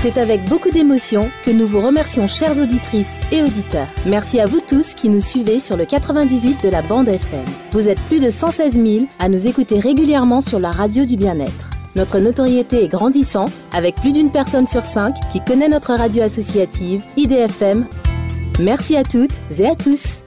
C'est 0.00 0.16
avec 0.16 0.44
beaucoup 0.44 0.70
d'émotion 0.70 1.28
que 1.44 1.50
nous 1.50 1.66
vous 1.66 1.80
remercions 1.80 2.28
chères 2.28 2.56
auditrices 2.56 3.18
et 3.32 3.42
auditeurs. 3.42 3.88
Merci 4.06 4.38
à 4.38 4.46
vous 4.46 4.60
tous 4.60 4.94
qui 4.94 5.08
nous 5.08 5.20
suivez 5.20 5.58
sur 5.58 5.76
le 5.76 5.86
98 5.86 6.62
de 6.62 6.68
la 6.68 6.82
bande 6.82 7.08
FM. 7.08 7.44
Vous 7.72 7.88
êtes 7.88 8.00
plus 8.02 8.20
de 8.20 8.30
116 8.30 8.74
000 8.74 9.06
à 9.18 9.28
nous 9.28 9.48
écouter 9.48 9.80
régulièrement 9.80 10.40
sur 10.40 10.60
la 10.60 10.70
radio 10.70 11.04
du 11.04 11.16
bien-être. 11.16 11.70
Notre 11.96 12.20
notoriété 12.20 12.84
est 12.84 12.88
grandissante 12.88 13.50
avec 13.72 13.96
plus 13.96 14.12
d'une 14.12 14.30
personne 14.30 14.68
sur 14.68 14.82
cinq 14.82 15.16
qui 15.32 15.40
connaît 15.44 15.68
notre 15.68 15.94
radio 15.94 16.22
associative 16.22 17.02
IDFM. 17.16 17.88
Merci 18.60 18.96
à 18.96 19.02
toutes 19.02 19.34
et 19.58 19.66
à 19.66 19.74
tous. 19.74 20.20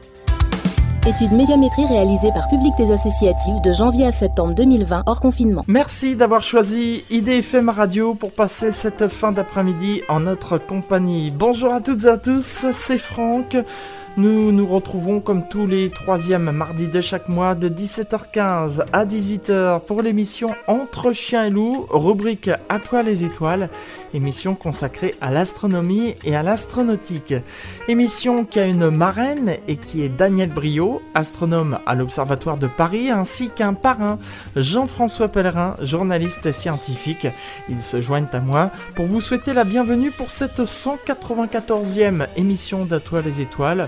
Étude 1.08 1.32
médiamétrie 1.32 1.88
réalisée 1.88 2.30
par 2.32 2.48
Public 2.48 2.74
des 2.78 2.92
Associatives 2.92 3.60
de 3.64 3.72
janvier 3.72 4.06
à 4.06 4.12
septembre 4.12 4.54
2020 4.54 5.02
hors 5.08 5.20
confinement. 5.20 5.64
Merci 5.68 6.16
d'avoir 6.16 6.44
choisi 6.44 7.04
IDFM 7.10 7.70
Radio 7.70 8.14
pour 8.14 8.32
passer 8.32 8.72
cette 8.72 9.08
fin 9.08 9.32
d'après-midi 9.32 10.04
en 10.10 10.20
notre 10.20 10.60
compagnie. 10.60 11.32
Bonjour 11.32 11.74
à 11.74 11.82
toutes 11.82 12.06
et 12.06 12.08
à 12.08 12.18
tous, 12.18 12.68
c'est 12.72 13.00
Franck. 13.00 13.58
Nous 14.18 14.52
nous 14.52 14.68
retrouvons 14.68 15.22
comme 15.22 15.48
tous 15.48 15.66
les 15.66 15.90
troisièmes 15.90 16.52
mardis 16.52 16.88
de 16.88 17.00
chaque 17.00 17.30
mois 17.30 17.56
de 17.56 17.70
17h15 17.70 18.84
à 18.92 19.06
18h 19.06 19.80
pour 19.86 20.02
l'émission 20.02 20.50
Entre 20.68 21.14
chiens 21.14 21.46
et 21.46 21.50
loups, 21.50 21.88
rubrique 21.90 22.50
À 22.68 22.80
toi 22.80 23.04
les 23.04 23.24
étoiles, 23.24 23.70
émission 24.14 24.54
consacrée 24.54 25.16
à 25.22 25.32
l'astronomie 25.32 26.16
et 26.26 26.36
à 26.36 26.44
l'astronautique. 26.44 27.36
Émission 27.88 28.44
qui 28.44 28.60
a 28.60 28.66
une 28.66 28.90
marraine 28.90 29.56
et 29.70 29.78
qui 29.78 30.04
est 30.04 30.10
Daniel 30.10 30.50
Brio, 30.50 31.02
astronome 31.14 31.80
à 31.86 31.96
l'Observatoire 31.96 32.58
de 32.58 32.68
Paris, 32.68 33.12
ainsi 33.12 33.50
qu'un 33.50 33.74
parrain, 33.74 34.20
Jean-François 34.58 35.30
Pellerin, 35.30 35.78
journaliste 35.82 36.52
scientifique. 36.52 37.28
Ils 37.70 37.82
se 37.82 38.02
joignent 38.02 38.28
à 38.34 38.42
moi 38.42 38.72
pour 38.94 39.06
vous 39.06 39.22
souhaiter 39.22 39.54
la 39.54 39.64
bienvenue 39.64 40.12
pour 40.12 40.32
cette 40.32 40.60
194e 40.60 42.28
émission 42.36 42.84
d'À 42.84 43.00
toi 43.00 43.22
les 43.22 43.40
étoiles. 43.40 43.88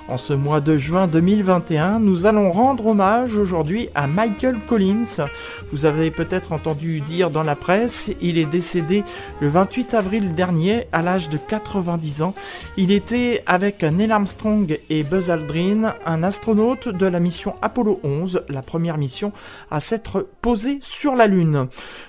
En 0.07 0.17
ce 0.17 0.33
mois 0.33 0.59
de 0.59 0.77
juin 0.77 1.07
2021, 1.07 1.99
nous 1.99 2.25
allons 2.25 2.51
rendre 2.51 2.87
hommage 2.87 3.35
aujourd'hui 3.35 3.89
à 3.95 4.07
Michael 4.07 4.57
Collins. 4.67 5.25
Vous 5.71 5.85
avez 5.85 6.11
peut-être 6.11 6.51
entendu 6.51 6.99
dire 6.99 7.29
dans 7.29 7.43
la 7.43 7.55
presse, 7.55 8.11
il 8.19 8.37
est 8.37 8.45
décédé 8.45 9.03
le 9.39 9.47
28 9.47 9.93
avril 9.93 10.33
dernier 10.33 10.87
à 10.91 11.01
l'âge 11.01 11.29
de 11.29 11.37
90 11.37 12.23
ans. 12.23 12.33
Il 12.75 12.91
était 12.91 13.43
avec 13.45 13.83
Neil 13.83 14.11
Armstrong 14.11 14.77
et 14.89 15.03
Buzz 15.03 15.31
Aldrin, 15.31 15.93
un 16.05 16.23
astronaute 16.23 16.89
de 16.89 17.05
la 17.05 17.19
mission 17.19 17.55
Apollo 17.61 18.01
11, 18.03 18.43
la 18.49 18.61
première 18.61 18.97
mission 18.97 19.31
à 19.69 19.79
s'être 19.79 20.27
posée 20.41 20.79
sur 20.81 21.15
la 21.15 21.27
Lune. 21.27 21.67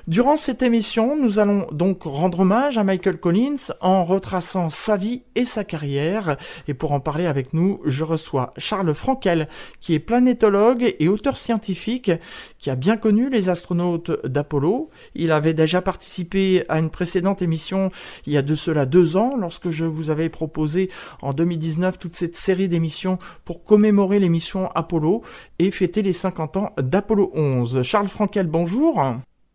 Durant 0.08 0.36
cette 0.36 0.62
émission, 0.62 1.16
nous 1.16 1.38
allons 1.38 1.66
donc 1.70 2.02
rendre 2.02 2.40
hommage 2.40 2.78
à 2.78 2.84
Michael 2.84 3.18
Collins 3.18 3.72
en 3.80 4.04
retraçant 4.04 4.70
sa 4.70 4.96
vie 4.96 5.22
et 5.36 5.44
sa 5.44 5.62
carrière. 5.62 6.36
Et 6.66 6.74
pour 6.74 6.92
en 6.92 7.00
parler 7.00 7.26
avec 7.26 7.52
nous, 7.52 7.80
je 7.84 8.04
reçois 8.04 8.52
Charles 8.56 8.94
Frankel, 8.94 9.48
qui 9.80 9.94
est 9.94 9.98
planétologue 9.98 10.94
et 10.98 11.08
auteur 11.08 11.36
scientifique, 11.36 12.10
qui 12.58 12.70
a 12.70 12.74
bien 12.74 12.96
connu 12.96 13.30
les 13.30 13.48
astronautes 13.48 14.26
d'Apollo. 14.26 14.88
Il 15.14 15.32
avait 15.32 15.54
déjà 15.54 15.82
participé 15.82 16.64
à 16.68 16.78
une 16.78 16.90
précédente 16.90 17.42
émission 17.42 17.90
il 18.26 18.32
y 18.32 18.36
a 18.36 18.42
de 18.42 18.54
cela 18.54 18.86
deux 18.86 19.16
ans, 19.16 19.36
lorsque 19.36 19.70
je 19.70 19.84
vous 19.84 20.10
avais 20.10 20.28
proposé 20.28 20.90
en 21.20 21.32
2019 21.32 21.98
toute 21.98 22.16
cette 22.16 22.36
série 22.36 22.68
d'émissions 22.68 23.18
pour 23.44 23.64
commémorer 23.64 24.18
l'émission 24.18 24.70
Apollo 24.74 25.22
et 25.58 25.70
fêter 25.70 26.02
les 26.02 26.12
50 26.12 26.56
ans 26.56 26.72
d'Apollo 26.78 27.30
11. 27.34 27.82
Charles 27.82 28.08
Frankel, 28.08 28.46
bonjour. 28.46 29.02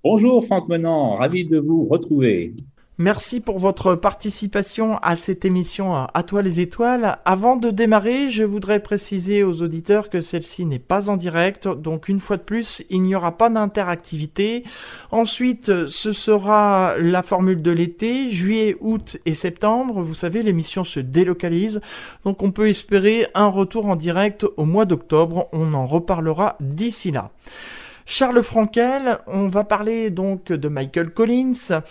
Bonjour 0.04 0.44
Franck 0.46 0.70
Menant, 0.70 1.16
ravi 1.16 1.44
de 1.44 1.60
vous 1.60 1.86
retrouver. 1.86 2.54
Merci 3.00 3.42
pour 3.42 3.60
votre 3.60 3.94
participation 3.94 4.98
à 5.04 5.16
cette 5.16 5.46
émission 5.46 5.94
À 5.94 6.24
toi 6.24 6.42
les 6.42 6.62
étoiles. 6.62 7.20
Avant 7.26 7.56
de 7.56 7.70
démarrer, 7.70 8.28
je 8.30 8.44
voudrais 8.44 8.80
préciser 8.80 9.44
aux 9.44 9.62
auditeurs 9.62 10.10
que 10.10 10.22
celle-ci 10.22 10.66
n'est 10.66 10.80
pas 10.80 11.12
en 11.12 11.16
direct, 11.16 11.68
donc 11.68 12.10
une 12.10 12.20
fois 12.20 12.38
de 12.38 12.42
plus, 12.42 12.84
il 12.90 13.04
n'y 13.04 13.14
aura 13.14 13.38
pas 13.38 13.52
d'interactivité. 13.52 14.64
Ensuite, 15.12 15.86
ce 15.86 16.12
sera 16.12 16.98
la 16.98 17.22
formule 17.22 17.62
de 17.62 17.70
l'été, 17.70 18.32
juillet, 18.32 18.76
août 18.80 19.20
et 19.28 19.36
septembre. 19.36 20.02
Vous 20.02 20.16
savez, 20.16 20.42
l'émission 20.42 20.84
se 20.84 21.00
délocalise, 21.00 21.82
donc 22.26 22.42
on 22.42 22.50
peut 22.50 22.68
espérer 22.68 23.28
un 23.36 23.50
retour 23.50 23.86
en 23.86 23.96
direct 23.96 24.48
au 24.58 24.66
mois 24.66 24.86
d'octobre. 24.86 25.50
On 25.52 25.76
en 25.76 25.86
reparlera 25.86 26.56
d'ici 26.62 27.12
là. 27.12 27.30
Charles 28.10 28.42
Frankel, 28.42 29.20
on 29.28 29.48
va 29.48 29.66
parler 29.66 30.10
donc 30.12 30.48
de 30.48 30.70
Michael 30.70 31.10
Collins 31.10 31.82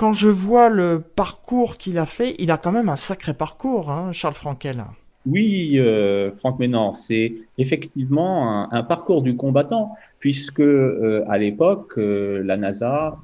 quand 0.00 0.14
je 0.14 0.30
vois 0.30 0.70
le 0.70 1.02
parcours 1.14 1.76
qu'il 1.76 1.98
a 1.98 2.06
fait, 2.06 2.34
il 2.38 2.50
a 2.50 2.56
quand 2.56 2.72
même 2.72 2.88
un 2.88 2.96
sacré 2.96 3.34
parcours, 3.34 3.90
hein, 3.90 4.12
Charles 4.12 4.32
Frankel. 4.32 4.82
Oui, 5.26 5.78
euh, 5.78 6.30
Franck 6.30 6.58
Ménard, 6.58 6.96
c'est 6.96 7.34
effectivement 7.58 8.72
un, 8.72 8.82
parcours 8.82 9.20
du 9.20 9.36
combattant, 9.36 9.94
puisque 10.18 10.60
euh, 10.60 11.22
à 11.28 11.36
l'époque, 11.36 11.98
euh, 11.98 12.42
la 12.42 12.56
NASA 12.56 13.18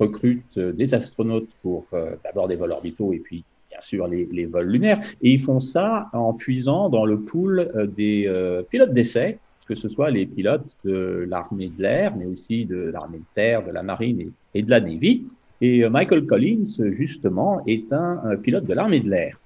recrute 0.00 0.58
des 0.58 0.94
astronautes 0.94 1.48
pour 1.62 1.86
d'abord 2.24 2.48
des 2.48 2.56
vols 2.56 2.72
orbitaux 2.72 3.12
et 3.12 3.20
puis 3.20 3.44
bien 3.70 3.80
sûr 3.80 4.08
les, 4.08 4.28
les, 4.32 4.46
vols 4.46 4.66
lunaires, 4.66 4.98
et 5.22 5.30
ils 5.30 5.40
font 5.40 5.60
ça 5.60 6.08
en 6.12 6.32
puisant 6.32 6.88
dans 6.88 7.04
le 7.04 7.20
pool 7.20 7.70
des 7.94 8.28
pilotes 8.68 8.92
d'essai, 8.92 9.38
que 9.68 9.76
ce 9.76 9.88
soit 9.88 10.10
les 10.10 10.26
pilotes 10.26 10.76
de 10.84 11.24
l'armée 11.28 11.68
de 11.68 11.80
l'air, 11.80 12.16
mais 12.16 12.26
aussi 12.26 12.64
de 12.64 12.90
l'armée 12.92 13.18
de 13.18 13.32
terre, 13.32 13.64
de 13.64 13.70
la 13.70 13.84
marine 13.84 14.20
et, 14.20 14.30
et 14.54 14.62
de 14.64 14.70
la 14.70 14.80
Navy. 14.80 15.22
Et 15.60 15.84
euh, 15.84 15.90
Michael 15.90 16.26
Collins, 16.26 16.64
justement, 16.92 17.60
est 17.66 17.92
un, 17.92 18.36
pilote 18.42 18.64
de 18.64 18.74
l'armée 18.74 19.00
de 19.00 19.10
l'air. 19.10 19.40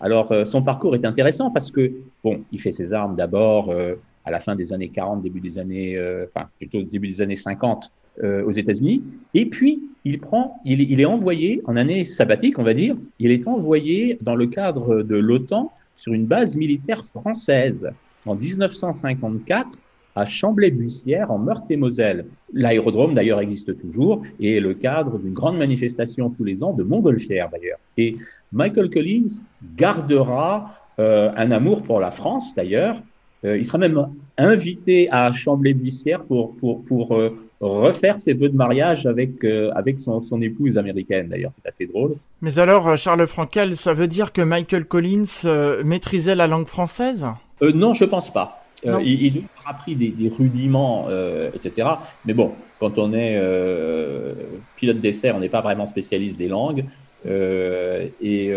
Alors, 0.00 0.30
euh, 0.32 0.44
son 0.44 0.62
parcours 0.62 0.94
est 0.94 1.04
intéressant 1.04 1.50
parce 1.50 1.70
que, 1.70 1.92
bon, 2.22 2.42
il 2.52 2.60
fait 2.60 2.72
ses 2.72 2.92
armes 2.92 3.16
d'abord 3.16 3.70
euh, 3.70 3.94
à 4.24 4.30
la 4.30 4.40
fin 4.40 4.54
des 4.54 4.72
années 4.72 4.88
40, 4.88 5.22
début 5.22 5.40
des 5.40 5.58
années, 5.58 5.96
enfin, 6.34 6.48
plutôt 6.58 6.82
début 6.82 7.08
des 7.08 7.22
années 7.22 7.36
50 7.36 7.92
aux 8.22 8.50
États-Unis. 8.50 9.04
Et 9.34 9.46
puis, 9.46 9.82
il 10.04 10.18
prend, 10.18 10.60
il, 10.64 10.80
il, 10.80 11.00
est 11.00 11.04
envoyé 11.04 11.62
en 11.66 11.76
année 11.76 12.04
sabbatique, 12.04 12.58
on 12.58 12.64
va 12.64 12.74
dire, 12.74 12.96
il 13.20 13.30
est 13.30 13.46
envoyé 13.46 14.18
dans 14.22 14.34
le 14.34 14.46
cadre 14.46 15.02
de 15.02 15.16
l'OTAN 15.16 15.70
sur 15.94 16.12
une 16.12 16.26
base 16.26 16.56
militaire 16.56 17.04
française 17.04 17.88
en 18.24 18.34
1954 18.34 19.78
à 20.16 20.24
Chamblay-Buissière 20.24 21.30
en 21.30 21.38
Meurthe-et-Moselle. 21.38 22.24
L'aérodrome 22.52 23.14
d'ailleurs 23.14 23.40
existe 23.40 23.78
toujours 23.78 24.22
et 24.40 24.56
est 24.56 24.60
le 24.60 24.74
cadre 24.74 25.18
d'une 25.18 25.34
grande 25.34 25.58
manifestation 25.58 26.30
tous 26.30 26.42
les 26.42 26.64
ans 26.64 26.72
de 26.72 26.82
montgolfière 26.82 27.50
d'ailleurs. 27.52 27.78
Et 27.98 28.16
Michael 28.50 28.88
Collins 28.90 29.42
gardera 29.76 30.74
euh, 30.98 31.30
un 31.36 31.50
amour 31.50 31.82
pour 31.82 32.00
la 32.00 32.10
France 32.10 32.54
d'ailleurs. 32.54 32.96
Euh, 33.44 33.58
il 33.58 33.64
sera 33.66 33.76
même 33.76 34.08
invité 34.38 35.08
à 35.10 35.30
Chamblay-Buissière 35.32 36.24
pour, 36.24 36.56
pour, 36.56 36.82
pour 36.84 37.14
euh, 37.14 37.36
refaire 37.60 38.18
ses 38.18 38.32
vœux 38.32 38.48
de 38.48 38.56
mariage 38.56 39.06
avec, 39.06 39.44
avec 39.44 39.98
son, 39.98 40.22
son 40.22 40.40
épouse 40.40 40.78
américaine. 40.78 41.28
D'ailleurs, 41.28 41.52
c'est 41.52 41.66
assez 41.66 41.86
drôle. 41.86 42.14
Mais 42.40 42.58
alors, 42.58 42.96
Charles 42.96 43.26
Frankel, 43.26 43.76
ça 43.76 43.92
veut 43.92 44.08
dire 44.08 44.32
que 44.32 44.42
Michael 44.42 44.86
Collins 44.86 45.82
maîtrisait 45.84 46.34
la 46.34 46.46
langue 46.46 46.66
française? 46.66 47.26
Non, 47.62 47.94
je 47.94 48.04
pense 48.04 48.30
pas. 48.30 48.65
Euh, 48.84 49.00
il, 49.02 49.26
il, 49.26 49.44
a 49.64 49.70
appris 49.70 49.96
des, 49.96 50.08
des 50.08 50.28
rudiments, 50.28 51.06
euh, 51.08 51.50
etc. 51.54 51.88
Mais 52.24 52.34
bon, 52.34 52.52
quand 52.78 52.98
on 52.98 53.12
est 53.12 53.36
euh, 53.36 54.34
pilote 54.76 55.00
d'essai, 55.00 55.30
on 55.32 55.40
n'est 55.40 55.48
pas 55.48 55.62
vraiment 55.62 55.86
spécialiste 55.86 56.36
des 56.36 56.48
langues. 56.48 56.84
Et, 57.24 58.52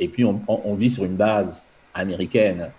et, 0.00 0.08
puis, 0.08 0.24
on, 0.24 0.40
on, 0.48 0.74
vit 0.74 0.88
sur 0.88 1.04
une 1.04 1.16
base 1.16 1.66
américaine. 1.92 2.70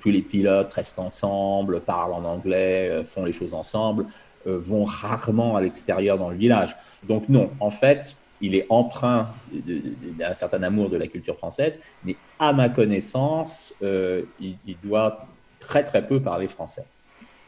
tous 0.00 0.10
les 0.10 0.22
pilotes 0.22 0.72
restent 0.72 0.98
ensemble, 0.98 1.80
parlent 1.80 2.14
en 2.14 2.24
anglais, 2.24 3.04
font 3.04 3.24
les 3.24 3.30
choses 3.30 3.54
ensemble, 3.54 4.06
vont 4.44 4.82
rarement 4.82 5.54
à 5.54 5.60
l'extérieur 5.60 6.18
dans 6.18 6.30
le 6.30 6.36
village. 6.36 6.74
Donc 7.06 7.28
non, 7.28 7.50
en 7.60 7.70
fait, 7.70 8.16
il 8.40 8.56
est 8.56 8.66
empreint 8.68 9.28
d'un 9.52 10.34
certain 10.34 10.64
amour 10.64 10.90
de 10.90 10.96
la 10.96 11.06
culture 11.06 11.36
française, 11.36 11.78
mais 12.04 12.16
à 12.40 12.52
ma 12.52 12.68
connaissance, 12.68 13.72
il, 13.80 14.56
il 14.66 14.76
doit 14.82 15.28
très 15.58 15.84
très 15.84 16.06
peu 16.06 16.20
parler 16.20 16.48
français. 16.48 16.84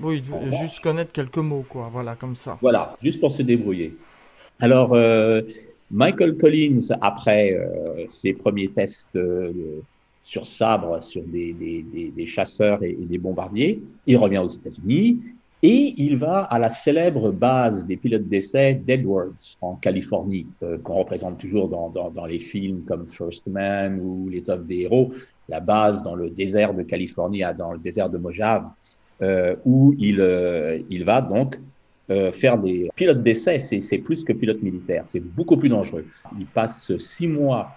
Oui, 0.00 0.22
juste 0.60 0.80
connaître 0.80 1.12
quelques 1.12 1.38
mots, 1.38 1.64
quoi, 1.68 1.88
voilà, 1.92 2.14
comme 2.14 2.36
ça. 2.36 2.56
Voilà, 2.60 2.96
juste 3.02 3.18
pour 3.18 3.32
se 3.32 3.42
débrouiller. 3.42 3.96
Alors, 4.60 4.94
euh, 4.94 5.42
Michael 5.90 6.36
Collins, 6.36 6.94
après 7.00 7.52
euh, 7.52 8.04
ses 8.06 8.32
premiers 8.32 8.68
tests 8.68 9.16
euh, 9.16 9.52
sur 10.22 10.46
sabre, 10.46 11.02
sur 11.02 11.22
des, 11.22 11.52
des, 11.52 12.12
des, 12.14 12.26
chasseurs 12.26 12.82
et, 12.82 12.92
des 12.92 13.18
bombardiers, 13.18 13.82
il 14.06 14.16
revient 14.16 14.38
aux 14.38 14.48
États-Unis 14.48 15.18
et 15.62 15.94
il 15.96 16.16
va 16.16 16.42
à 16.42 16.58
la 16.58 16.68
célèbre 16.68 17.32
base 17.32 17.86
des 17.86 17.96
pilotes 17.96 18.28
d'essai 18.28 18.74
d'Edwards 18.74 19.56
en 19.60 19.74
Californie, 19.74 20.46
qu'on 20.82 20.94
représente 20.94 21.38
toujours 21.38 21.68
dans, 21.68 21.90
dans, 21.90 22.10
dans, 22.10 22.26
les 22.26 22.38
films 22.38 22.84
comme 22.84 23.08
First 23.08 23.46
Man 23.48 24.00
ou 24.00 24.30
Top 24.44 24.64
des 24.66 24.82
héros 24.82 25.12
la 25.48 25.60
base 25.60 26.02
dans 26.02 26.14
le 26.14 26.30
désert 26.30 26.74
de 26.74 26.82
Californie, 26.82 27.42
dans 27.56 27.72
le 27.72 27.78
désert 27.78 28.10
de 28.10 28.18
Mojave, 28.18 28.68
euh, 29.22 29.56
où 29.64 29.94
il, 29.98 30.20
euh, 30.20 30.78
il 30.90 31.04
va 31.04 31.22
donc 31.22 31.58
euh, 32.10 32.30
faire 32.30 32.58
des 32.58 32.88
pilotes 32.94 33.22
d'essai, 33.22 33.58
c'est 33.58 33.98
plus 33.98 34.24
que 34.24 34.32
pilote 34.32 34.62
militaire, 34.62 35.02
c'est 35.04 35.20
beaucoup 35.20 35.56
plus 35.56 35.68
dangereux. 35.68 36.06
Il 36.38 36.46
passe 36.46 36.96
six 36.96 37.26
mois 37.26 37.76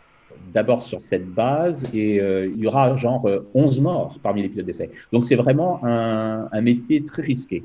d'abord 0.53 0.81
sur 0.81 1.01
cette 1.01 1.27
base 1.27 1.87
et 1.93 2.19
euh, 2.19 2.51
il 2.53 2.61
y 2.61 2.67
aura 2.67 2.95
genre 2.95 3.27
11 3.53 3.79
morts 3.81 4.17
parmi 4.21 4.41
les 4.41 4.49
pilotes 4.49 4.65
d'essai. 4.65 4.89
Donc 5.13 5.25
c'est 5.25 5.35
vraiment 5.35 5.79
un, 5.83 6.47
un, 6.51 6.61
métier 6.61 7.03
très 7.03 7.21
risqué. 7.21 7.63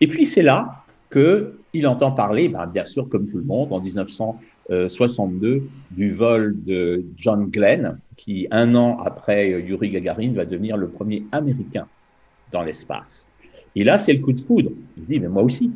Et 0.00 0.08
puis 0.08 0.26
c'est 0.26 0.42
là 0.42 0.84
qu'il 1.10 1.86
entend 1.86 2.12
parler, 2.12 2.48
ben, 2.48 2.66
bien 2.66 2.84
sûr 2.84 3.08
comme 3.08 3.26
tout 3.26 3.38
le 3.38 3.44
monde, 3.44 3.72
en 3.72 3.80
1962, 3.80 5.62
du 5.90 6.12
vol 6.12 6.56
de 6.62 7.04
John 7.16 7.50
Glenn, 7.50 7.98
qui 8.16 8.46
un 8.50 8.74
an 8.74 8.98
après 9.04 9.50
Yuri 9.50 9.90
Gagarin 9.90 10.32
va 10.34 10.44
devenir 10.44 10.76
le 10.76 10.88
premier 10.88 11.24
Américain 11.32 11.86
dans 12.52 12.62
l'espace. 12.62 13.26
Et 13.76 13.84
là, 13.84 13.98
c'est 13.98 14.12
le 14.12 14.20
coup 14.20 14.32
de 14.32 14.40
foudre. 14.40 14.70
Il 14.96 15.02
dit, 15.02 15.20
mais 15.20 15.28
moi 15.28 15.42
aussi. 15.42 15.70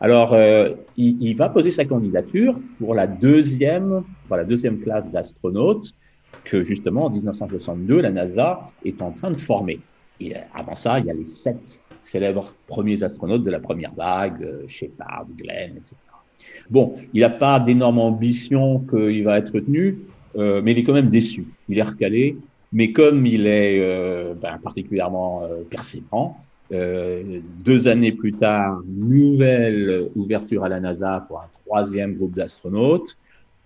Alors, 0.00 0.34
euh, 0.34 0.70
il, 0.96 1.20
il, 1.22 1.36
va 1.36 1.48
poser 1.48 1.70
sa 1.70 1.84
candidature 1.84 2.58
pour 2.78 2.94
la 2.94 3.06
deuxième, 3.06 4.02
pour 4.26 4.36
deuxième 4.44 4.78
classe 4.78 5.12
d'astronautes 5.12 5.92
que 6.44 6.62
justement 6.62 7.06
en 7.06 7.10
1962, 7.10 8.00
la 8.00 8.10
NASA 8.10 8.62
est 8.84 9.00
en 9.02 9.12
train 9.12 9.30
de 9.30 9.40
former. 9.40 9.80
Et 10.20 10.34
euh, 10.34 10.40
avant 10.54 10.74
ça, 10.74 10.98
il 10.98 11.06
y 11.06 11.10
a 11.10 11.14
les 11.14 11.24
sept 11.24 11.82
célèbres 12.00 12.54
premiers 12.66 13.02
astronautes 13.02 13.44
de 13.44 13.50
la 13.50 13.60
première 13.60 13.94
vague, 13.94 14.42
euh, 14.42 14.64
Shepard, 14.66 15.26
Glenn, 15.36 15.76
etc. 15.76 15.94
Bon, 16.70 16.94
il 17.14 17.20
n'a 17.20 17.30
pas 17.30 17.60
d'énorme 17.60 17.98
ambition 17.98 18.80
qu'il 18.80 19.24
va 19.24 19.38
être 19.38 19.54
retenu, 19.54 19.98
euh, 20.36 20.60
mais 20.62 20.72
il 20.72 20.78
est 20.78 20.82
quand 20.82 20.92
même 20.92 21.10
déçu. 21.10 21.46
Il 21.68 21.78
est 21.78 21.82
recalé, 21.82 22.36
mais 22.72 22.92
comme 22.92 23.26
il 23.26 23.46
est 23.46 23.78
euh, 23.80 24.34
ben, 24.34 24.58
particulièrement 24.62 25.42
euh, 25.44 25.62
persévérant, 25.68 26.38
euh, 26.70 27.40
deux 27.64 27.88
années 27.88 28.12
plus 28.12 28.34
tard, 28.34 28.82
nouvelle 28.86 30.10
ouverture 30.14 30.64
à 30.64 30.68
la 30.68 30.80
NASA 30.80 31.24
pour 31.26 31.40
un 31.40 31.48
troisième 31.64 32.14
groupe 32.14 32.34
d'astronautes. 32.34 33.16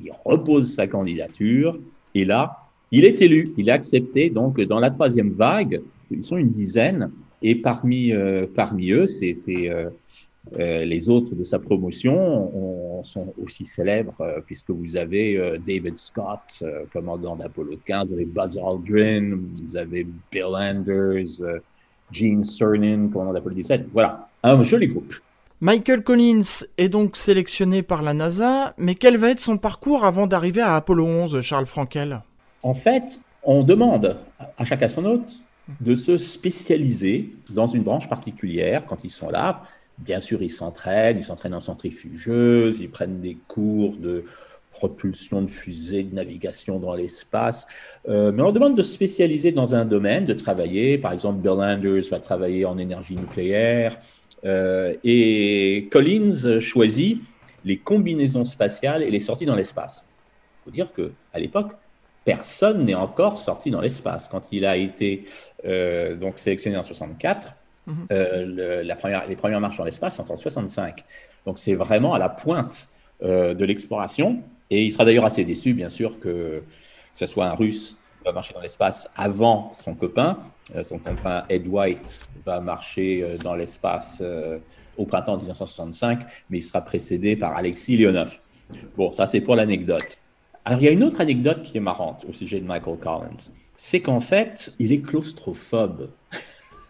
Il 0.00 0.12
repose 0.24 0.72
sa 0.72 0.86
candidature 0.86 1.78
et 2.14 2.24
là, 2.24 2.58
il 2.92 3.04
est 3.04 3.20
élu. 3.20 3.52
Il 3.56 3.68
est 3.68 3.72
accepté. 3.72 4.30
Donc, 4.30 4.60
dans 4.60 4.78
la 4.78 4.90
troisième 4.90 5.32
vague, 5.32 5.80
ils 6.10 6.24
sont 6.24 6.36
une 6.36 6.52
dizaine 6.52 7.10
et 7.42 7.56
parmi, 7.56 8.12
euh, 8.12 8.46
parmi 8.54 8.92
eux, 8.92 9.06
c'est 9.06 9.34
euh, 9.48 9.90
les 10.84 11.08
autres 11.08 11.34
de 11.34 11.42
sa 11.42 11.58
promotion 11.58 12.56
on, 12.56 13.02
sont 13.02 13.34
aussi 13.42 13.66
célèbres 13.66 14.14
puisque 14.46 14.70
vous 14.70 14.96
avez 14.96 15.58
David 15.66 15.96
Scott, 15.96 16.62
commandant 16.92 17.34
d'Apollo 17.34 17.76
15, 17.84 18.08
vous 18.08 18.14
avez 18.14 18.24
Buzz 18.26 18.58
Aldrin, 18.58 19.40
vous 19.66 19.76
avez 19.76 20.06
Bill 20.30 20.54
Anders, 20.54 21.40
Gene 22.12 22.44
Cernan, 22.44 23.08
commandant 23.08 23.32
d'Apollo 23.32 23.54
17. 23.54 23.86
Voilà, 23.92 24.28
un 24.42 24.62
joli 24.62 24.88
groupe. 24.88 25.14
Michael 25.60 26.02
Collins 26.02 26.64
est 26.76 26.88
donc 26.88 27.16
sélectionné 27.16 27.82
par 27.82 28.02
la 28.02 28.14
NASA, 28.14 28.74
mais 28.78 28.96
quel 28.96 29.16
va 29.16 29.30
être 29.30 29.40
son 29.40 29.58
parcours 29.58 30.04
avant 30.04 30.26
d'arriver 30.26 30.60
à 30.60 30.74
Apollo 30.76 31.06
11, 31.06 31.40
Charles 31.40 31.66
Frankel? 31.66 32.20
En 32.62 32.74
fait, 32.74 33.20
on 33.44 33.62
demande 33.62 34.18
à 34.58 34.64
chaque 34.64 34.82
astronaute 34.82 35.42
de 35.80 35.94
se 35.94 36.18
spécialiser 36.18 37.32
dans 37.50 37.66
une 37.66 37.82
branche 37.82 38.08
particulière 38.08 38.84
quand 38.86 39.04
ils 39.04 39.10
sont 39.10 39.30
là. 39.30 39.62
Bien 39.98 40.20
sûr, 40.20 40.42
ils 40.42 40.50
s'entraînent, 40.50 41.18
ils 41.18 41.24
s'entraînent 41.24 41.54
en 41.54 41.60
centrifugeuse, 41.60 42.78
ils 42.80 42.90
prennent 42.90 43.20
des 43.20 43.36
cours 43.46 43.96
de 43.96 44.24
propulsion 44.72 45.42
de 45.42 45.50
fusée, 45.50 46.02
de 46.02 46.14
navigation 46.14 46.80
dans 46.80 46.94
l'espace. 46.94 47.66
Euh, 48.08 48.32
mais 48.32 48.40
on 48.42 48.46
leur 48.46 48.52
demande 48.52 48.76
de 48.76 48.82
se 48.82 48.92
spécialiser 48.92 49.52
dans 49.52 49.74
un 49.74 49.84
domaine, 49.84 50.24
de 50.26 50.32
travailler. 50.34 50.98
Par 50.98 51.12
exemple, 51.12 51.38
Bill 51.40 51.52
Anders 51.52 52.08
va 52.10 52.18
travailler 52.18 52.64
en 52.64 52.78
énergie 52.78 53.16
nucléaire. 53.16 53.98
Euh, 54.44 54.94
et 55.04 55.88
Collins 55.90 56.58
choisit 56.60 57.20
les 57.64 57.76
combinaisons 57.76 58.44
spatiales 58.44 59.02
et 59.02 59.10
les 59.10 59.20
sorties 59.20 59.44
dans 59.44 59.54
l'espace. 59.54 60.04
Il 60.04 60.64
faut 60.64 60.70
dire 60.70 60.92
qu'à 60.92 61.38
l'époque, 61.38 61.72
personne 62.24 62.84
n'est 62.84 62.94
encore 62.94 63.38
sorti 63.38 63.70
dans 63.70 63.80
l'espace. 63.80 64.28
Quand 64.28 64.42
il 64.50 64.64
a 64.64 64.76
été 64.76 65.26
euh, 65.64 66.16
donc 66.16 66.38
sélectionné 66.38 66.76
en 66.76 66.82
64, 66.82 67.54
mm 67.86 67.92
-hmm. 67.92 67.96
euh, 68.12 68.44
le, 68.46 68.82
la 68.82 68.96
première, 68.96 69.28
les 69.28 69.36
premières 69.36 69.60
marches 69.60 69.78
dans 69.78 69.84
l'espace 69.84 70.16
sont 70.16 70.30
en 70.30 70.36
65. 70.36 71.04
Donc 71.46 71.58
c'est 71.58 71.76
vraiment 71.76 72.14
à 72.14 72.18
la 72.18 72.28
pointe 72.28 72.88
de 73.60 73.64
l'exploration. 73.64 74.42
Et 74.72 74.84
il 74.84 74.90
sera 74.90 75.04
d'ailleurs 75.04 75.26
assez 75.26 75.44
déçu, 75.44 75.74
bien 75.74 75.90
sûr, 75.90 76.18
que, 76.18 76.62
ce 77.12 77.26
soit 77.26 77.44
un 77.44 77.52
Russe 77.52 77.94
qui 78.18 78.24
va 78.24 78.32
marcher 78.32 78.54
dans 78.54 78.62
l'espace 78.62 79.10
avant 79.16 79.70
son 79.74 79.94
copain. 79.94 80.38
Euh, 80.74 80.82
son 80.82 80.98
copain 80.98 81.44
Ed 81.50 81.66
White 81.68 82.26
va 82.46 82.58
marcher 82.58 83.22
euh, 83.22 83.36
dans 83.36 83.54
l'espace 83.54 84.20
euh, 84.22 84.58
au 84.96 85.04
printemps 85.04 85.36
1965, 85.36 86.20
mais 86.48 86.58
il 86.58 86.62
sera 86.62 86.80
précédé 86.80 87.36
par 87.36 87.54
Alexis 87.54 87.98
Leonov. 87.98 88.38
Bon, 88.96 89.12
ça 89.12 89.26
c'est 89.26 89.42
pour 89.42 89.56
l'anecdote. 89.56 90.16
Alors, 90.64 90.80
il 90.80 90.84
y 90.84 90.88
a 90.88 90.92
une 90.92 91.02
autre 91.02 91.20
anecdote 91.20 91.64
qui 91.64 91.76
est 91.76 91.80
marrante 91.80 92.24
au 92.26 92.32
sujet 92.32 92.58
de 92.58 92.64
Michael 92.64 92.96
Collins. 92.96 93.52
C'est 93.76 94.00
qu'en 94.00 94.20
fait, 94.20 94.72
il 94.78 94.92
est 94.92 95.02
claustrophobe. 95.02 96.08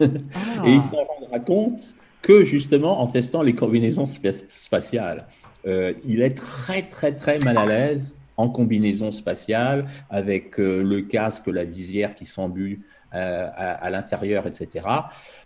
Ah. 0.01 0.07
Et 0.67 0.73
il 0.73 0.83
s'en 0.83 1.03
rendra 1.03 1.41
compte 1.41 1.97
que, 2.21 2.45
justement, 2.45 3.01
en 3.01 3.09
testant 3.09 3.43
les 3.43 3.55
combinaisons 3.55 4.07
spatiales, 4.07 5.27
euh, 5.67 5.93
il 6.05 6.23
est 6.23 6.37
très, 6.37 6.83
très, 6.83 7.13
très 7.13 7.39
mal 7.39 7.59
à 7.59 7.67
l'aise 7.67 8.17
en 8.37 8.49
combinaison 8.49 9.13
spatiale, 9.13 9.87
avec 10.11 10.59
euh, 10.59 10.83
le 10.83 11.03
casque, 11.03 11.47
la 11.47 11.65
visière 11.65 12.15
qui 12.15 12.25
s'embue 12.25 12.81
euh, 13.15 13.49
à, 13.55 13.91
l'intérieur, 13.91 14.47
etc. 14.47 14.87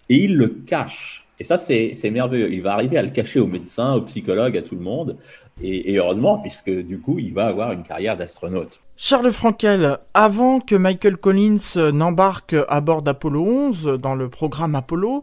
Et 0.08 0.24
il 0.24 0.36
le 0.36 0.48
cache. 0.48 1.26
Et 1.38 1.44
ça, 1.44 1.58
c'est 1.58 2.10
merveilleux. 2.10 2.50
Il 2.52 2.62
va 2.62 2.72
arriver 2.72 2.96
à 2.96 3.02
le 3.02 3.10
cacher 3.10 3.40
aux 3.40 3.46
médecins, 3.46 3.94
aux 3.94 4.02
psychologues, 4.02 4.56
à 4.56 4.62
tout 4.62 4.76
le 4.76 4.80
monde. 4.80 5.18
Et, 5.60 5.92
et 5.92 5.98
heureusement, 5.98 6.38
puisque 6.38 6.70
du 6.70 6.98
coup, 6.98 7.18
il 7.18 7.34
va 7.34 7.46
avoir 7.46 7.72
une 7.72 7.82
carrière 7.82 8.16
d'astronaute. 8.16 8.80
Charles 8.96 9.30
Frankel, 9.30 9.98
avant 10.14 10.60
que 10.60 10.74
Michael 10.74 11.18
Collins 11.18 11.90
n'embarque 11.92 12.56
à 12.68 12.80
bord 12.80 13.02
d'Apollo 13.02 13.44
11 13.44 13.98
dans 14.00 14.14
le 14.14 14.30
programme 14.30 14.74
Apollo, 14.74 15.22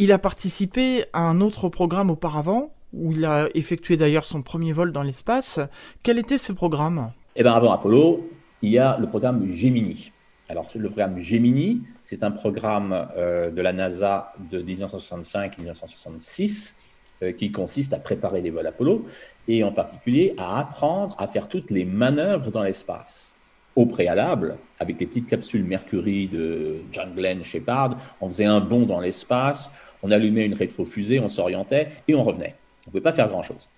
il 0.00 0.10
a 0.10 0.18
participé 0.18 1.04
à 1.12 1.20
un 1.20 1.40
autre 1.40 1.68
programme 1.68 2.10
auparavant, 2.10 2.72
où 2.92 3.12
il 3.12 3.24
a 3.24 3.48
effectué 3.54 3.96
d'ailleurs 3.96 4.24
son 4.24 4.42
premier 4.42 4.72
vol 4.72 4.90
dans 4.92 5.02
l'espace. 5.02 5.60
Quel 6.02 6.18
était 6.18 6.38
ce 6.38 6.52
programme? 6.52 7.12
Eh 7.36 7.42
bien, 7.42 7.52
avant 7.52 7.72
Apollo, 7.72 8.28
il 8.62 8.70
y 8.70 8.78
a 8.78 8.96
le 8.98 9.06
programme 9.06 9.50
Gemini. 9.50 10.12
Alors, 10.48 10.66
le 10.74 10.88
programme 10.88 11.20
Gemini, 11.20 11.82
c'est 12.02 12.22
un 12.22 12.30
programme 12.30 13.08
euh, 13.16 13.50
de 13.50 13.60
la 13.62 13.72
NASA 13.72 14.32
de 14.50 14.62
1965-1966 14.62 16.74
euh, 17.22 17.32
qui 17.32 17.50
consiste 17.50 17.94
à 17.94 17.98
préparer 17.98 18.42
les 18.42 18.50
vols 18.50 18.66
Apollo 18.66 19.06
et 19.48 19.64
en 19.64 19.72
particulier 19.72 20.34
à 20.36 20.58
apprendre 20.58 21.16
à 21.18 21.26
faire 21.28 21.48
toutes 21.48 21.70
les 21.70 21.86
manœuvres 21.86 22.50
dans 22.50 22.62
l'espace. 22.62 23.32
Au 23.76 23.86
préalable, 23.86 24.58
avec 24.78 25.00
les 25.00 25.06
petites 25.06 25.26
capsules 25.26 25.64
Mercury 25.64 26.28
de 26.28 26.82
John 26.92 27.14
Glenn 27.14 27.42
Shepard, 27.42 27.96
on 28.20 28.26
faisait 28.26 28.44
un 28.44 28.60
bond 28.60 28.84
dans 28.84 29.00
l'espace, 29.00 29.70
on 30.02 30.10
allumait 30.10 30.44
une 30.44 30.52
rétrofusée, 30.52 31.20
on 31.20 31.30
s'orientait 31.30 31.88
et 32.06 32.14
on 32.14 32.22
revenait. 32.22 32.56
On 32.86 32.88
ne 32.88 32.92
pouvait 32.92 33.02
pas 33.02 33.12
faire 33.12 33.28
grand-chose. 33.28 33.68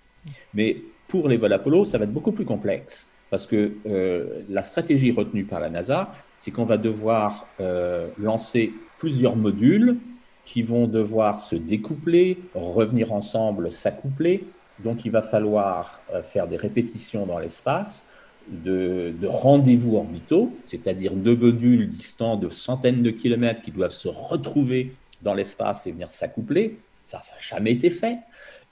Mais 0.53 0.77
pour 1.07 1.27
les 1.27 1.37
vols 1.37 1.53
Apollo, 1.53 1.85
ça 1.85 1.97
va 1.97 2.05
être 2.05 2.13
beaucoup 2.13 2.31
plus 2.31 2.45
complexe 2.45 3.07
parce 3.29 3.47
que 3.47 3.73
euh, 3.85 4.43
la 4.49 4.61
stratégie 4.61 5.11
retenue 5.11 5.45
par 5.45 5.59
la 5.59 5.69
NASA, 5.69 6.11
c'est 6.37 6.51
qu'on 6.51 6.65
va 6.65 6.77
devoir 6.77 7.47
euh, 7.59 8.07
lancer 8.17 8.71
plusieurs 8.97 9.35
modules 9.35 9.97
qui 10.45 10.61
vont 10.61 10.87
devoir 10.87 11.39
se 11.39 11.55
découpler, 11.55 12.37
revenir 12.53 13.13
ensemble, 13.13 13.71
s'accoupler. 13.71 14.45
Donc 14.83 15.05
il 15.05 15.11
va 15.11 15.21
falloir 15.21 16.01
euh, 16.13 16.21
faire 16.21 16.47
des 16.47 16.57
répétitions 16.57 17.25
dans 17.25 17.39
l'espace 17.39 18.05
de, 18.47 19.13
de 19.19 19.27
rendez-vous 19.27 19.95
orbitaux, 19.95 20.55
c'est-à-dire 20.65 21.13
deux 21.13 21.35
modules 21.35 21.89
distants 21.89 22.35
de 22.35 22.49
centaines 22.49 23.01
de 23.01 23.09
kilomètres 23.09 23.61
qui 23.63 23.71
doivent 23.71 23.91
se 23.91 24.07
retrouver 24.07 24.93
dans 25.23 25.33
l'espace 25.33 25.87
et 25.87 25.91
venir 25.91 26.11
s'accoupler. 26.11 26.77
Ça, 27.05 27.21
ça 27.21 27.33
n'a 27.33 27.41
jamais 27.41 27.71
été 27.71 27.89
fait. 27.89 28.19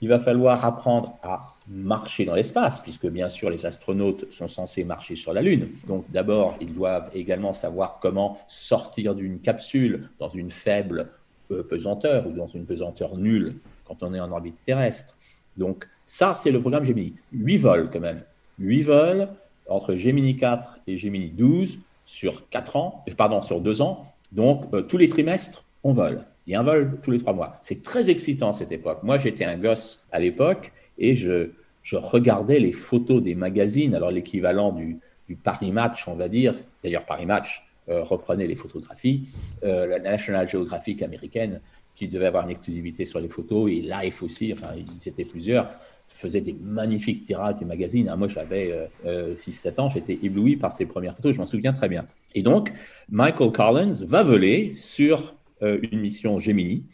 Il 0.04 0.08
va 0.08 0.20
falloir 0.20 0.62
apprendre 0.66 1.16
à 1.22 1.54
marcher 1.66 2.26
dans 2.26 2.34
l'espace, 2.34 2.80
puisque 2.80 3.06
bien 3.06 3.30
sûr 3.30 3.48
les 3.48 3.64
astronautes 3.64 4.30
sont 4.30 4.48
censés 4.48 4.84
marcher 4.84 5.16
sur 5.16 5.32
la 5.32 5.40
Lune. 5.40 5.70
Donc 5.86 6.04
d'abord, 6.10 6.56
ils 6.60 6.74
doivent 6.74 7.08
également 7.14 7.54
savoir 7.54 8.00
comment 8.02 8.36
sortir 8.46 9.14
d'une 9.14 9.40
capsule 9.40 10.10
dans 10.18 10.28
une 10.28 10.50
faible 10.50 11.08
euh, 11.50 11.62
pesanteur 11.62 12.26
ou 12.26 12.32
dans 12.32 12.46
une 12.46 12.66
pesanteur 12.66 13.16
nulle 13.16 13.54
quand 13.86 14.02
on 14.02 14.12
est 14.12 14.20
en 14.20 14.30
orbite 14.30 14.62
terrestre. 14.62 15.16
Donc 15.56 15.88
ça, 16.04 16.34
c'est 16.34 16.50
le 16.50 16.60
programme 16.60 16.84
Gemini. 16.84 17.14
Huit 17.32 17.56
vols 17.56 17.88
quand 17.90 18.00
même. 18.00 18.20
Huit 18.58 18.82
vols 18.82 19.30
entre 19.70 19.94
Gemini 19.94 20.36
4 20.36 20.80
et 20.86 20.98
Gemini 20.98 21.30
12 21.30 21.78
sur 22.04 22.46
quatre 22.50 22.76
ans, 22.76 23.02
euh, 23.08 23.14
pardon, 23.16 23.40
sur 23.40 23.62
deux 23.62 23.80
ans. 23.80 24.12
Donc 24.32 24.66
euh, 24.74 24.82
tous 24.82 24.98
les 24.98 25.08
trimestres, 25.08 25.64
on 25.82 25.94
vole. 25.94 26.26
Il 26.46 26.52
y 26.52 26.56
a 26.56 26.60
un 26.60 26.62
vol 26.62 26.98
tous 27.02 27.10
les 27.10 27.18
trois 27.18 27.32
mois. 27.32 27.58
C'est 27.62 27.82
très 27.82 28.10
excitant 28.10 28.52
cette 28.52 28.72
époque. 28.72 29.02
Moi, 29.02 29.18
j'étais 29.18 29.44
un 29.44 29.56
gosse 29.56 30.04
à 30.12 30.18
l'époque 30.18 30.72
et 30.98 31.16
je, 31.16 31.50
regardais 31.92 32.58
les 32.58 32.72
photos 32.72 33.22
des 33.22 33.34
magazines, 33.34 33.94
alors 33.94 34.10
l'équivalent 34.10 34.72
du, 34.72 35.00
Paris 35.42 35.72
Match, 35.72 36.06
on 36.06 36.14
va 36.14 36.28
dire. 36.28 36.54
D'ailleurs, 36.82 37.06
Paris 37.06 37.26
Match 37.26 37.64
euh, 37.88 38.02
reprenait 38.02 38.46
les 38.46 38.56
photographies. 38.56 39.28
Euh, 39.64 39.86
la 39.86 39.98
National 39.98 40.48
Geographic 40.48 41.02
américaine 41.02 41.60
qui 41.94 42.08
devait 42.08 42.26
avoir 42.26 42.44
une 42.44 42.50
exclusivité 42.50 43.04
sur 43.04 43.20
les 43.20 43.28
photos, 43.28 43.70
et 43.70 43.80
Life 43.80 44.22
aussi, 44.22 44.52
enfin, 44.52 44.68
ils 44.76 45.08
étaient 45.08 45.24
plusieurs, 45.24 45.70
faisaient 46.08 46.40
des 46.40 46.52
magnifiques 46.52 47.22
tirages 47.22 47.56
des 47.56 47.64
magazines. 47.64 48.08
Ah, 48.10 48.16
moi, 48.16 48.26
j'avais 48.26 48.90
6-7 49.04 49.80
ans, 49.80 49.90
j'étais 49.90 50.18
ébloui 50.20 50.56
par 50.56 50.72
ces 50.72 50.86
premières 50.86 51.14
photos, 51.14 51.34
je 51.34 51.38
m'en 51.38 51.46
souviens 51.46 51.72
très 51.72 51.88
bien. 51.88 52.04
Et 52.34 52.42
donc, 52.42 52.72
Michael 53.10 53.52
Collins 53.52 54.04
va 54.06 54.24
voler 54.24 54.74
sur 54.74 55.36
une 55.60 56.00
mission 56.00 56.40
Gemini. 56.40 56.84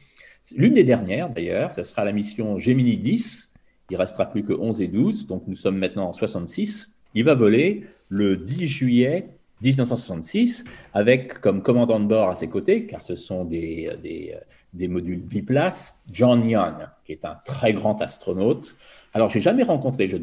L'une 0.56 0.74
des 0.74 0.84
dernières, 0.84 1.30
d'ailleurs, 1.30 1.72
ce 1.72 1.82
sera 1.82 2.04
la 2.04 2.12
mission 2.12 2.58
Gemini 2.58 2.96
10. 2.96 3.52
Il 3.90 3.96
restera 3.96 4.26
plus 4.26 4.42
que 4.42 4.52
11 4.52 4.80
et 4.80 4.88
12, 4.88 5.26
donc 5.26 5.44
nous 5.46 5.56
sommes 5.56 5.76
maintenant 5.76 6.08
en 6.08 6.12
66. 6.12 6.96
Il 7.14 7.24
va 7.24 7.34
voler 7.34 7.84
le 8.08 8.36
10 8.36 8.68
juillet 8.68 9.28
1966 9.62 10.64
avec 10.94 11.40
comme 11.40 11.62
commandant 11.62 12.00
de 12.00 12.06
bord 12.06 12.30
à 12.30 12.34
ses 12.34 12.48
côtés, 12.48 12.86
car 12.86 13.02
ce 13.02 13.16
sont 13.16 13.44
des, 13.44 13.90
des, 14.02 14.34
des 14.72 14.88
modules 14.88 15.20
biplace, 15.20 16.00
John 16.10 16.48
Young, 16.48 16.88
qui 17.04 17.12
est 17.12 17.24
un 17.24 17.36
très 17.44 17.72
grand 17.72 18.00
astronaute. 18.00 18.76
Alors, 19.12 19.28
j'ai 19.28 19.40
jamais 19.40 19.62
rencontré, 19.62 20.08
je 20.08 20.16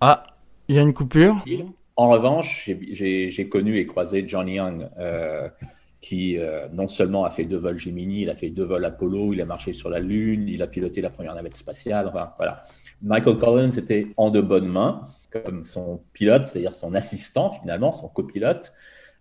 Ah, 0.00 0.24
il 0.68 0.76
y 0.76 0.78
a 0.78 0.82
une 0.82 0.94
coupure? 0.94 1.44
En 1.96 2.08
revanche, 2.08 2.70
j'ai 2.92 3.48
connu 3.48 3.76
et 3.76 3.86
croisé 3.86 4.24
John 4.26 4.48
Young, 4.48 4.88
euh, 4.98 5.48
qui 6.02 6.36
euh, 6.36 6.68
non 6.72 6.88
seulement 6.88 7.24
a 7.24 7.30
fait 7.30 7.44
deux 7.44 7.56
vols 7.56 7.78
Gemini, 7.78 8.22
il 8.22 8.30
a 8.30 8.36
fait 8.36 8.50
deux 8.50 8.64
vols 8.64 8.84
Apollo, 8.84 9.32
il 9.32 9.40
a 9.40 9.46
marché 9.46 9.72
sur 9.72 9.88
la 9.88 10.00
Lune, 10.00 10.48
il 10.48 10.60
a 10.60 10.66
piloté 10.66 11.00
la 11.00 11.10
première 11.10 11.34
navette 11.34 11.56
spatiale, 11.56 12.08
enfin 12.08 12.34
voilà. 12.36 12.64
Michael 13.00 13.38
Collins 13.38 13.70
était 13.70 14.08
en 14.16 14.30
de 14.30 14.40
bonnes 14.40 14.68
mains, 14.68 15.04
comme 15.30 15.64
son 15.64 16.02
pilote, 16.12 16.44
c'est-à-dire 16.44 16.74
son 16.74 16.94
assistant 16.94 17.50
finalement, 17.50 17.92
son 17.92 18.08
copilote 18.08 18.72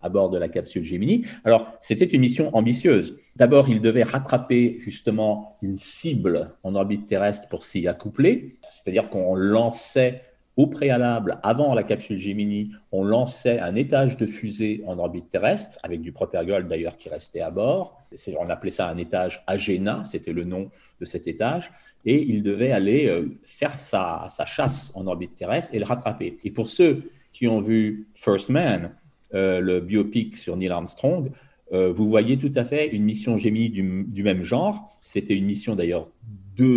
à 0.01 0.09
bord 0.09 0.31
de 0.31 0.37
la 0.39 0.49
capsule 0.49 0.83
Gemini. 0.83 1.25
Alors, 1.43 1.67
c'était 1.79 2.05
une 2.05 2.21
mission 2.21 2.49
ambitieuse. 2.55 3.17
D'abord, 3.35 3.69
il 3.69 3.81
devait 3.81 4.01
rattraper 4.01 4.77
justement 4.79 5.57
une 5.61 5.77
cible 5.77 6.55
en 6.63 6.73
orbite 6.73 7.05
terrestre 7.05 7.47
pour 7.49 7.63
s'y 7.63 7.87
accoupler, 7.87 8.57
c'est-à-dire 8.61 9.09
qu'on 9.09 9.35
lançait 9.35 10.23
au 10.57 10.67
préalable, 10.67 11.39
avant 11.43 11.73
la 11.73 11.83
capsule 11.83 12.19
Gemini, 12.19 12.71
on 12.91 13.03
lançait 13.03 13.59
un 13.59 13.73
étage 13.75 14.17
de 14.17 14.25
fusée 14.25 14.83
en 14.85 14.99
orbite 14.99 15.29
terrestre, 15.29 15.79
avec 15.81 16.01
du 16.01 16.11
Propergold 16.11 16.67
d'ailleurs 16.67 16.97
qui 16.97 17.09
restait 17.09 17.39
à 17.39 17.51
bord. 17.51 18.01
On 18.37 18.49
appelait 18.49 18.71
ça 18.71 18.89
un 18.89 18.97
étage 18.97 19.43
Agena, 19.47 20.03
c'était 20.05 20.33
le 20.33 20.43
nom 20.43 20.69
de 20.99 21.05
cet 21.05 21.27
étage. 21.27 21.71
Et 22.05 22.21
il 22.21 22.43
devait 22.43 22.71
aller 22.71 23.07
euh, 23.07 23.39
faire 23.43 23.75
sa, 23.75 24.27
chasse 24.45 24.91
en 24.95 25.07
orbite 25.07 25.35
terrestre 25.35 25.73
et 25.73 25.79
le 25.79 25.85
rattraper. 25.85 26.37
Et 26.43 26.51
pour 26.51 26.67
ceux 26.67 27.09
qui 27.31 27.47
ont 27.47 27.61
vu 27.61 28.09
First 28.13 28.49
Man, 28.49 28.91
euh, 29.33 29.61
le 29.61 29.79
biopic 29.79 30.35
sur 30.35 30.57
Neil 30.57 30.69
Armstrong, 30.69 31.31
euh, 31.73 31.91
vous 31.91 32.07
voyez 32.09 32.37
tout 32.37 32.51
à 32.55 32.65
fait 32.65 32.87
une 32.87 33.03
mission 33.03 33.37
Gemini 33.37 33.69
du, 33.69 34.23
même 34.23 34.43
genre. 34.43 34.97
C'était 35.01 35.35
une 35.35 35.45
mission 35.45 35.75
d'ailleurs 35.75 36.09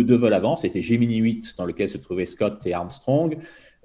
deux, 0.03 0.15
vols 0.15 0.33
avant, 0.33 0.55
c'était 0.55 0.81
Gemini 0.81 1.17
8 1.17 1.55
dans 1.57 1.65
lequel 1.65 1.87
se 1.87 1.97
trouvaient 1.97 2.25
Scott 2.25 2.65
et 2.65 2.73
Armstrong. 2.73 3.37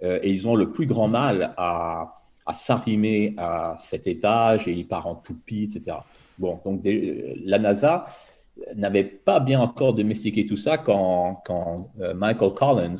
Euh, 0.03 0.19
et 0.23 0.31
ils 0.31 0.49
ont 0.49 0.57
le 0.57 0.73
plus 0.73 0.87
grand 0.87 1.09
mal 1.09 1.55
à, 1.57 2.17
s'arrimer 2.53 3.35
à 3.39 3.77
cet 3.79 4.09
étage 4.09 4.67
et 4.67 4.73
il 4.73 4.89
part 4.89 5.07
en 5.07 5.15
toupie, 5.15 5.69
etc. 5.73 5.99
Bon, 6.37 6.59
donc 6.65 6.81
la 6.85 7.61
NASA 7.61 8.07
n'avait 8.75 9.05
pas 9.05 9.39
bien 9.39 9.61
encore 9.61 9.95
domestiqué 9.95 10.47
tout 10.47 10.57
ça 10.57 10.77
quand, 10.77 11.43
quand 11.47 11.93
euh, 12.01 12.13
Michael 12.13 12.53
Collins 12.55 12.97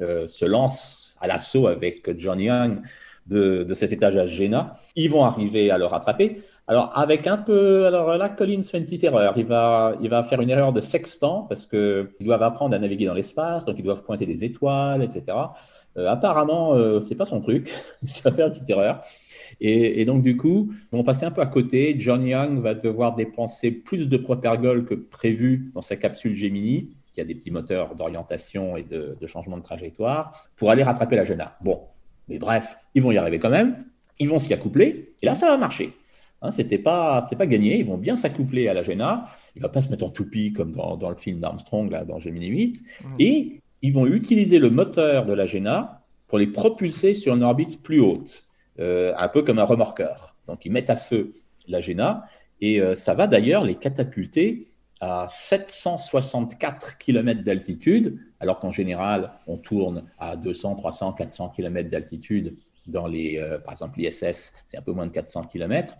euh, 0.00 0.28
se 0.28 0.44
lance 0.44 1.16
à 1.20 1.26
l'assaut 1.26 1.66
avec 1.66 2.16
John 2.16 2.40
Young 2.40 2.80
de, 3.26 3.64
de, 3.64 3.74
cet 3.74 3.92
étage 3.92 4.16
à 4.16 4.28
Jena. 4.28 4.76
Ils 4.94 5.10
vont 5.10 5.24
arriver 5.24 5.72
à 5.72 5.78
le 5.78 5.86
rattraper. 5.86 6.42
Alors, 6.72 6.90
avec 6.94 7.26
un 7.26 7.36
peu. 7.36 7.84
Alors 7.84 8.16
là, 8.16 8.30
Collins 8.30 8.62
fait 8.62 8.78
une 8.78 8.84
petite 8.84 9.04
erreur. 9.04 9.34
Il 9.36 9.44
va, 9.44 9.94
il 10.00 10.08
va 10.08 10.22
faire 10.22 10.40
une 10.40 10.48
erreur 10.48 10.72
de 10.72 10.80
sextant 10.80 11.42
parce 11.42 11.66
qu'ils 11.66 12.08
doivent 12.22 12.42
apprendre 12.42 12.74
à 12.74 12.78
naviguer 12.78 13.04
dans 13.04 13.12
l'espace, 13.12 13.66
donc 13.66 13.76
ils 13.78 13.84
doivent 13.84 14.02
pointer 14.04 14.24
des 14.24 14.42
étoiles, 14.42 15.02
etc. 15.02 15.36
Euh, 15.98 16.08
apparemment, 16.08 16.72
euh, 16.72 17.02
c'est 17.02 17.14
pas 17.14 17.26
son 17.26 17.42
truc. 17.42 17.70
Il 18.02 18.22
va 18.22 18.32
faire 18.32 18.46
une 18.46 18.52
petite 18.52 18.70
erreur. 18.70 19.04
Et, 19.60 20.02
donc, 20.06 20.22
du 20.22 20.38
coup, 20.38 20.72
ils 20.90 20.96
vont 20.96 21.04
passer 21.04 21.26
un 21.26 21.30
peu 21.30 21.42
à 21.42 21.46
côté. 21.46 21.94
John 21.98 22.26
Young 22.26 22.58
va 22.62 22.72
devoir 22.72 23.14
dépenser 23.14 23.70
plus 23.70 24.08
de 24.08 24.16
propergol 24.16 24.86
que 24.86 24.94
prévu 24.94 25.70
dans 25.74 25.82
sa 25.82 25.96
capsule 25.96 26.34
Gemini, 26.34 26.96
qui 27.12 27.20
a 27.20 27.24
des 27.24 27.34
petits 27.34 27.50
moteurs 27.50 27.94
d'orientation 27.94 28.78
et 28.78 28.82
de, 28.82 29.14
changement 29.26 29.58
de 29.58 29.62
trajectoire, 29.62 30.48
pour 30.56 30.70
aller 30.70 30.82
rattraper 30.82 31.16
la 31.16 31.24
Jena. 31.24 31.54
Bon, 31.60 31.82
mais 32.28 32.38
bref, 32.38 32.78
ils 32.94 33.02
vont 33.02 33.12
y 33.12 33.18
arriver 33.18 33.38
quand 33.38 33.50
même. 33.50 33.84
Ils 34.18 34.28
vont 34.30 34.38
s'y 34.38 34.54
accoupler. 34.54 35.14
Et 35.20 35.26
là, 35.26 35.34
ça 35.34 35.48
va 35.48 35.58
marcher. 35.58 35.92
Hein, 36.42 36.50
c'était 36.50 36.78
pas, 36.78 37.20
c'était 37.22 37.36
pas 37.36 37.46
gagné. 37.46 37.78
Ils 37.78 37.86
vont 37.86 37.98
bien 37.98 38.16
s'accoupler 38.16 38.68
à 38.68 38.74
la 38.74 38.82
Jena. 38.82 39.26
Il 39.56 39.62
va 39.62 39.68
pas 39.68 39.80
se 39.80 39.88
mettre 39.88 40.04
en 40.04 40.10
toupie 40.10 40.52
comme 40.52 40.72
dans, 40.72 40.96
dans 40.96 41.08
le 41.08 41.16
film 41.16 41.40
d'Armstrong, 41.40 41.90
là, 41.90 42.04
dans 42.04 42.18
Gemini 42.18 42.48
8. 42.48 42.82
Mmh. 42.82 43.06
Et 43.20 43.62
ils 43.82 43.92
vont 43.92 44.06
utiliser 44.06 44.58
le 44.58 44.70
moteur 44.70 45.26
de 45.26 45.32
la 45.32 45.46
GENA 45.46 46.02
pour 46.28 46.38
les 46.38 46.46
propulser 46.46 47.14
sur 47.14 47.34
une 47.34 47.42
orbite 47.42 47.82
plus 47.82 48.00
haute, 48.00 48.44
euh, 48.78 49.12
un 49.18 49.28
peu 49.28 49.42
comme 49.42 49.58
un 49.58 49.64
remorqueur. 49.64 50.36
Donc, 50.46 50.64
ils 50.64 50.72
mettent 50.72 50.90
à 50.90 50.96
feu 50.96 51.34
la 51.68 51.80
GENA 51.80 52.24
et 52.60 52.80
euh, 52.80 52.94
ça 52.94 53.14
va 53.14 53.26
d'ailleurs 53.26 53.64
les 53.64 53.74
catapulter 53.74 54.68
à 55.00 55.26
764 55.28 56.96
km 56.96 57.42
d'altitude, 57.42 58.20
alors 58.38 58.60
qu'en 58.60 58.70
général, 58.70 59.32
on 59.48 59.56
tourne 59.56 60.04
à 60.18 60.36
200, 60.36 60.76
300, 60.76 61.12
400 61.12 61.48
km 61.50 61.90
d'altitude 61.90 62.56
dans 62.86 63.08
les, 63.08 63.38
euh, 63.38 63.58
par 63.58 63.72
exemple, 63.72 63.98
l'ISS, 63.98 64.54
c'est 64.64 64.76
un 64.78 64.82
peu 64.82 64.92
moins 64.92 65.06
de 65.06 65.12
400 65.12 65.44
km. 65.44 65.94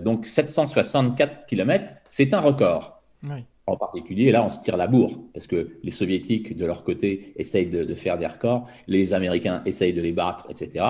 Donc, 0.00 0.26
764 0.26 1.46
km, 1.46 1.94
c'est 2.04 2.34
un 2.34 2.40
record. 2.40 3.00
Oui. 3.22 3.44
En 3.68 3.76
particulier, 3.76 4.32
là, 4.32 4.42
on 4.42 4.48
se 4.48 4.60
tire 4.60 4.78
la 4.78 4.86
bourre, 4.86 5.18
parce 5.34 5.46
que 5.46 5.76
les 5.82 5.90
soviétiques, 5.90 6.56
de 6.56 6.64
leur 6.64 6.84
côté, 6.84 7.34
essayent 7.36 7.66
de, 7.66 7.94
faire 7.94 8.16
des 8.16 8.26
records, 8.26 8.66
les 8.86 9.12
Américains 9.12 9.62
essayent 9.66 9.92
de 9.92 10.00
les 10.00 10.12
battre, 10.12 10.46
etc. 10.48 10.86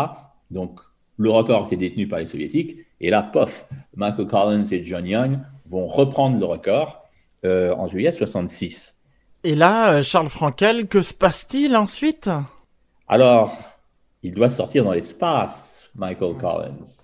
Donc, 0.53 0.79
le 1.17 1.29
record 1.29 1.67
était 1.67 1.77
détenu 1.77 2.07
par 2.07 2.21
les 2.21 2.27
soviétiques, 2.27 2.77
et 3.01 3.11
là, 3.11 3.23
pof, 3.23 3.67
Michael 3.97 4.27
Collins 4.29 4.65
et 4.71 4.85
John 4.87 5.05
Young 5.05 5.41
vont 5.67 5.89
reprendre 5.89 6.39
le 6.39 6.45
record 6.45 7.03
euh, 7.45 7.75
en 7.75 7.89
juillet 7.89 8.13
66. 8.13 8.97
Et 9.43 9.57
là, 9.57 9.95
euh, 9.95 10.03
Charles 10.03 10.29
Frankel, 10.29 10.87
que 10.87 11.03
se 11.03 11.15
passe-t-il 11.15 11.77
ensuite? 11.77 12.31
Alors, 13.09 13.57
il 14.23 14.35
doit 14.35 14.49
sortir 14.49 14.85
dans 14.85 14.93
l'espace, 14.93 15.91
Michael 15.97 16.37
Collins. 16.37 17.03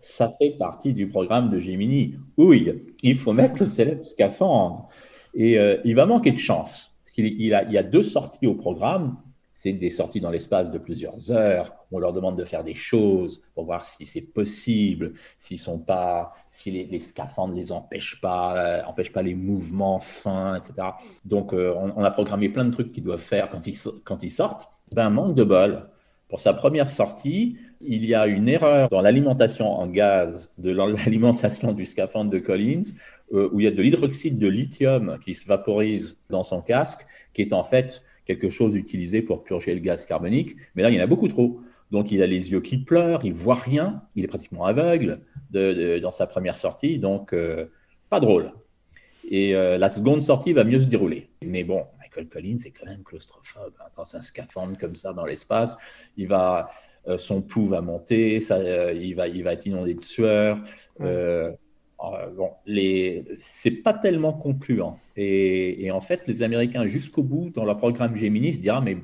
Ça 0.00 0.32
fait 0.40 0.50
partie 0.50 0.94
du 0.94 1.08
programme 1.08 1.50
de 1.50 1.58
Gemini. 1.58 2.16
Oui, 2.36 2.72
il 3.02 3.16
faut 3.16 3.32
mettre 3.32 3.62
le 3.62 3.68
célèbre 3.68 4.04
scaphandre. 4.04 4.88
Et 5.34 5.58
euh, 5.58 5.76
il 5.84 5.94
va 5.94 6.06
manquer 6.06 6.30
de 6.30 6.38
chance. 6.38 6.96
Il, 7.18 7.42
y 7.42 7.54
a 7.54 7.82
deux 7.82 8.02
sorties 8.02 8.46
au 8.46 8.54
programme. 8.54 9.16
C'est 9.52 9.72
des 9.72 9.88
sorties 9.88 10.20
dans 10.20 10.30
l'espace 10.30 10.70
de 10.70 10.76
plusieurs 10.76 11.32
heures. 11.32 11.74
On 11.90 11.98
leur 11.98 12.12
demande 12.12 12.36
de 12.38 12.44
faire 12.44 12.62
des 12.62 12.74
choses 12.74 13.40
pour 13.54 13.64
voir 13.64 13.86
si 13.86 14.04
c'est 14.04 14.20
possible, 14.20 15.14
s'ils 15.38 15.58
sont 15.58 15.78
pas, 15.78 16.32
si 16.50 16.70
les, 16.70 16.84
les 16.84 16.98
scaphandres 16.98 17.54
les 17.54 17.72
empêchent 17.72 18.20
pas, 18.20 18.56
euh, 18.58 18.82
empêchent 18.84 19.12
pas 19.12 19.22
les 19.22 19.34
mouvements 19.34 19.98
fins, 19.98 20.56
etc. 20.56 20.88
Donc, 21.24 21.54
euh, 21.54 21.74
on, 21.74 22.04
a 22.04 22.10
programmé 22.10 22.50
plein 22.50 22.66
de 22.66 22.70
trucs 22.70 22.92
qu'ils 22.92 23.04
doivent 23.04 23.18
faire 23.18 23.48
quand 23.48 23.66
ils, 23.66 23.76
quand 24.04 24.22
ils 24.22 24.30
sortent. 24.30 24.68
Ben, 24.94 25.08
manque 25.08 25.34
de 25.34 25.44
bol. 25.44 25.88
Pour 26.28 26.40
sa 26.40 26.52
première 26.52 26.88
sortie, 26.88 27.56
il 27.80 28.04
y 28.04 28.14
a 28.14 28.26
une 28.26 28.48
erreur 28.48 28.88
dans 28.88 29.00
l'alimentation 29.00 29.70
en 29.70 29.86
gaz 29.86 30.50
de 30.58 30.70
l'alimentation 31.04 31.72
du 31.72 31.84
scaphandre 31.84 32.30
de 32.30 32.38
Collins, 32.38 32.84
euh, 33.32 33.48
où 33.52 33.60
il 33.60 33.64
y 33.64 33.66
a 33.66 33.70
de 33.70 33.82
l'hydroxyde 33.82 34.38
de 34.38 34.48
lithium 34.48 35.18
qui 35.24 35.34
se 35.34 35.46
vaporise 35.46 36.16
dans 36.30 36.42
son 36.42 36.62
casque, 36.62 37.06
qui 37.34 37.42
est 37.42 37.52
en 37.52 37.62
fait 37.62 38.02
quelque 38.24 38.50
chose 38.50 38.74
utilisé 38.76 39.22
pour 39.22 39.44
purger 39.44 39.74
le 39.74 39.80
gaz 39.80 40.04
carbonique. 40.04 40.56
Mais 40.74 40.82
là, 40.82 40.90
il 40.90 40.96
y 40.96 41.00
en 41.00 41.04
a 41.04 41.06
beaucoup 41.06 41.28
trop. 41.28 41.60
Donc, 41.90 42.10
il 42.10 42.20
a 42.22 42.26
les 42.26 42.50
yeux 42.50 42.60
qui 42.60 42.78
pleurent, 42.78 43.24
il 43.24 43.32
voit 43.32 43.54
rien, 43.54 44.02
il 44.16 44.24
est 44.24 44.28
pratiquement 44.28 44.64
aveugle 44.64 45.20
dans 45.50 46.10
sa 46.10 46.26
première 46.26 46.58
sortie, 46.58 46.98
donc 46.98 47.32
euh, 47.32 47.66
pas 48.10 48.18
drôle. 48.18 48.50
Et 49.28 49.54
euh, 49.54 49.78
la 49.78 49.88
seconde 49.88 50.22
sortie 50.22 50.52
va 50.52 50.64
mieux 50.64 50.80
se 50.80 50.88
dérouler. 50.88 51.30
Mais 51.42 51.64
bon, 51.64 51.86
Michael 52.00 52.28
Collins 52.28 52.58
est 52.64 52.70
quand 52.70 52.86
même 52.86 53.02
claustrophobe. 53.02 53.74
Hein, 53.80 53.88
dans 53.96 54.16
un 54.16 54.20
scaphandre 54.20 54.76
comme 54.78 54.94
ça 54.94 55.12
dans 55.12 55.26
l'espace, 55.26 55.76
il 56.16 56.28
va, 56.28 56.70
euh, 57.08 57.18
son 57.18 57.42
pouls 57.42 57.68
va 57.68 57.80
monter, 57.80 58.40
ça, 58.40 58.56
euh, 58.56 58.92
il, 58.92 59.14
va, 59.14 59.28
il 59.28 59.42
va 59.44 59.52
être 59.52 59.66
inondé 59.66 59.94
de 59.94 60.00
sueur. 60.00 60.58
Euh, 61.00 61.52
bon, 61.98 62.50
les, 62.66 63.24
c'est 63.38 63.70
pas 63.70 63.92
tellement 63.92 64.32
concluant. 64.32 64.98
Et, 65.16 65.90
en 65.92 66.00
fait, 66.00 66.22
les 66.26 66.42
Américains, 66.42 66.86
jusqu'au 66.86 67.22
bout, 67.22 67.50
dans 67.50 67.64
leur 67.64 67.76
programme 67.76 68.16
Gemini, 68.16 68.52
se 68.52 68.58
disent 68.58 68.70
ah, 68.70 68.80
mais 68.84 68.98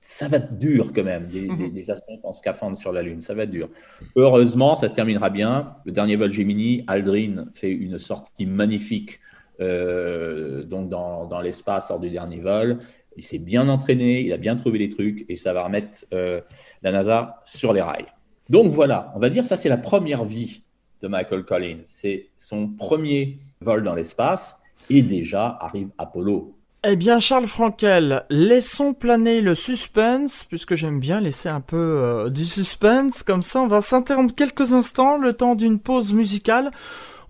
ça 0.00 0.28
va 0.28 0.38
être 0.38 0.58
dur 0.58 0.92
quand 0.94 1.04
même, 1.04 1.26
des, 1.26 1.48
mhm. 1.48 1.70
des, 1.70 1.90
astronautes 1.90 2.24
en 2.24 2.32
scaphandre 2.32 2.76
sur 2.76 2.92
la 2.92 3.02
Lune, 3.02 3.20
ça 3.20 3.34
va 3.34 3.42
être 3.42 3.50
dur. 3.50 3.68
Heureusement, 4.16 4.74
ça 4.74 4.88
se 4.88 4.94
terminera 4.94 5.28
bien. 5.28 5.74
Le 5.84 5.92
dernier 5.92 6.16
vol 6.16 6.32
Gemini, 6.32 6.84
Aldrin 6.86 7.46
fait 7.52 7.72
une 7.72 7.98
sortie 7.98 8.46
magnifique 8.46 9.20
donc 9.58 10.88
dans, 10.88 11.26
dans 11.26 11.40
l'espace 11.40 11.90
lors 11.90 11.98
du 11.98 12.10
dernier 12.10 12.40
vol 12.40 12.78
il 13.18 13.24
s'est 13.24 13.38
bien 13.38 13.68
entraîné, 13.68 14.20
il 14.20 14.32
a 14.32 14.36
bien 14.36 14.56
trouvé 14.56 14.78
les 14.78 14.88
trucs 14.88 15.26
et 15.28 15.36
ça 15.36 15.52
va 15.52 15.64
remettre 15.64 16.06
euh, 16.14 16.40
la 16.82 16.92
NASA 16.92 17.42
sur 17.44 17.72
les 17.72 17.82
rails. 17.82 18.06
Donc 18.48 18.72
voilà, 18.72 19.12
on 19.14 19.18
va 19.18 19.28
dire 19.28 19.46
ça 19.46 19.56
c'est 19.56 19.68
la 19.68 19.76
première 19.76 20.24
vie 20.24 20.62
de 21.02 21.08
Michael 21.08 21.44
Collins. 21.44 21.80
C'est 21.82 22.28
son 22.36 22.68
premier 22.68 23.40
vol 23.60 23.82
dans 23.82 23.94
l'espace 23.94 24.62
et 24.88 25.02
déjà 25.02 25.58
arrive 25.60 25.88
Apollo. 25.98 26.54
Eh 26.84 26.94
bien, 26.94 27.18
Charles 27.18 27.48
Frankel, 27.48 28.24
laissons 28.30 28.94
planer 28.94 29.40
le 29.40 29.56
suspense, 29.56 30.44
puisque 30.44 30.76
j'aime 30.76 31.00
bien 31.00 31.20
laisser 31.20 31.48
un 31.48 31.60
peu 31.60 31.76
euh, 31.76 32.30
du 32.30 32.44
suspense. 32.44 33.24
Comme 33.24 33.42
ça, 33.42 33.60
on 33.60 33.66
va 33.66 33.80
s'interrompre 33.80 34.32
quelques 34.32 34.74
instants, 34.74 35.18
le 35.18 35.32
temps 35.32 35.56
d'une 35.56 35.80
pause 35.80 36.12
musicale. 36.12 36.70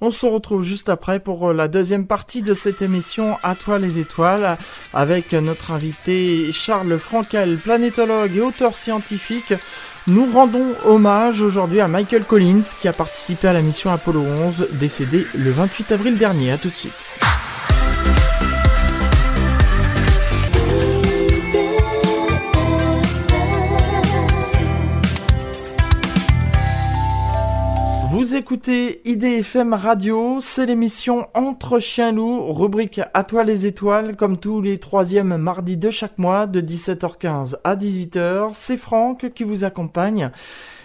On 0.01 0.13
se 0.13 0.27
retrouve 0.27 0.63
juste 0.63 0.89
après 0.89 1.19
pour 1.19 1.51
euh, 1.51 1.53
la 1.53 1.67
deuxième 1.67 2.07
partie 2.07 2.43
de 2.43 2.55
cette 2.55 2.83
émission 2.83 3.37
À 3.43 3.57
toi 3.57 3.81
les 3.81 3.99
étoiles, 3.99 4.57
avec 4.95 5.33
notre 5.33 5.73
invité 5.73 6.53
Charles 6.53 6.99
Frankel, 6.99 7.57
planétologue 7.57 8.37
et 8.37 8.41
auteur 8.41 8.77
scientifique. 8.77 9.55
Nous 10.07 10.31
rendons 10.33 10.75
hommage 10.87 11.43
aujourd'hui 11.43 11.81
à 11.81 11.89
Michael 11.89 12.25
Collins, 12.25 12.63
qui 12.81 12.87
a 12.87 12.93
participé 12.93 13.49
à 13.49 13.53
la 13.53 13.61
mission 13.61 13.91
Apollo 13.91 14.21
11, 14.21 14.69
décédé 14.73 15.27
le 15.35 15.51
28 15.51 15.93
avril 15.93 16.17
dernier. 16.17 16.53
À 16.53 16.59
tout 16.59 16.69
de 16.69 16.75
suite. 16.75 17.19
Vous 28.29 28.37
écoutez 28.37 29.01
IDFM 29.09 29.73
Radio, 29.73 30.37
c'est 30.39 30.67
l'émission 30.67 31.29
Entre 31.33 31.79
chiens 31.79 32.13
loups, 32.13 32.53
rubrique 32.53 33.01
À 33.15 33.25
toi 33.25 33.43
les 33.43 33.67
étoiles, 33.67 34.17
comme 34.17 34.37
tous 34.37 34.61
les 34.61 34.77
troisièmes 34.77 35.39
mardis 35.39 35.79
de 35.79 35.89
chaque 35.89 36.19
mois, 36.19 36.47
de 36.47 36.61
17h15 36.61 37.57
à 37.65 37.75
18h. 37.75 38.51
C'est 38.53 38.77
Franck 38.77 39.33
qui 39.33 39.45
vous 39.45 39.65
accompagne. 39.65 40.31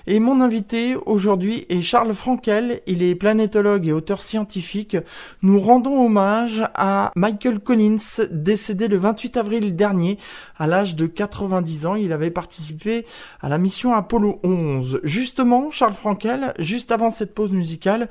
Et 0.05 0.19
mon 0.19 0.41
invité 0.41 0.95
aujourd'hui 1.05 1.65
est 1.69 1.79
Charles 1.79 2.13
Frankel, 2.13 2.81
il 2.87 3.03
est 3.03 3.15
planétologue 3.15 3.87
et 3.87 3.93
auteur 3.93 4.21
scientifique. 4.21 4.97
Nous 5.41 5.61
rendons 5.61 6.05
hommage 6.05 6.61
à 6.73 7.13
Michael 7.15 7.59
Collins, 7.59 8.27
décédé 8.29 8.89
le 8.89 8.97
28 8.97 9.37
avril 9.37 9.77
dernier 9.77 10.17
à 10.57 10.67
l'âge 10.67 10.97
de 10.97 11.07
90 11.07 11.85
ans. 11.85 11.95
Il 11.95 12.11
avait 12.11 12.31
participé 12.31 13.05
à 13.39 13.47
la 13.47 13.57
mission 13.57 13.93
Apollo 13.93 14.41
11. 14.43 14.99
Justement, 15.03 15.71
Charles 15.71 15.93
Frankel, 15.93 16.53
juste 16.59 16.91
avant 16.91 17.09
cette 17.09 17.33
pause 17.33 17.53
musicale, 17.53 18.09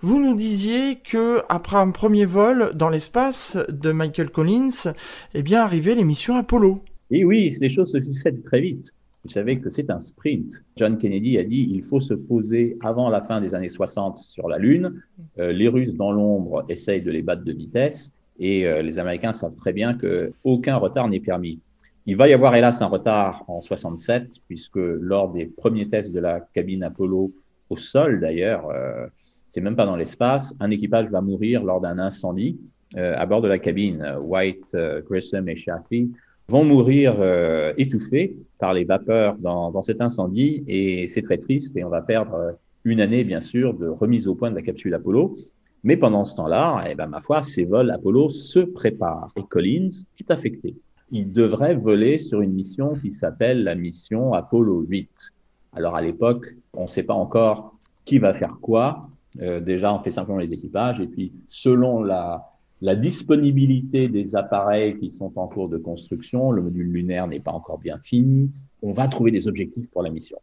vous 0.00 0.18
nous 0.18 0.36
disiez 0.36 0.96
que 0.96 1.42
après 1.50 1.76
un 1.76 1.90
premier 1.90 2.24
vol 2.24 2.70
dans 2.74 2.88
l'espace 2.88 3.58
de 3.68 3.92
Michael 3.92 4.30
Collins, 4.30 4.94
eh 5.34 5.42
bien 5.42 5.60
arrivait 5.60 5.94
les 5.94 6.04
missions 6.04 6.36
Apollo. 6.36 6.82
Et 7.10 7.26
oui, 7.26 7.54
les 7.60 7.68
choses 7.68 7.92
se 7.92 8.00
succèdent 8.00 8.42
très 8.42 8.62
vite. 8.62 8.94
Vous 9.26 9.32
savez 9.32 9.58
que 9.58 9.70
c'est 9.70 9.90
un 9.90 9.98
sprint. 9.98 10.62
John 10.76 10.98
Kennedy 10.98 11.36
a 11.36 11.42
dit 11.42 11.66
il 11.68 11.82
faut 11.82 11.98
se 11.98 12.14
poser 12.14 12.78
avant 12.80 13.08
la 13.08 13.20
fin 13.20 13.40
des 13.40 13.56
années 13.56 13.68
60 13.68 14.18
sur 14.18 14.48
la 14.48 14.56
Lune. 14.56 15.02
Euh, 15.40 15.50
les 15.50 15.66
Russes 15.66 15.96
dans 15.96 16.12
l'ombre 16.12 16.64
essayent 16.68 17.02
de 17.02 17.10
les 17.10 17.22
battre 17.22 17.42
de 17.42 17.52
vitesse 17.52 18.14
et 18.38 18.68
euh, 18.68 18.82
les 18.82 19.00
Américains 19.00 19.32
savent 19.32 19.56
très 19.56 19.72
bien 19.72 19.98
qu'aucun 19.98 20.76
retard 20.76 21.08
n'est 21.08 21.18
permis. 21.18 21.58
Il 22.06 22.16
va 22.16 22.28
y 22.28 22.34
avoir 22.34 22.54
hélas 22.54 22.82
un 22.82 22.86
retard 22.86 23.42
en 23.48 23.60
67 23.60 24.42
puisque 24.46 24.76
lors 24.76 25.32
des 25.32 25.46
premiers 25.46 25.88
tests 25.88 26.14
de 26.14 26.20
la 26.20 26.38
cabine 26.54 26.84
Apollo 26.84 27.32
au 27.68 27.76
sol 27.76 28.20
d'ailleurs, 28.20 28.70
euh, 28.70 29.08
c'est 29.48 29.60
même 29.60 29.74
pas 29.74 29.86
dans 29.86 29.96
l'espace, 29.96 30.54
un 30.60 30.70
équipage 30.70 31.10
va 31.10 31.20
mourir 31.20 31.64
lors 31.64 31.80
d'un 31.80 31.98
incendie 31.98 32.60
à 32.94 33.26
bord 33.26 33.42
de 33.42 33.48
la 33.48 33.58
cabine. 33.58 34.14
White, 34.22 34.76
Grissom 35.04 35.48
et 35.48 35.56
Chaffee 35.56 36.08
vont 36.48 36.64
mourir 36.64 37.16
euh, 37.18 37.72
étouffés 37.76 38.36
par 38.58 38.72
les 38.72 38.84
vapeurs 38.84 39.36
dans, 39.38 39.70
dans 39.70 39.82
cet 39.82 40.00
incendie 40.00 40.64
et 40.68 41.08
c'est 41.08 41.22
très 41.22 41.38
triste 41.38 41.76
et 41.76 41.84
on 41.84 41.88
va 41.88 42.02
perdre 42.02 42.34
euh, 42.34 42.52
une 42.84 43.00
année 43.00 43.24
bien 43.24 43.40
sûr 43.40 43.74
de 43.74 43.88
remise 43.88 44.28
au 44.28 44.34
point 44.34 44.50
de 44.50 44.54
la 44.54 44.62
capsule 44.62 44.94
Apollo. 44.94 45.36
Mais 45.82 45.96
pendant 45.96 46.24
ce 46.24 46.36
temps-là, 46.36 46.84
eh 46.88 46.94
ben, 46.94 47.06
ma 47.06 47.20
foi, 47.20 47.42
ces 47.42 47.64
vols 47.64 47.90
Apollo 47.90 48.28
se 48.28 48.60
préparent 48.60 49.32
et 49.36 49.42
Collins 49.42 49.88
est 50.20 50.30
affecté. 50.30 50.76
Il 51.10 51.32
devrait 51.32 51.74
voler 51.74 52.18
sur 52.18 52.40
une 52.40 52.52
mission 52.52 52.94
qui 52.94 53.12
s'appelle 53.12 53.64
la 53.64 53.74
mission 53.74 54.32
Apollo 54.32 54.84
8. 54.88 55.32
Alors 55.72 55.96
à 55.96 56.02
l'époque, 56.02 56.56
on 56.72 56.82
ne 56.82 56.86
sait 56.86 57.02
pas 57.02 57.14
encore 57.14 57.76
qui 58.04 58.18
va 58.18 58.32
faire 58.32 58.56
quoi. 58.60 59.08
Euh, 59.40 59.60
déjà, 59.60 59.92
on 59.92 60.02
fait 60.02 60.10
simplement 60.10 60.38
les 60.38 60.52
équipages 60.52 61.00
et 61.00 61.06
puis 61.06 61.32
selon 61.48 62.02
la, 62.02 62.55
la 62.82 62.94
disponibilité 62.94 64.08
des 64.08 64.36
appareils 64.36 64.98
qui 64.98 65.10
sont 65.10 65.32
en 65.36 65.48
cours 65.48 65.68
de 65.68 65.78
construction, 65.78 66.50
le 66.50 66.62
module 66.62 66.86
lunaire 66.86 67.26
n'est 67.26 67.40
pas 67.40 67.52
encore 67.52 67.78
bien 67.78 67.98
fini, 67.98 68.50
on 68.82 68.92
va 68.92 69.08
trouver 69.08 69.30
des 69.30 69.48
objectifs 69.48 69.90
pour 69.90 70.02
la 70.02 70.10
mission. 70.10 70.38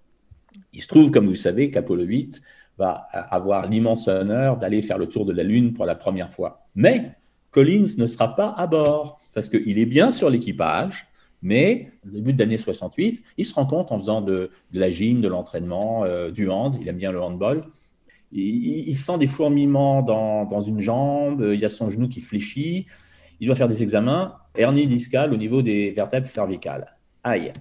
Il 0.74 0.82
se 0.82 0.88
trouve, 0.88 1.12
comme 1.12 1.28
vous 1.28 1.36
savez, 1.36 1.69
qu'Apollo 1.69 2.04
8 2.04 2.41
va 2.78 2.91
avoir 2.91 3.67
l'immense 3.67 4.08
honneur 4.08 4.58
d'aller 4.58 4.82
faire 4.82 4.98
le 4.98 5.08
tour 5.08 5.26
de 5.26 5.34
la 5.34 5.43
Lune 5.43 5.74
pour 5.74 5.86
la 5.86 5.96
première 5.96 6.32
fois. 6.32 6.65
Mais 6.76 7.12
Collins 7.52 7.98
ne 7.98 8.08
sera 8.08 8.36
pas 8.36 8.54
à 8.58 8.65
bord, 8.65 9.22
parce 9.36 9.48
qu'il 9.48 9.78
est 9.78 9.86
bien 9.86 10.12
sur 10.12 10.30
l'équipage, 10.30 11.08
mais 11.43 11.91
au 12.06 12.10
début 12.10 12.34
de 12.34 12.39
l'année 12.39 12.58
68, 12.58 13.22
il 13.38 13.46
se 13.46 13.54
rend 13.54 13.65
compte 13.65 13.91
en 13.91 14.00
faisant 14.00 14.22
de, 14.22 14.50
la 14.72 14.89
gym, 14.89 15.22
de 15.22 15.28
l'entraînement, 15.28 16.04
euh, 16.06 16.32
du 16.32 16.50
hand, 16.50 16.78
il 16.82 16.88
aime 16.88 16.98
bien 16.98 17.12
le 17.12 17.22
handball, 17.22 17.62
il, 18.34 18.96
sent 18.96 19.17
des 19.17 19.28
fourmillements 19.28 20.02
dans, 20.02 20.62
une 20.62 20.80
jambe, 20.80 21.48
il 21.54 21.60
y 21.60 21.65
a 21.65 21.69
son 21.69 21.89
genou 21.89 22.10
qui 22.10 22.22
fléchit, 22.22 22.88
il 23.39 23.48
doit 23.48 23.56
faire 23.56 23.67
des 23.67 23.84
examens, 23.84 24.36
hernie 24.56 24.88
discale 24.88 25.34
au 25.34 25.38
niveau 25.38 25.62
des 25.62 25.91
vertèbres 25.91 26.28
cervicales. 26.28 26.96
Aïe. 27.24 27.54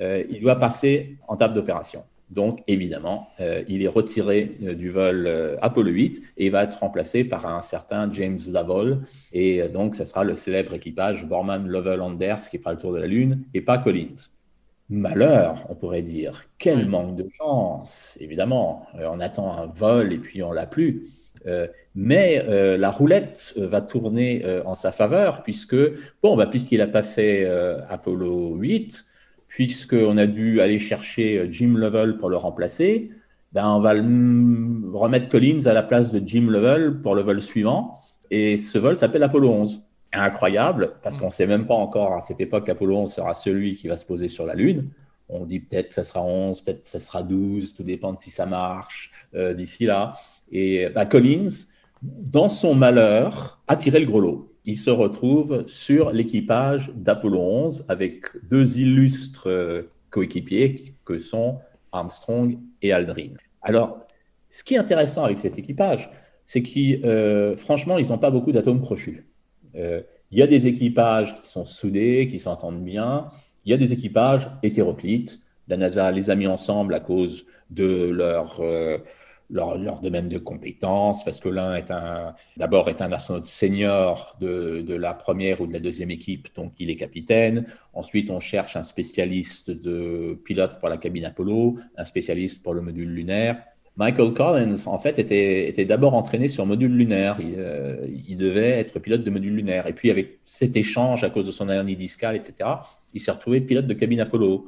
Euh, 0.00 0.24
il 0.28 0.40
doit 0.40 0.56
passer 0.56 1.16
en 1.28 1.36
table 1.36 1.54
d'opération. 1.54 2.04
Donc, 2.28 2.62
évidemment, 2.68 3.28
euh, 3.40 3.64
il 3.66 3.82
est 3.82 3.88
retiré 3.88 4.56
euh, 4.62 4.74
du 4.74 4.90
vol 4.90 5.28
Apollo 5.62 5.90
8 5.90 6.22
et 6.36 6.46
il 6.46 6.52
va 6.52 6.64
être 6.64 6.78
remplacé 6.78 7.24
par 7.24 7.46
un 7.46 7.60
certain 7.62 8.12
James 8.12 8.38
Lovell. 8.52 9.00
Et 9.32 9.62
donc, 9.68 9.94
ce 9.94 10.04
sera 10.04 10.22
le 10.22 10.34
célèbre 10.34 10.74
équipage 10.74 11.26
Borman 11.26 11.66
Lovell 11.66 12.00
Anders 12.00 12.48
qui 12.48 12.58
fera 12.58 12.72
le 12.72 12.78
tour 12.78 12.92
de 12.92 12.98
la 12.98 13.06
Lune 13.06 13.42
et 13.54 13.62
pas 13.62 13.78
Collins 13.78 14.28
malheur, 14.90 15.64
on 15.68 15.74
pourrait 15.74 16.02
dire. 16.02 16.44
Quel 16.58 16.86
manque 16.86 17.16
de 17.16 17.26
chance, 17.38 18.18
évidemment. 18.20 18.86
Euh, 18.96 19.08
on 19.10 19.20
attend 19.20 19.56
un 19.56 19.66
vol 19.66 20.12
et 20.12 20.18
puis 20.18 20.42
on 20.42 20.52
l'a 20.52 20.66
plus. 20.66 21.06
Euh, 21.46 21.68
mais 21.94 22.44
euh, 22.46 22.76
la 22.76 22.90
roulette 22.90 23.54
va 23.56 23.80
tourner 23.80 24.44
en 24.66 24.74
sa 24.74 24.92
faveur 24.92 25.42
puisque, 25.42 25.76
bon, 26.22 26.36
bah, 26.36 26.46
puisqu'il 26.46 26.78
n'a 26.78 26.86
pas 26.86 27.02
fait 27.02 27.48
Apollo 27.88 28.56
8, 28.56 29.06
puisqu'on 29.48 30.16
a 30.18 30.26
dû 30.26 30.60
aller 30.60 30.78
chercher 30.78 31.48
Jim 31.50 31.74
Lovell 31.76 32.18
pour 32.18 32.28
le 32.28 32.36
remplacer, 32.36 33.10
ben, 33.52 33.66
on 33.66 33.80
va 33.80 33.92
remettre 33.92 35.28
Collins 35.28 35.66
à 35.66 35.72
la 35.72 35.82
place 35.82 36.12
de 36.12 36.20
Jim 36.24 36.48
Lovell 36.50 37.00
pour 37.00 37.14
le 37.14 37.22
vol 37.22 37.40
suivant. 37.40 37.94
Et 38.30 38.56
ce 38.56 38.78
vol 38.78 38.96
s'appelle 38.96 39.24
Apollo 39.24 39.48
11 39.48 39.89
incroyable, 40.12 40.94
parce 41.02 41.18
qu'on 41.18 41.26
ne 41.26 41.30
sait 41.30 41.46
même 41.46 41.66
pas 41.66 41.74
encore 41.74 42.14
à 42.14 42.20
cette 42.20 42.40
époque 42.40 42.68
Apollo 42.68 42.96
11 42.98 43.12
sera 43.12 43.34
celui 43.34 43.76
qui 43.76 43.88
va 43.88 43.96
se 43.96 44.04
poser 44.04 44.28
sur 44.28 44.46
la 44.46 44.54
Lune. 44.54 44.90
On 45.28 45.44
dit 45.44 45.60
peut-être 45.60 45.88
que 45.88 45.92
ça 45.92 46.02
sera 46.02 46.22
11, 46.22 46.62
peut-être 46.62 46.82
que 46.82 46.88
ça 46.88 46.98
sera 46.98 47.22
12, 47.22 47.74
tout 47.74 47.84
dépend 47.84 48.12
de 48.12 48.18
si 48.18 48.30
ça 48.30 48.46
marche 48.46 49.12
euh, 49.34 49.54
d'ici 49.54 49.86
là. 49.86 50.12
Et 50.50 50.88
bah, 50.88 51.06
Collins, 51.06 51.50
dans 52.02 52.48
son 52.48 52.74
malheur, 52.74 53.60
a 53.68 53.76
tiré 53.76 54.00
le 54.00 54.06
gros 54.06 54.20
lot. 54.20 54.52
Il 54.64 54.76
se 54.76 54.90
retrouve 54.90 55.64
sur 55.66 56.10
l'équipage 56.10 56.90
d'Apollo 56.94 57.40
11 57.40 57.84
avec 57.88 58.24
deux 58.48 58.78
illustres 58.78 59.48
coéquipiers 60.10 60.94
que 61.04 61.18
sont 61.18 61.60
Armstrong 61.92 62.58
et 62.82 62.92
Aldrin. 62.92 63.34
Alors, 63.62 64.00
ce 64.48 64.64
qui 64.64 64.74
est 64.74 64.78
intéressant 64.78 65.24
avec 65.24 65.38
cet 65.38 65.58
équipage, 65.58 66.10
c'est 66.44 66.62
qu'ils, 66.62 67.04
euh, 67.04 67.56
franchement, 67.56 67.98
ils 67.98 68.08
n'ont 68.08 68.18
pas 68.18 68.30
beaucoup 68.30 68.52
d'atomes 68.52 68.80
crochus. 68.80 69.26
Euh, 69.76 70.02
il 70.30 70.38
y 70.38 70.42
a 70.42 70.46
des 70.46 70.66
équipages 70.66 71.34
qui 71.40 71.48
sont 71.48 71.64
soudés, 71.64 72.28
qui 72.28 72.38
s'entendent 72.38 72.84
bien. 72.84 73.30
Il 73.64 73.70
y 73.70 73.74
a 73.74 73.76
des 73.76 73.92
équipages 73.92 74.48
hétéroclites. 74.62 75.40
La 75.68 75.76
NASA 75.76 76.10
les 76.10 76.30
a 76.30 76.36
mis 76.36 76.46
ensemble 76.46 76.94
à 76.94 77.00
cause 77.00 77.46
de 77.70 78.10
leur, 78.10 78.60
euh, 78.60 78.98
leur, 79.50 79.78
leur, 79.78 80.00
domaine 80.00 80.28
de 80.28 80.38
compétences, 80.38 81.24
parce 81.24 81.40
que 81.40 81.48
l'un 81.48 81.74
est 81.74 81.90
un, 81.90 82.34
d'abord 82.56 82.88
est 82.88 83.02
un 83.02 83.12
astronaute 83.12 83.46
senior 83.46 84.36
de, 84.40 84.82
de, 84.82 84.94
la 84.94 85.14
première 85.14 85.60
ou 85.60 85.66
de 85.66 85.72
la 85.72 85.80
deuxième 85.80 86.10
équipe, 86.10 86.48
donc 86.54 86.72
il 86.78 86.90
est 86.90 86.96
capitaine. 86.96 87.66
Ensuite, 87.92 88.30
on 88.30 88.40
cherche 88.40 88.76
un 88.76 88.82
spécialiste 88.82 89.70
de 89.70 90.40
pilote 90.44 90.78
pour 90.80 90.88
la 90.88 90.96
cabine 90.96 91.24
Apollo, 91.24 91.76
un 91.96 92.04
spécialiste 92.04 92.62
pour 92.62 92.74
le 92.74 92.80
module 92.80 93.08
lunaire. 93.08 93.62
Michael 94.00 94.32
Collins, 94.32 94.86
en 94.86 94.98
fait, 94.98 95.18
était, 95.18 95.68
était 95.68 95.84
d'abord 95.84 96.14
entraîné 96.14 96.48
sur 96.48 96.64
module 96.64 96.90
lunaire. 96.90 97.36
Euh, 97.38 97.98
il, 98.26 98.38
devait 98.38 98.70
être 98.70 98.98
pilote 98.98 99.22
de 99.22 99.28
module 99.28 99.54
lunaire. 99.54 99.86
Et 99.86 99.92
puis, 99.92 100.10
avec 100.10 100.38
cet 100.42 100.74
échange 100.74 101.22
à 101.22 101.28
cause 101.28 101.44
de 101.44 101.52
son 101.52 101.68
hernie 101.68 101.96
discale, 101.96 102.34
etc., 102.34 102.70
il 103.12 103.20
s'est 103.20 103.30
retrouvé 103.30 103.60
pilote 103.60 103.86
de 103.86 103.92
cabine 103.92 104.20
Apollo. 104.20 104.66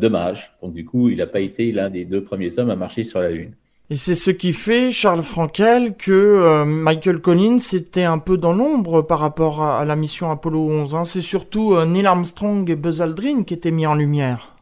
Dommage. 0.00 0.52
Donc, 0.60 0.74
du 0.74 0.84
coup, 0.84 1.08
il 1.08 1.16
n'a 1.16 1.26
pas 1.26 1.40
été 1.40 1.72
l'un 1.72 1.88
des 1.88 2.04
deux 2.04 2.22
premiers 2.22 2.58
hommes 2.58 2.68
à 2.68 2.76
marcher 2.76 3.04
sur 3.04 3.20
la 3.20 3.30
Lune. 3.30 3.52
Et 3.88 3.96
c'est 3.96 4.14
ce 4.14 4.30
qui 4.30 4.52
fait, 4.52 4.90
Charles 4.90 5.22
Frankel, 5.22 5.94
que 5.96 6.12
euh, 6.12 6.66
Michael 6.66 7.22
Collins 7.22 7.60
était 7.72 8.02
un 8.04 8.18
peu 8.18 8.36
dans 8.36 8.52
l'ombre 8.52 9.00
par 9.00 9.18
rapport 9.18 9.62
à, 9.62 9.82
la 9.86 9.96
mission 9.96 10.30
Apollo 10.30 10.58
11. 10.58 10.94
Hein. 10.94 11.04
C'est 11.06 11.22
surtout 11.22 11.72
euh, 11.72 11.86
Neil 11.86 12.06
Armstrong 12.06 12.68
et 12.68 12.76
Buzz 12.76 13.00
Aldrin 13.00 13.44
qui 13.44 13.54
étaient 13.54 13.70
mis 13.70 13.86
en 13.86 13.94
lumière. 13.94 14.53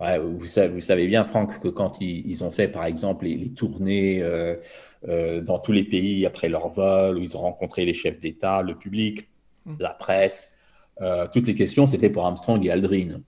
Vous, 0.00 0.46
savez, 0.46 1.06
bien, 1.06 1.24
Franck, 1.24 1.60
que 1.60 1.68
quand 1.68 2.00
ils, 2.00 2.44
ont 2.44 2.50
fait, 2.50 2.68
par 2.68 2.84
exemple, 2.84 3.26
les, 3.26 3.50
tournées 3.50 4.22
euh, 4.22 4.56
euh, 5.08 5.40
dans 5.40 5.58
tous 5.58 5.72
les 5.72 5.84
pays 5.84 6.26
après 6.26 6.48
leur 6.48 6.68
vol, 6.68 7.18
où 7.18 7.22
ils 7.22 7.36
ont 7.36 7.40
rencontré 7.40 7.84
les 7.84 7.94
chefs 7.94 8.18
d'État, 8.18 8.62
le 8.62 8.74
public, 8.74 9.28
mm. 9.66 9.74
la 9.78 9.90
presse, 9.90 10.52
euh, 11.00 11.26
toutes 11.32 11.46
les 11.46 11.54
questions, 11.54 11.86
c'était 11.86 12.10
pour 12.10 12.26
Armstrong 12.26 12.64
et 12.64 12.70
Aldrin. 12.70 13.20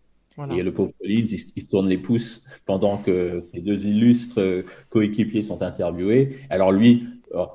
Et 0.50 0.62
le 0.62 0.70
pauvre 0.70 0.92
Collins, 1.00 1.28
il, 1.56 1.66
tourne 1.66 1.88
les 1.88 1.96
pouces 1.96 2.44
pendant 2.66 2.98
que 2.98 3.40
ces 3.40 3.62
deux 3.62 3.86
illustres 3.86 4.64
coéquipiers 4.90 5.42
sont 5.42 5.62
interviewés. 5.62 6.40
Alors 6.50 6.72
lui, 6.72 7.08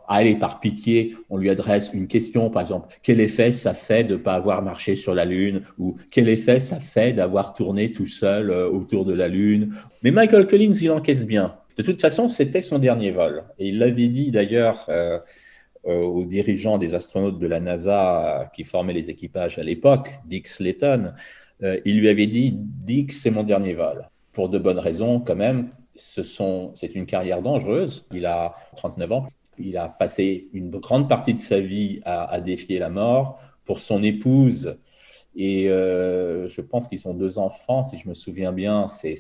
allez, 0.08 0.36
par 0.36 0.60
pitié, 0.60 1.16
on 1.30 1.38
lui 1.38 1.50
adresse 1.50 1.92
une 1.94 2.08
question, 2.08 2.50
par 2.50 2.62
exemple, 2.62 2.96
quel 3.04 3.20
effet 3.20 3.52
ça 3.52 3.74
fait 3.74 4.04
de 4.04 4.14
ne 4.14 4.20
pas 4.20 4.34
avoir 4.34 4.62
marché 4.62 4.96
sur 4.96 5.16
la 5.16 5.26
Lune 5.26 5.62
Ou 5.78 5.98
quel 6.10 6.30
effet 6.30 6.60
ça 6.60 6.80
fait 6.80 7.14
d'avoir 7.14 7.54
tourné 7.54 7.92
tout 7.92 8.08
seul 8.08 8.50
euh, 8.50 8.70
autour 8.70 9.06
de 9.06 9.14
la 9.14 9.28
Lune 9.28 9.74
Mais 10.04 10.12
Michael 10.12 10.48
Collins, 10.48 10.74
il 10.82 10.92
encaisse 10.92 11.26
bien. 11.26 11.56
De 11.78 11.84
toute 11.84 12.02
façon, 12.02 12.28
c'était 12.28 12.62
son 12.62 12.80
dernier 12.80 13.12
vol. 13.12 13.44
Et 13.58 13.70
il 13.70 13.80
l'avait 13.80 14.10
dit 14.10 14.30
d'ailleurs 14.32 14.86
euh, 14.90 15.20
euh, 15.88 16.02
aux 16.02 16.26
dirigeants 16.26 16.78
des 16.78 16.94
astronautes 16.94 17.40
de 17.40 17.48
la 17.48 17.60
NASA 17.60 18.52
qui 18.56 18.64
formaient 18.64 18.94
les 18.94 19.10
équipages 19.10 19.58
à 19.58 19.64
l'époque, 19.64 20.12
Dick 20.26 20.48
Slayton, 20.48 21.14
euh, 21.64 21.80
il 21.86 22.00
lui 22.00 22.10
avait 22.10 22.28
dit 22.28 22.54
Dick, 22.56 23.14
c'est 23.14 23.32
mon 23.32 23.44
dernier 23.44 23.74
vol. 23.74 24.08
Pour 24.32 24.50
de 24.50 24.58
bonnes 24.58 24.80
raisons, 24.80 25.20
quand 25.20 25.36
même. 25.36 25.70
C'est 25.94 26.96
une 26.96 27.06
carrière 27.06 27.42
dangereuse. 27.42 28.08
Il 28.14 28.26
a 28.26 28.56
39 28.78 29.12
ans. 29.12 29.28
Il 29.64 29.78
a 29.78 29.88
passé 29.88 30.50
une 30.54 30.70
grande 30.72 31.10
partie 31.10 31.34
de 31.34 31.40
sa 31.40 31.60
vie 31.60 32.02
à, 32.06 32.40
défier 32.42 32.80
la 32.80 32.90
mort. 32.90 33.40
Pour 33.64 33.80
son 33.80 34.02
épouse, 34.04 34.76
et 35.36 35.70
euh, 35.70 36.50
je 36.50 36.62
pense 36.62 36.88
qu'ils 36.88 37.08
ont 37.08 37.14
deux 37.14 37.38
enfants, 37.38 37.84
si 37.84 37.98
je 37.98 38.10
me 38.10 38.14
souviens 38.14 38.52
bien, 38.52 38.88
c'est 38.88 39.16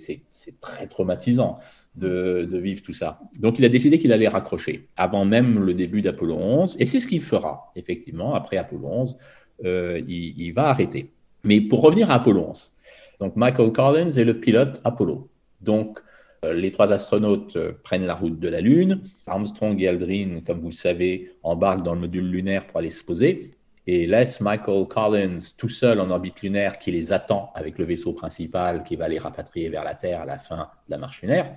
très 0.59 0.87
traumatisant 0.87 1.57
de, 1.95 2.47
vivre 2.51 2.81
tout 2.81 2.93
ça. 2.93 3.19
Donc 3.39 3.59
il 3.59 3.65
a 3.65 3.69
décidé 3.69 3.97
qu'il 3.97 4.11
allait 4.11 4.27
raccrocher 4.27 4.89
avant 4.97 5.25
même 5.25 5.63
le 5.63 5.73
début 5.73 6.01
d'Apollo 6.01 6.35
11, 6.35 6.77
et 6.79 6.85
c'est 6.85 6.99
ce 6.99 7.07
qu'il 7.07 7.21
fera, 7.21 7.71
effectivement, 7.75 8.33
après 8.33 8.57
Apollo 8.57 8.87
11, 8.87 9.17
euh, 9.63 10.01
il, 10.07 10.51
va 10.53 10.67
arrêter. 10.69 11.11
Mais 11.45 11.61
pour 11.61 11.81
revenir 11.81 12.11
à 12.11 12.15
Apollo 12.15 12.47
11, 12.49 12.73
donc 13.19 13.35
Michael 13.35 13.71
Collins 13.71 14.11
est 14.11 14.25
le 14.25 14.39
pilote 14.39 14.81
Apollo. 14.83 15.29
Donc 15.61 15.99
les 16.43 16.71
trois 16.71 16.91
astronautes 16.91 17.55
euh, 17.55 17.73
prennent 17.83 18.05
la 18.05 18.15
route 18.15 18.39
de 18.39 18.47
la 18.47 18.61
Lune. 18.61 19.01
Armstrong 19.27 19.79
et 19.79 19.87
Aldrin, 19.87 20.41
comme 20.45 20.59
vous 20.59 20.69
le 20.69 20.73
savez, 20.73 21.33
embarquent 21.43 21.83
dans 21.83 21.93
le 21.93 21.99
module 21.99 22.27
lunaire 22.27 22.65
pour 22.65 22.79
aller 22.79 22.89
se 22.89 23.03
poser 23.03 23.51
et 23.85 24.07
laissent 24.07 24.41
Michael 24.41 24.87
Collins 24.87 25.37
tout 25.55 25.69
seul 25.69 25.99
en 25.99 26.09
orbite 26.09 26.41
lunaire 26.41 26.79
qui 26.79 26.91
les 26.91 27.13
attend 27.13 27.51
avec 27.53 27.77
le 27.77 27.85
vaisseau 27.85 28.13
principal 28.13 28.83
qui 28.83 28.95
va 28.95 29.07
les 29.07 29.19
rapatrier 29.19 29.69
vers 29.69 29.83
la 29.83 29.93
Terre 29.93 30.21
à 30.21 30.25
la 30.25 30.39
fin 30.39 30.69
de 30.87 30.91
la 30.91 30.97
marche 30.97 31.21
lunaire. 31.21 31.53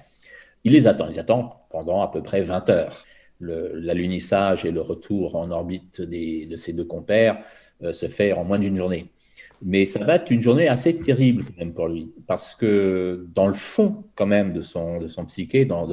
Il 0.65 0.73
les 0.73 0.87
attend, 0.87 1.09
ils 1.09 1.19
attendent 1.19 1.51
pendant 1.71 2.03
à 2.03 2.11
peu 2.11 2.23
près 2.23 2.43
20 2.43 2.69
heures. 2.69 3.05
L'alunissage 3.41 4.67
et 4.67 4.71
le 4.71 4.83
retour 4.83 5.37
en 5.37 5.51
orbite 5.51 6.03
de 6.03 6.57
ces 6.57 6.73
deux 6.75 6.85
compères 6.85 7.43
euh, 7.83 7.93
se 7.93 8.09
fait 8.09 8.33
en 8.33 8.45
moins 8.45 8.59
d'une 8.59 8.77
journée. 8.77 9.11
Mais 9.65 9.87
ça 9.87 10.05
va 10.05 10.17
être 10.17 10.31
une 10.31 10.43
journée 10.43 10.69
assez 10.69 10.95
terrible 10.95 11.45
même 11.57 11.73
pour 11.73 11.89
lui, 11.89 12.13
parce 12.27 12.55
que 12.55 13.27
dans 13.35 13.47
le 13.47 13.55
fond 13.55 14.05
quand 14.15 14.27
même 14.27 14.53
de 14.53 14.61
son, 14.61 14.99
de 14.99 15.09
son 15.09 15.25
psyché, 15.25 15.65
dans, 15.65 15.87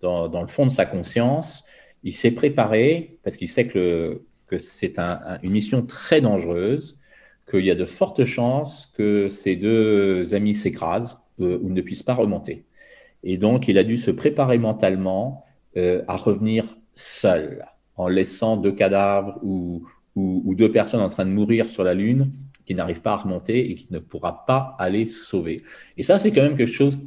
dans, 0.00 0.28
dans, 0.28 0.42
le 0.42 0.48
fond 0.48 0.66
de 0.66 0.72
sa 0.72 0.84
conscience, 0.84 1.64
il 2.02 2.12
s'est 2.12 2.32
préparé, 2.32 3.18
parce 3.22 3.36
qu'il 3.36 3.48
sait 3.48 3.68
que, 3.68 4.22
que 4.48 4.58
c'est 4.58 4.98
une 4.98 5.52
mission 5.52 5.86
très 5.86 6.20
dangereuse, 6.20 6.98
qu'il 7.48 7.64
y 7.64 7.70
a 7.70 7.76
de 7.76 7.84
fortes 7.84 8.24
chances 8.24 8.92
que 8.94 9.28
ses 9.28 9.54
deux 9.54 10.34
amis 10.34 10.56
s'écrasent 10.56 11.20
euh, 11.40 11.58
ou 11.62 11.70
ne 11.70 11.80
puissent 11.82 12.02
pas 12.02 12.14
remonter. 12.14 12.64
Et 13.22 13.38
donc, 13.38 13.68
il 13.68 13.78
a 13.78 13.84
dû 13.84 13.96
se 13.96 14.10
préparer 14.10 14.58
mentalement 14.58 15.44
euh, 15.76 16.02
à 16.08 16.16
revenir 16.16 16.76
seul, 16.94 17.64
en 17.96 18.08
laissant 18.08 18.56
deux 18.56 18.72
cadavres 18.72 19.38
ou, 19.42 19.86
ou, 20.16 20.54
deux 20.54 20.70
personnes 20.70 21.00
en 21.00 21.08
train 21.08 21.26
de 21.26 21.30
mourir 21.30 21.68
sur 21.68 21.84
la 21.84 21.94
Lune 21.94 22.30
qui 22.66 22.74
n'arrive 22.74 23.00
pas 23.00 23.12
à 23.12 23.16
remonter 23.16 23.70
et 23.70 23.74
qui 23.74 23.88
ne 23.90 23.98
pourra 23.98 24.44
pas 24.46 24.76
aller 24.78 25.06
sauver. 25.06 25.62
Et 25.96 26.02
ça, 26.02 26.18
c'est 26.18 26.32
quand 26.32 26.42
même 26.42 26.56
quelque 26.56 26.72
chose 26.72 26.98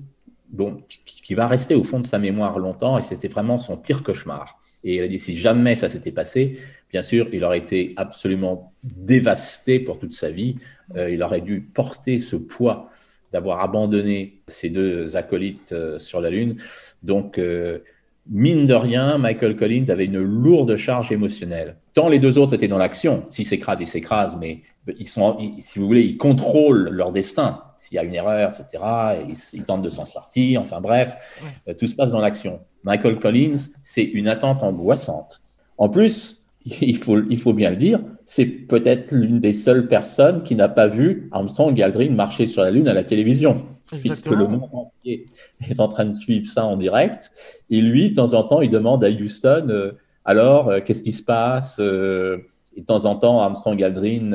bon, 0.50 0.84
qui 1.06 1.34
va 1.34 1.48
rester 1.48 1.76
au 1.76 1.84
fond 1.84 2.00
de 2.00 2.08
sa 2.08 2.20
mémoire 2.20 2.60
longtemps, 2.60 2.98
et 2.98 3.02
c'était 3.02 3.28
vraiment 3.28 3.58
son 3.58 3.78
pire 3.78 4.04
cauchemar. 4.04 4.60
Et 4.84 4.96
il 4.96 5.04
a 5.04 5.08
dit, 5.08 5.20
si 5.20 5.36
jamais 5.36 5.76
ça 5.76 5.90
s'était 5.90 6.12
passé, 6.12 6.60
bien 6.92 7.02
sûr, 7.02 7.28
il 7.34 7.44
aurait 7.44 7.58
été 7.58 7.94
absolument 7.98 8.74
dévasté 8.84 9.80
pour 9.80 10.00
toute 10.00 10.14
sa 10.14 10.30
vie. 10.30 10.56
Euh, 10.96 11.10
il 11.10 11.22
aurait 11.24 11.42
dû 11.42 11.62
porter 11.62 12.20
ce 12.20 12.36
poids 12.36 12.90
d'avoir 13.32 13.62
abandonné 13.62 14.42
ses 14.48 14.70
deux 14.70 15.18
acolytes 15.18 15.74
euh, 15.74 16.00
sur 16.00 16.22
la 16.22 16.30
Lune. 16.30 16.58
Donc, 17.04 17.38
euh, 17.38 17.80
mine 18.30 18.66
de 18.68 18.74
rien, 18.74 19.18
Michael 19.18 19.56
Collins 19.56 19.90
avait 19.90 20.06
une 20.06 20.20
lourde 20.20 20.76
charge 20.76 21.12
émotionnelle. 21.12 21.78
Tant 21.94 22.10
les 22.10 22.20
deux 22.20 22.38
autres 22.38 22.54
étaient 22.54 22.68
dans 22.68 22.78
l'action, 22.78 23.26
s'ils 23.30 23.46
s'écrasent, 23.46 23.82
ils 23.82 23.88
s'écrasent, 23.88 24.38
mais 24.40 24.62
ils 25.00 25.08
sont, 25.08 25.38
si 25.60 25.80
vous 25.80 25.88
voulez, 25.88 26.04
ils 26.04 26.18
contrôlent 26.18 26.90
leur 26.90 27.12
destin. 27.12 27.64
S'il 27.76 27.96
y 27.96 28.00
a 28.00 28.04
une 28.04 28.14
erreur, 28.14 28.52
etc., 28.52 28.84
ils, 29.54 29.64
tentent 29.64 29.82
de 29.82 29.90
s'en 29.90 30.06
sortir. 30.06 30.62
Enfin 30.62 30.82
bref, 30.82 31.16
euh, 31.68 31.74
tout 31.74 31.88
se 31.88 31.96
passe 31.96 32.12
dans 32.12 32.22
l'action. 32.22 32.60
Michael 32.84 33.20
Collins, 33.20 33.58
c'est 33.84 34.04
une 34.04 34.28
attente 34.28 34.64
angoissante. 34.64 35.42
En 35.78 35.90
plus, 35.90 36.46
il 36.66 36.98
faut, 36.98 37.22
il 37.30 37.40
faut 37.40 37.54
bien 37.54 37.70
le 37.70 37.76
dire, 37.76 38.00
c'est 38.28 38.46
peut-être 38.46 39.12
l'une 39.12 39.40
des 39.40 39.54
seules 39.54 39.88
personnes 39.88 40.44
qui 40.44 40.56
n'a 40.56 40.68
pas 40.68 40.88
vu 40.88 41.30
Armstrong 41.32 41.80
et 41.80 41.82
Aldrin 41.82 42.12
marcher 42.12 42.46
sur 42.46 42.62
la 42.62 42.70
Lune 42.70 42.88
à 42.88 42.94
la 42.94 43.04
télévision 43.04 43.66
puisque 43.96 44.28
le 44.28 44.48
monde 44.48 44.70
entier 44.74 45.28
est 45.68 45.80
en 45.80 45.88
train 45.88 46.06
de 46.06 46.14
suivre 46.14 46.46
ça 46.46 46.66
en 46.66 46.78
direct. 46.78 47.32
Et 47.70 47.82
lui, 47.82 48.12
de 48.12 48.16
temps 48.16 48.34
en 48.34 48.44
temps, 48.44 48.62
il 48.62 48.70
demande 48.70 49.04
à 49.04 49.10
Houston, 49.10 49.68
euh, 49.70 49.92
alors, 50.26 50.70
euh, 50.70 50.80
qu'est-ce 50.84 51.02
qui 51.02 51.14
se 51.14 51.24
passe 51.24 51.78
euh, 51.80 52.38
Et 52.76 52.82
de 52.82 52.86
temps 52.86 53.06
en 53.06 53.16
temps, 53.16 53.42
Armstrong 53.42 53.80
et 53.82 53.86
Aldrin 53.86 54.32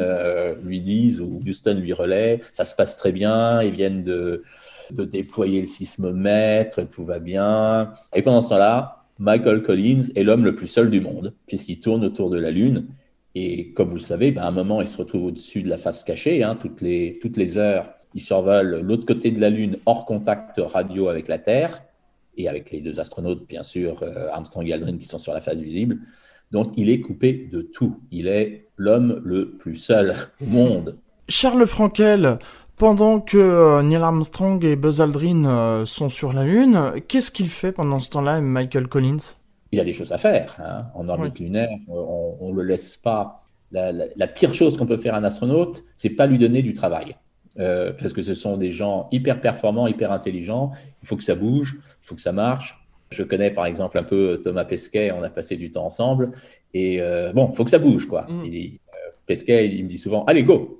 lui 0.65 0.81
disent, 0.81 1.21
ou 1.21 1.43
Houston 1.47 1.75
lui 1.75 1.93
relaie, 1.93 2.41
ça 2.51 2.65
se 2.65 2.75
passe 2.75 2.97
très 2.97 3.13
bien, 3.13 3.63
ils 3.63 3.75
viennent 3.75 4.03
de, 4.03 4.43
de 4.91 5.05
déployer 5.05 5.61
le 5.61 5.67
sismomètre, 5.67 6.89
tout 6.89 7.05
va 7.05 7.19
bien. 7.19 7.93
Et 8.15 8.23
pendant 8.23 8.41
ce 8.41 8.49
temps-là, 8.51 9.05
Michael 9.19 9.63
Collins 9.63 10.05
est 10.17 10.25
l'homme 10.25 10.45
le 10.45 10.55
plus 10.55 10.67
seul 10.67 10.91
du 10.91 11.01
monde, 11.01 11.35
puisqu'il 11.47 11.79
tourne 11.79 12.05
autour 12.05 12.31
de 12.31 12.39
la 12.39 12.51
Lune. 12.51 12.87
Et 13.35 13.73
comme 13.73 13.89
vous 13.89 13.97
le 13.97 14.01
savez, 14.01 14.31
ben, 14.31 14.43
à 14.43 14.49
un 14.49 14.53
moment, 14.53 14.83
il 14.83 14.89
se 14.89 14.99
retrouve 14.99 15.25
au-dessus 15.25 15.63
de 15.63 15.69
la 15.69 15.79
face 15.79 16.05
cachée, 16.05 16.43
hein, 16.43 16.57
toutes, 16.61 16.81
les, 16.81 17.19
toutes 17.21 17.37
les 17.37 17.59
heures 17.59 17.87
il 18.15 18.21
survole 18.21 18.81
l'autre 18.83 19.07
côté 19.07 19.31
de 19.31 19.41
la 19.41 19.51
Lune 19.51 19.79
hors 19.87 20.05
contact 20.05 20.59
radio 20.59 21.09
avec 21.09 21.29
la 21.29 21.39
Terre 21.39 21.83
et 22.37 22.49
avec 22.49 22.71
les 22.71 22.81
deux 22.81 23.01
astronautes, 23.01 23.47
bien 23.47 23.63
sûr, 23.63 24.03
euh, 24.03 24.29
Armstrong 24.33 24.67
et 24.67 24.73
Aldrin, 24.73 24.97
qui 24.97 25.07
sont 25.07 25.19
sur 25.19 25.35
la 25.35 25.41
face 25.41 25.59
visible. 25.59 25.99
Donc, 26.51 26.73
il 26.77 26.91
est 26.91 27.01
coupé 27.01 27.49
de 27.51 27.63
tout. 27.63 28.01
Il 28.11 28.27
est 28.27 28.69
l'homme 28.77 29.21
le 29.25 29.51
plus 29.51 29.77
seul 29.77 30.15
au 30.41 30.47
monde. 30.47 30.99
Charles 31.29 31.67
Frankel, 31.67 32.39
pendant 32.77 33.21
que 33.21 33.39
euh, 33.39 33.83
Neil 33.83 34.03
Armstrong 34.03 34.63
et 34.65 34.77
Buzz 34.77 35.01
Aldrin 35.01 35.45
euh, 35.45 35.85
sont 35.85 36.09
sur 36.09 36.33
la 36.33 36.45
Lune, 36.45 36.93
qu'est-ce 37.09 37.31
qu'il 37.31 37.49
fait 37.49 37.73
pendant 37.73 38.01
ce 38.01 38.11
temps-là, 38.11 38.41
Michael 38.41 38.89
Collins? 38.89 39.37
Il 39.73 39.81
a 39.81 39.85
des 39.85 39.93
choses 39.93 40.13
à 40.13 40.19
faire. 40.19 40.57
Hein. 40.59 40.87
En 40.95 41.09
orbite 41.09 41.39
lunaire, 41.41 41.71
on 41.89 42.51
ne 42.51 42.55
le 42.55 42.63
laisse 42.63 42.97
pas. 42.97 43.43
La, 43.71 43.91
la 43.93 44.27
pire 44.27 44.53
chose 44.53 44.77
qu'on 44.77 44.87
peut 44.87 44.99
faire 44.99 45.15
à 45.15 45.19
un 45.19 45.25
astronaute, 45.25 45.83
c'est 45.97 46.11
pas 46.11 46.27
lui 46.27 46.39
donner 46.39 46.63
du 46.63 46.75
travail. 46.75 47.17
Euh, 47.59 47.93
parce 47.93 48.13
que 48.13 48.23
ce 48.23 48.35
sont 48.35 48.57
des 48.57 48.73
gens 48.73 49.09
hyper 49.13 49.41
performants, 49.41 49.87
hyper 49.87 50.13
intelligents. 50.13 50.73
Il 51.03 51.09
faut 51.09 51.17
que 51.17 51.23
ça 51.23 51.35
bouge, 51.35 51.77
il 51.77 52.07
faut 52.07 52.15
que 52.15 52.21
ça 52.21 52.33
marche. 52.33 52.79
Je 53.11 53.23
connais 53.23 53.51
par 53.51 53.67
exemple 53.67 53.99
un 53.99 54.03
peu 54.03 54.41
Thomas 54.43 54.65
Pesquet, 54.65 55.13
on 55.13 55.23
a 55.23 55.29
passé 55.29 55.57
du 55.57 55.71
temps 55.71 55.85
ensemble. 55.85 56.31
Et 56.73 57.03
euh, 57.03 57.33
bon, 57.33 57.51
il 57.53 57.57
faut 57.57 57.65
que 57.65 57.71
ça 57.71 57.79
bouge, 57.79 58.07
quoi. 58.07 58.27
Mm. 58.29 58.45
Euh, 58.47 59.11
Pesquet, 59.27 59.69
il 59.69 59.85
me 59.85 59.89
dit 59.89 59.99
souvent, 59.99 60.25
allez, 60.25 60.45
go 60.45 60.79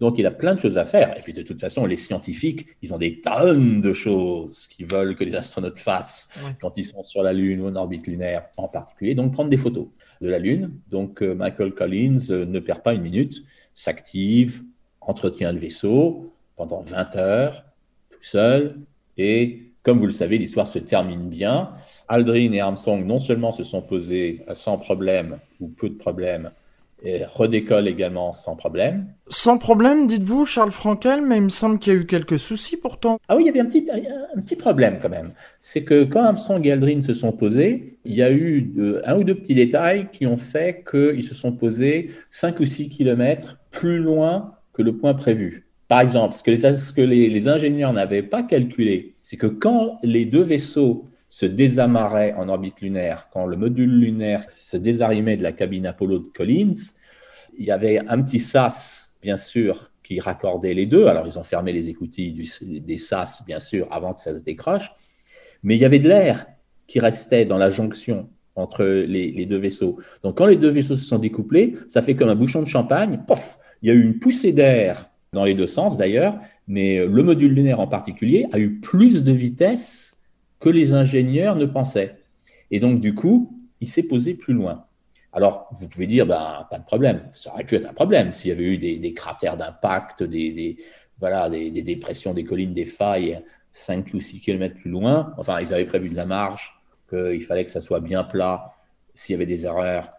Donc, 0.00 0.18
il 0.18 0.26
a 0.26 0.30
plein 0.30 0.54
de 0.54 0.60
choses 0.60 0.78
à 0.78 0.84
faire. 0.84 1.16
Et 1.18 1.22
puis, 1.22 1.32
de 1.32 1.42
toute 1.42 1.60
façon, 1.60 1.86
les 1.86 1.96
scientifiques, 1.96 2.66
ils 2.82 2.92
ont 2.94 2.98
des 2.98 3.20
tonnes 3.20 3.80
de 3.80 3.92
choses 3.92 4.66
qu'ils 4.66 4.86
veulent 4.86 5.16
que 5.16 5.24
les 5.24 5.34
astronautes 5.34 5.78
fassent 5.78 6.28
quand 6.60 6.76
ils 6.76 6.84
sont 6.84 7.02
sur 7.02 7.22
la 7.22 7.32
Lune 7.32 7.60
ou 7.60 7.68
en 7.68 7.76
orbite 7.76 8.06
lunaire 8.06 8.46
en 8.56 8.68
particulier. 8.68 9.14
Donc, 9.14 9.32
prendre 9.32 9.50
des 9.50 9.56
photos 9.56 9.88
de 10.20 10.28
la 10.28 10.38
Lune. 10.38 10.72
Donc, 10.88 11.22
Michael 11.22 11.74
Collins 11.74 12.28
ne 12.30 12.58
perd 12.58 12.82
pas 12.82 12.94
une 12.94 13.02
minute, 13.02 13.42
s'active, 13.74 14.62
entretient 15.00 15.52
le 15.52 15.58
vaisseau 15.58 16.32
pendant 16.56 16.82
20 16.82 17.16
heures, 17.16 17.64
tout 18.10 18.22
seul. 18.22 18.78
Et 19.16 19.72
comme 19.82 19.98
vous 19.98 20.06
le 20.06 20.12
savez, 20.12 20.36
l'histoire 20.36 20.68
se 20.68 20.78
termine 20.78 21.28
bien. 21.28 21.72
Aldrin 22.06 22.52
et 22.52 22.60
Armstrong 22.60 23.04
non 23.04 23.18
seulement 23.18 23.50
se 23.50 23.62
sont 23.62 23.80
posés 23.80 24.42
sans 24.52 24.76
problème 24.76 25.38
ou 25.58 25.68
peu 25.68 25.88
de 25.88 25.94
problème, 25.94 26.50
et 27.02 27.24
redécollent 27.24 27.88
également 27.88 28.32
sans 28.32 28.56
problème. 28.56 29.06
Sans 29.28 29.58
problème, 29.58 30.06
dites-vous, 30.06 30.44
Charles 30.44 30.70
Frankel, 30.70 31.22
mais 31.22 31.36
il 31.36 31.42
me 31.42 31.48
semble 31.48 31.78
qu'il 31.78 31.92
y 31.92 31.96
a 31.96 31.98
eu 31.98 32.06
quelques 32.06 32.38
soucis 32.38 32.76
pourtant. 32.76 33.18
Ah 33.28 33.36
oui, 33.36 33.44
il 33.44 33.46
y 33.46 33.48
avait 33.48 33.60
un 33.60 33.66
petit, 33.66 33.86
un 33.90 34.40
petit 34.40 34.56
problème 34.56 34.98
quand 35.00 35.08
même. 35.08 35.32
C'est 35.60 35.84
que 35.84 36.04
quand 36.04 36.22
Armstrong 36.22 36.66
et 36.66 36.72
Aldrin 36.72 37.02
se 37.02 37.14
sont 37.14 37.32
posés, 37.32 37.98
il 38.04 38.14
y 38.14 38.22
a 38.22 38.30
eu 38.32 38.72
un 39.04 39.16
ou 39.16 39.24
deux 39.24 39.34
petits 39.34 39.54
détails 39.54 40.08
qui 40.12 40.26
ont 40.26 40.36
fait 40.36 40.84
qu'ils 40.88 41.24
se 41.24 41.34
sont 41.34 41.52
posés 41.52 42.10
5 42.30 42.60
ou 42.60 42.66
6 42.66 42.88
kilomètres 42.88 43.58
plus 43.70 43.98
loin 43.98 44.54
que 44.72 44.82
le 44.82 44.96
point 44.96 45.14
prévu. 45.14 45.66
Par 45.90 46.00
exemple, 46.00 46.34
ce 46.34 46.44
que 46.44 46.52
les, 46.52 46.76
ce 46.76 46.92
que 46.92 47.00
les, 47.00 47.48
ingénieurs 47.48 47.92
n'avaient 47.92 48.22
pas 48.22 48.44
calculé, 48.44 49.16
c'est 49.24 49.36
que 49.36 49.48
quand 49.48 49.98
les 50.04 50.24
deux 50.24 50.42
vaisseaux 50.42 51.09
se 51.30 51.46
désamarraient 51.46 52.34
en 52.34 52.48
orbite 52.48 52.80
lunaire, 52.80 53.28
quand 53.32 53.46
le 53.46 53.56
module 53.56 53.88
lunaire 53.88 54.44
se 54.50 54.76
désarrimait 54.76 55.36
de 55.36 55.44
la 55.44 55.52
cabine 55.52 55.86
Apollo 55.86 56.18
de 56.18 56.28
Collins, 56.28 56.74
il 57.56 57.64
y 57.64 57.70
avait 57.70 58.00
un 58.08 58.20
petit 58.20 58.40
sas, 58.40 59.14
bien 59.22 59.36
sûr, 59.36 59.92
qui 60.02 60.18
raccordait 60.18 60.74
les 60.74 60.86
deux. 60.86 61.06
Alors, 61.06 61.28
ils 61.28 61.38
ont 61.38 61.44
fermé 61.44 61.72
les 61.72 61.88
écoutilles 61.88 62.42
des 62.62 62.96
sas, 62.96 63.44
bien 63.46 63.60
sûr, 63.60 63.86
avant 63.92 64.12
que 64.12 64.20
ça 64.20 64.36
se 64.36 64.42
décroche. 64.42 64.90
Mais 65.62 65.76
il 65.76 65.80
y 65.80 65.84
avait 65.84 66.00
de 66.00 66.08
l'air 66.08 66.46
qui 66.88 66.98
restait 66.98 67.44
dans 67.44 67.58
la 67.58 67.70
jonction 67.70 68.28
entre 68.56 68.84
les, 68.84 69.30
les, 69.30 69.46
deux 69.46 69.58
vaisseaux. 69.58 69.98
Donc, 70.24 70.36
quand 70.36 70.46
les 70.46 70.56
deux 70.56 70.68
vaisseaux 70.68 70.96
se 70.96 71.04
sont 71.04 71.18
découplés, 71.18 71.76
ça 71.86 72.02
fait 72.02 72.16
comme 72.16 72.28
un 72.28 72.34
bouchon 72.34 72.60
de 72.60 72.66
champagne. 72.66 73.22
Pof 73.24 73.56
Il 73.82 73.88
y 73.88 73.92
a 73.92 73.94
eu 73.94 74.02
une 74.02 74.18
poussée 74.18 74.52
d'air 74.52 75.08
dans 75.32 75.44
les 75.44 75.54
deux 75.54 75.68
sens 75.68 75.96
d'ailleurs, 75.96 76.40
mais 76.66 77.06
le 77.06 77.22
module 77.22 77.52
lunaire 77.52 77.78
en 77.78 77.86
particulier 77.86 78.48
a 78.52 78.58
eu 78.58 78.80
plus 78.80 79.22
de 79.22 79.30
vitesse 79.30 80.19
que 80.60 80.68
les 80.68 80.94
ingénieurs 80.94 81.56
ne 81.56 81.64
pensaient. 81.64 82.16
Et 82.70 82.78
donc, 82.78 83.00
du 83.00 83.14
coup, 83.14 83.58
il 83.80 83.88
s'est 83.88 84.02
posé 84.02 84.34
plus 84.34 84.54
loin. 84.54 84.84
Alors, 85.32 85.68
vous 85.72 85.88
pouvez 85.88 86.06
dire, 86.06 86.26
ben, 86.26 86.66
pas 86.70 86.78
de 86.78 86.84
problème. 86.84 87.28
Ça 87.32 87.52
aurait 87.52 87.64
pu 87.64 87.76
être 87.76 87.86
un 87.86 87.94
problème 87.94 88.32
s'il 88.32 88.50
y 88.50 88.52
avait 88.52 88.64
eu 88.64 88.78
des, 88.78 89.14
cratères 89.14 89.56
d'impact, 89.56 90.22
des, 90.22 90.76
voilà, 91.18 91.48
des, 91.48 91.70
dépressions, 91.82 92.34
des 92.34 92.44
collines, 92.44 92.74
des 92.74 92.84
failles 92.84 93.40
5 93.72 94.12
ou 94.14 94.20
6 94.20 94.40
km 94.40 94.74
plus 94.76 94.90
loin. 94.90 95.32
Enfin, 95.38 95.60
ils 95.60 95.72
avaient 95.72 95.86
prévu 95.86 96.08
de 96.08 96.16
la 96.16 96.26
marge, 96.26 96.80
qu'il 97.08 97.42
fallait 97.44 97.64
que 97.64 97.70
ça 97.70 97.80
soit 97.80 98.00
bien 98.00 98.24
plat 98.24 98.72
s'il 99.14 99.34
y 99.34 99.36
avait 99.36 99.46
des 99.46 99.66
erreurs 99.66 100.10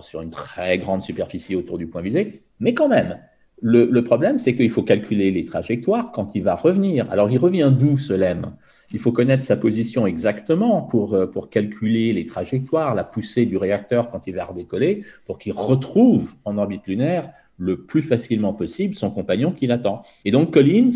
sur 0.00 0.20
une 0.20 0.30
très 0.30 0.78
grande 0.78 1.02
superficie 1.02 1.54
autour 1.56 1.78
du 1.78 1.86
point 1.86 2.02
visé. 2.02 2.42
Mais 2.60 2.74
quand 2.74 2.88
même, 2.88 3.18
le, 3.60 4.00
problème, 4.02 4.38
c'est 4.38 4.54
qu'il 4.54 4.70
faut 4.70 4.82
calculer 4.82 5.30
les 5.30 5.44
trajectoires 5.44 6.12
quand 6.12 6.34
il 6.34 6.42
va 6.42 6.54
revenir. 6.54 7.10
Alors, 7.10 7.30
il 7.30 7.38
revient 7.38 7.72
d'où 7.76 7.98
ce 7.98 8.12
LEM 8.12 8.52
Il 8.92 8.98
faut 8.98 9.12
connaître 9.12 9.42
sa 9.42 9.56
position 9.56 10.06
exactement 10.06 10.82
pour, 10.82 11.14
euh, 11.14 11.26
pour 11.26 11.50
calculer 11.50 12.12
les 12.12 12.24
trajectoires, 12.24 12.94
la 12.94 13.04
poussée 13.04 13.46
du 13.46 13.56
réacteur 13.56 14.10
quand 14.10 14.26
il 14.26 14.34
va 14.34 14.44
redécoller, 14.44 15.04
pour 15.26 15.38
qu'il 15.38 15.52
retrouve 15.52 16.34
en 16.44 16.56
orbite 16.58 16.86
lunaire 16.86 17.30
le 17.56 17.82
plus 17.82 18.02
facilement 18.02 18.54
possible 18.54 18.94
son 18.94 19.10
compagnon 19.10 19.50
qui 19.50 19.66
l'attend. 19.66 20.02
Et 20.24 20.30
donc, 20.30 20.52
Collins, 20.52 20.92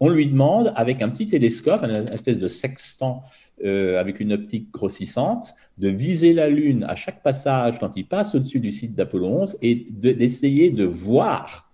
on 0.00 0.08
lui 0.08 0.26
demande, 0.26 0.72
avec 0.76 1.02
un 1.02 1.08
petit 1.08 1.26
télescope, 1.26 1.82
une 1.82 2.08
espèce 2.12 2.38
de 2.38 2.48
sextant 2.48 3.22
euh, 3.64 3.98
avec 3.98 4.20
une 4.20 4.32
optique 4.32 4.70
grossissante, 4.70 5.54
de 5.78 5.88
viser 5.88 6.32
la 6.34 6.48
Lune 6.48 6.84
à 6.88 6.94
chaque 6.94 7.22
passage 7.22 7.78
quand 7.78 7.96
il 7.96 8.06
passe 8.06 8.34
au-dessus 8.34 8.60
du 8.60 8.72
site 8.72 8.94
d'Apollo 8.94 9.26
11 9.26 9.58
et 9.62 9.86
d'essayer 9.90 10.70
de 10.70 10.84
voir 10.84 11.65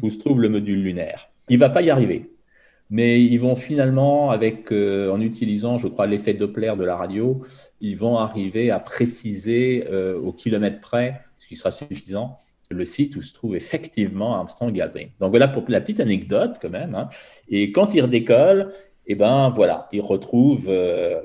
où 0.00 0.10
se 0.10 0.18
trouve 0.18 0.40
le 0.40 0.48
module 0.48 0.82
lunaire. 0.82 1.28
Il 1.48 1.58
va 1.58 1.68
pas 1.68 1.82
y 1.82 1.90
arriver. 1.90 2.30
Mais 2.90 3.22
ils 3.22 3.38
vont 3.38 3.54
finalement, 3.54 4.30
avec, 4.30 4.70
euh, 4.70 5.10
en 5.10 5.18
utilisant, 5.20 5.78
je 5.78 5.88
crois, 5.88 6.06
l'effet 6.06 6.34
Doppler 6.34 6.74
de 6.76 6.84
la 6.84 6.94
radio, 6.94 7.40
ils 7.80 7.96
vont 7.96 8.18
arriver 8.18 8.70
à 8.70 8.78
préciser 8.78 9.86
euh, 9.90 10.18
au 10.20 10.32
kilomètre 10.32 10.80
près, 10.80 11.22
ce 11.38 11.46
qui 11.46 11.56
sera 11.56 11.70
suffisant, 11.70 12.36
le 12.68 12.84
site 12.84 13.16
où 13.16 13.22
se 13.22 13.32
trouve 13.32 13.56
effectivement 13.56 14.34
Armstrong 14.34 14.76
et 14.76 14.82
Aldrin. 14.82 15.06
Donc 15.20 15.30
voilà 15.30 15.48
pour 15.48 15.64
la 15.68 15.80
petite 15.80 16.00
anecdote 16.00 16.58
quand 16.60 16.68
même. 16.68 16.94
Hein. 16.94 17.08
Et 17.48 17.72
quand 17.72 17.94
il 17.94 18.02
redécolle, 18.02 18.72
eh 19.06 19.14
ben 19.14 19.48
voilà, 19.48 19.88
il 19.92 20.02
retrouve 20.02 20.66
euh, 20.68 21.22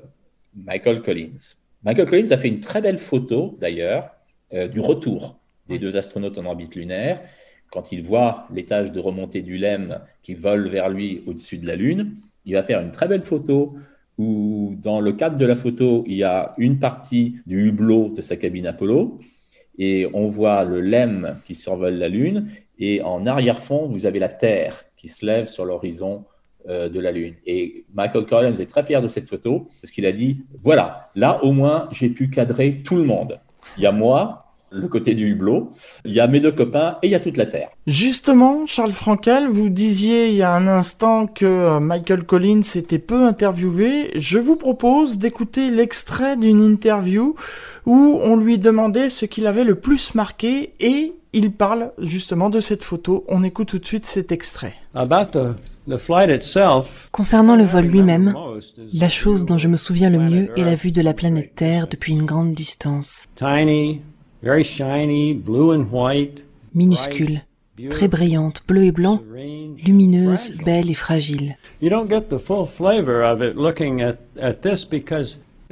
Michael 0.56 1.02
Collins. 1.02 1.56
Michael 1.84 2.10
Collins 2.10 2.32
a 2.32 2.38
fait 2.38 2.48
une 2.48 2.62
très 2.62 2.82
belle 2.82 2.98
photo 2.98 3.58
d'ailleurs 3.60 4.12
du 4.72 4.80
retour 4.80 5.38
des 5.68 5.78
deux 5.78 5.98
astronautes 5.98 6.38
en 6.38 6.46
orbite 6.46 6.76
lunaire 6.76 7.22
quand 7.72 7.92
il 7.92 8.02
voit 8.02 8.48
l'étage 8.54 8.92
de 8.92 9.00
remontée 9.00 9.42
du 9.42 9.58
LEM 9.58 10.00
qui 10.24 10.34
vole 10.34 10.70
vers 10.70 10.90
lui 10.90 11.24
au-dessus 11.28 11.58
de 11.58 11.68
la 11.68 11.76
Lune, 11.76 12.16
il 12.46 12.54
va 12.54 12.64
faire 12.64 12.82
une 12.82 12.92
très 12.92 13.08
belle 13.08 13.24
photo 13.24 13.76
où, 14.18 14.76
dans 14.82 15.00
le 15.00 15.12
cadre 15.12 15.38
de 15.38 15.46
la 15.46 15.56
photo, 15.56 16.04
il 16.08 16.16
y 16.16 16.24
a 16.24 16.54
une 16.58 16.80
partie 16.80 17.36
du 17.46 17.68
hublot 17.68 18.10
de 18.10 18.22
sa 18.22 18.36
cabine 18.36 18.68
Apollo 18.68 19.20
et 19.78 20.08
on 20.14 20.28
voit 20.28 20.64
le 20.64 20.82
LEM 20.82 21.40
qui 21.46 21.56
survole 21.56 21.96
la 21.96 22.08
Lune 22.08 22.48
et 22.80 23.02
en 23.02 23.26
arrière-fond, 23.26 23.88
vous 23.88 24.06
avez 24.06 24.20
la 24.20 24.30
Terre 24.30 24.86
qui 24.96 25.08
se 25.08 25.26
lève 25.26 25.48
sur 25.48 25.66
l'horizon 25.66 26.26
euh, 26.68 26.90
de 26.90 27.00
la 27.00 27.12
Lune. 27.12 27.36
Et 27.46 27.86
Michael 27.94 28.26
Collins 28.26 28.56
est 28.56 28.70
très 28.70 28.84
fier 28.84 29.02
de 29.02 29.08
cette 29.08 29.30
photo 29.30 29.68
parce 29.82 29.92
qu'il 29.92 30.06
a 30.06 30.12
dit, 30.12 30.44
voilà, 30.64 31.12
là 31.16 31.44
au 31.44 31.52
moins 31.52 31.88
j'ai 31.92 32.10
pu 32.10 32.30
cadrer 32.30 32.82
tout 32.84 32.96
le 32.96 33.04
monde. 33.04 33.40
Il 33.78 33.84
y 33.84 33.86
a 33.86 33.92
moi, 33.92 34.47
le 34.72 34.88
côté 34.88 35.14
du 35.16 35.30
hublot. 35.30 35.70
Il 36.06 36.14
y 36.14 36.20
a 36.20 36.28
mes 36.28 36.40
deux 36.40 36.52
copains 36.52 36.98
et 37.02 37.08
il 37.08 37.12
y 37.12 37.16
a 37.16 37.20
toute 37.20 37.38
la 37.38 37.46
Terre. 37.46 37.70
Justement, 37.86 38.66
Charles 38.66 38.92
Frankel, 38.92 39.48
vous 39.48 39.70
disiez 39.70 40.30
il 40.30 40.36
y 40.36 40.42
a 40.42 40.52
un 40.52 40.68
instant 40.68 41.28
que 41.28 41.46
euh, 41.46 41.80
Michael 41.80 42.24
Collins 42.24 42.62
était 42.76 43.00
peu 43.00 43.26
interviewé. 43.26 44.12
Je 44.16 44.40
vous 44.40 44.56
propose 44.56 45.18
d'écouter 45.18 45.72
l'extrait 45.72 46.38
d'une 46.38 46.62
interview 46.62 47.36
où 47.86 48.20
on 48.22 48.36
lui 48.36 48.58
demandait 48.58 49.10
ce 49.10 49.26
qu'il 49.26 49.48
avait 49.48 49.64
le 49.64 49.76
plus 49.76 50.16
marqué 50.16 50.74
et 50.80 51.14
il 51.34 51.52
parle 51.52 51.92
justement 52.00 52.50
de 52.50 52.60
cette 52.60 52.84
photo. 52.84 53.24
On 53.28 53.44
écoute 53.44 53.70
tout 53.70 53.80
de 53.80 53.86
suite 53.86 54.06
cet 54.06 54.32
extrait. 54.32 54.74
Concernant 57.12 57.56
le 57.56 57.64
vol 57.64 57.86
lui-même, 57.86 58.34
la 58.94 59.10
chose 59.10 59.46
dont 59.46 59.58
je 59.58 59.68
me 59.68 59.78
souviens 59.78 60.10
le 60.10 60.20
mieux 60.20 60.50
est 60.58 60.64
la 60.64 60.76
vue 60.76 60.92
de 60.92 61.02
la 61.02 61.14
planète 61.14 61.56
Terre 61.56 61.88
depuis 61.88 62.14
une 62.14 62.26
grande 62.26 62.52
distance 62.52 63.28
minuscule, 66.74 67.42
très 67.90 68.08
brillante, 68.08 68.64
bleu 68.68 68.84
et 68.84 68.92
blanc, 68.92 69.22
lumineuse, 69.84 70.54
belle 70.66 70.90
et 70.90 70.94
fragile. 70.94 71.58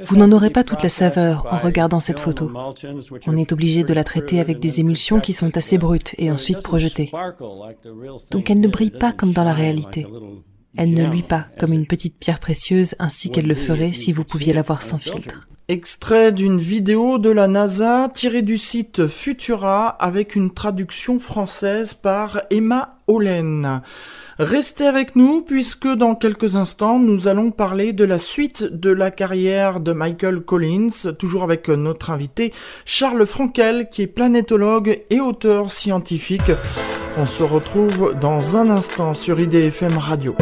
Vous 0.04 0.16
n'en 0.16 0.30
aurez 0.32 0.50
pas 0.50 0.64
toute 0.64 0.82
la 0.82 0.88
saveur 0.88 1.46
en 1.50 1.56
regardant 1.56 2.00
cette 2.00 2.20
photo. 2.20 2.50
On 3.26 3.36
est 3.36 3.52
obligé 3.52 3.82
de 3.82 3.94
la 3.94 4.04
traiter 4.04 4.40
avec 4.40 4.58
des 4.58 4.80
émulsions 4.80 5.20
qui 5.20 5.32
sont 5.32 5.56
assez 5.56 5.78
brutes 5.78 6.14
et 6.18 6.30
ensuite 6.30 6.60
projetées. 6.60 7.10
Donc 8.30 8.50
elle 8.50 8.60
ne 8.60 8.68
brille 8.68 8.90
pas 8.90 9.12
comme 9.12 9.32
dans 9.32 9.44
la 9.44 9.54
réalité. 9.54 10.06
Elle 10.76 10.92
ne 10.92 11.04
luit 11.04 11.22
pas 11.22 11.46
comme 11.58 11.72
une 11.72 11.86
petite 11.86 12.18
pierre 12.18 12.40
précieuse 12.40 12.94
ainsi 12.98 13.30
qu'elle 13.30 13.46
le 13.46 13.54
ferait 13.54 13.92
si 13.92 14.12
vous 14.12 14.24
pouviez 14.24 14.52
la 14.52 14.62
voir 14.62 14.82
sans 14.82 14.98
filtre. 14.98 15.48
Extrait 15.68 16.30
d'une 16.30 16.60
vidéo 16.60 17.18
de 17.18 17.28
la 17.28 17.48
NASA 17.48 18.08
tirée 18.14 18.42
du 18.42 18.56
site 18.56 19.08
Futura 19.08 19.88
avec 19.88 20.36
une 20.36 20.54
traduction 20.54 21.18
française 21.18 21.92
par 21.92 22.42
Emma 22.50 22.98
Hollen. 23.08 23.82
Restez 24.38 24.86
avec 24.86 25.16
nous 25.16 25.40
puisque 25.40 25.88
dans 25.88 26.14
quelques 26.14 26.54
instants 26.54 27.00
nous 27.00 27.26
allons 27.26 27.50
parler 27.50 27.92
de 27.92 28.04
la 28.04 28.18
suite 28.18 28.62
de 28.62 28.90
la 28.90 29.10
carrière 29.10 29.80
de 29.80 29.92
Michael 29.92 30.42
Collins, 30.42 31.14
toujours 31.18 31.42
avec 31.42 31.68
notre 31.68 32.10
invité 32.10 32.52
Charles 32.84 33.26
Frankel 33.26 33.88
qui 33.90 34.02
est 34.02 34.06
planétologue 34.06 35.02
et 35.10 35.18
auteur 35.18 35.72
scientifique. 35.72 36.52
On 37.18 37.26
se 37.26 37.42
retrouve 37.42 38.14
dans 38.20 38.56
un 38.56 38.70
instant 38.70 39.14
sur 39.14 39.40
IDFM 39.40 39.98
Radio. 39.98 40.36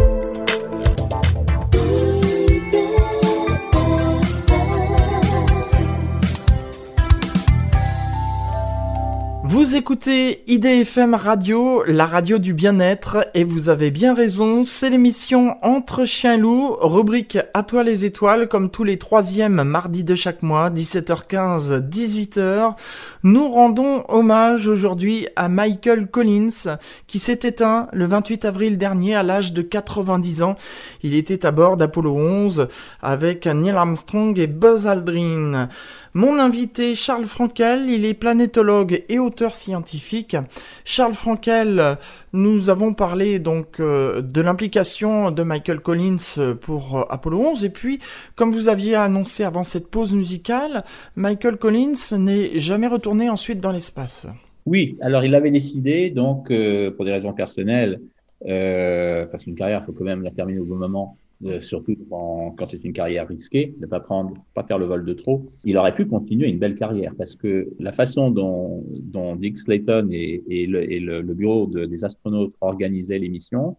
Vous 9.64 9.77
écoutez 9.77 10.44
IDFM 10.46 11.14
Radio, 11.14 11.85
la 11.87 12.05
radio 12.05 12.37
du 12.37 12.53
bien-être, 12.53 13.27
et 13.33 13.44
vous 13.44 13.70
avez 13.70 13.90
bien 13.90 14.12
raison, 14.12 14.62
c'est 14.62 14.90
l'émission 14.90 15.57
Entre 15.62 16.05
chiens 16.05 16.35
et 16.35 16.37
loups, 16.37 16.77
rubrique 16.83 17.38
À 17.55 17.62
toi 17.62 17.83
les 17.83 18.05
étoiles, 18.05 18.48
comme 18.48 18.68
tous 18.68 18.85
les 18.85 18.98
troisièmes 18.98 19.64
mardis 19.64 20.05
de 20.05 20.14
chaque 20.14 20.42
mois, 20.42 20.68
17h15, 20.68 21.81
18h. 21.88 22.74
Nous 23.22 23.48
rendons 23.48 24.05
hommage 24.09 24.68
aujourd'hui 24.68 25.29
à 25.35 25.48
Michael 25.48 26.09
Collins, 26.09 26.77
qui 27.07 27.18
s'est 27.18 27.40
éteint 27.44 27.88
le 27.94 28.05
28 28.05 28.44
avril 28.44 28.77
dernier 28.77 29.14
à 29.14 29.22
l'âge 29.22 29.55
de 29.55 29.62
90 29.62 30.42
ans. 30.42 30.57
Il 31.03 31.14
était 31.14 31.46
à 31.46 31.53
bord 31.53 31.79
d'Apollo 31.79 32.14
11 32.14 32.68
avec 33.00 33.46
Neil 33.46 33.70
Armstrong 33.70 34.38
et 34.38 34.46
Buzz 34.46 34.87
Aldrin. 34.87 35.70
Mon 36.16 36.38
invité, 36.38 36.94
Charles 36.94 37.24
Frankel, 37.24 37.90
il 37.90 38.05
est 38.05 38.14
planétologue 38.14 39.03
et 39.09 39.18
auteur 39.18 39.53
scientifique. 39.53 40.37
Charles 40.85 41.14
Frankel, 41.14 41.98
nous 42.33 42.70
avons 42.70 42.94
parlé 42.94 43.40
donc 43.40 43.81
euh, 43.81 44.22
de 44.22 44.40
l'implication 44.40 45.33
de 45.33 45.42
Michael 45.42 45.81
Collins 45.81 46.55
pour 46.61 46.98
euh, 46.98 47.03
Apollo 47.11 47.40
11 47.40 47.64
et 47.64 47.68
puis, 47.68 47.98
comme 48.37 48.53
vous 48.53 48.68
aviez 48.68 48.94
annoncé 48.94 49.42
avant 49.42 49.64
cette 49.64 49.88
pause 49.88 50.14
musicale, 50.14 50.85
Michael 51.16 51.57
Collins 51.57 52.16
n'est 52.16 52.61
jamais 52.61 52.87
retourné 52.87 53.29
ensuite 53.29 53.59
dans 53.59 53.72
l'espace. 53.72 54.29
Oui, 54.66 54.96
alors 55.00 55.24
il 55.24 55.35
avait 55.35 55.50
décidé, 55.50 56.11
donc 56.11 56.53
euh, 56.53 56.92
pour 56.92 57.05
des 57.07 57.11
raisons 57.11 57.33
personnelles, 57.33 58.00
parce 58.38 59.42
qu'une 59.42 59.57
carrière, 59.57 59.81
il 59.83 59.87
faut 59.87 59.92
quand 59.92 60.05
même 60.05 60.22
la 60.22 60.31
terminer 60.31 60.61
au 60.61 60.64
bon 60.64 60.77
moment, 60.77 61.16
euh, 61.44 61.61
surtout 61.61 61.97
quand, 62.09 62.64
c'est 62.64 62.85
une 62.85 62.92
carrière 62.92 63.29
risquée, 63.29 63.75
ne 63.81 63.87
pas 63.87 64.01
prendre, 64.01 64.35
pas 64.55 64.64
faire 64.64 64.79
le 64.79 64.87
vol 64.87 65.05
de 65.05 65.12
trop. 65.12 65.51
Il 65.64 65.77
aurait 65.77 65.94
pu 65.94 66.07
continuer 66.07 66.49
une 66.49 66.59
belle 66.59 66.75
carrière 66.75 67.14
parce 67.16 67.35
que 67.35 67.68
la 67.79 67.92
façon 67.92 68.31
dont, 68.31 69.37
Dick 69.37 69.59
Slayton 69.59 70.09
et, 70.11 70.66
le, 70.66 71.23
bureau 71.35 71.66
des 71.66 72.05
astronautes 72.05 72.55
organisaient 72.61 73.18
l'émission, 73.18 73.77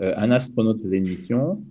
euh, 0.00 0.14
un 0.16 0.30
astronaute 0.30 0.82
faisait 0.82 0.98
une 0.98 1.08
mission, 1.08 1.62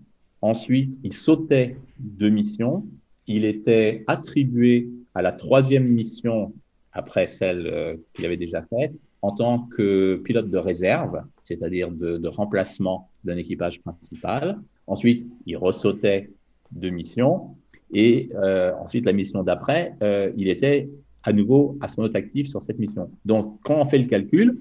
ensuite 0.42 1.00
il 1.04 1.14
sautait 1.14 1.78
de 2.00 2.30
mission, 2.30 2.86
il 3.26 3.46
était 3.46 4.04
attribué 4.08 4.90
à 5.14 5.22
la 5.22 5.32
troisième 5.32 5.88
mission 5.88 6.54
après 6.92 7.28
celle 7.28 7.68
euh, 7.68 7.96
qu'il 8.14 8.26
avait 8.26 8.38
déjà 8.38 8.64
faite 8.64 9.00
en 9.22 9.32
tant 9.32 9.60
que 9.60 10.22
pilote 10.24 10.50
de 10.50 10.58
réserve, 10.58 11.24
c'est-à-dire 11.44 11.92
de, 11.92 12.28
remplacement 12.28 13.10
d'un 13.24 13.38
équipage 13.38 13.82
principal. 13.82 14.60
Ensuite, 14.88 15.28
il 15.45 15.58
ressautait 15.58 16.32
de 16.71 16.89
mission 16.89 17.56
et 17.91 18.30
euh, 18.36 18.73
ensuite 18.82 19.06
la 19.06 19.13
mission 19.13 19.43
d'après, 19.43 19.93
il 20.36 20.50
était 20.50 20.89
à 21.23 21.34
nouveau 21.34 21.78
astronaute 21.82 22.15
actif 22.15 22.47
sur 22.47 22.63
cette 22.63 22.80
mission. 22.80 23.10
Donc, 23.26 23.60
quand 23.63 23.76
on 23.76 23.86
fait 23.86 23.97
le 23.97 24.06
calcul, 24.06 24.58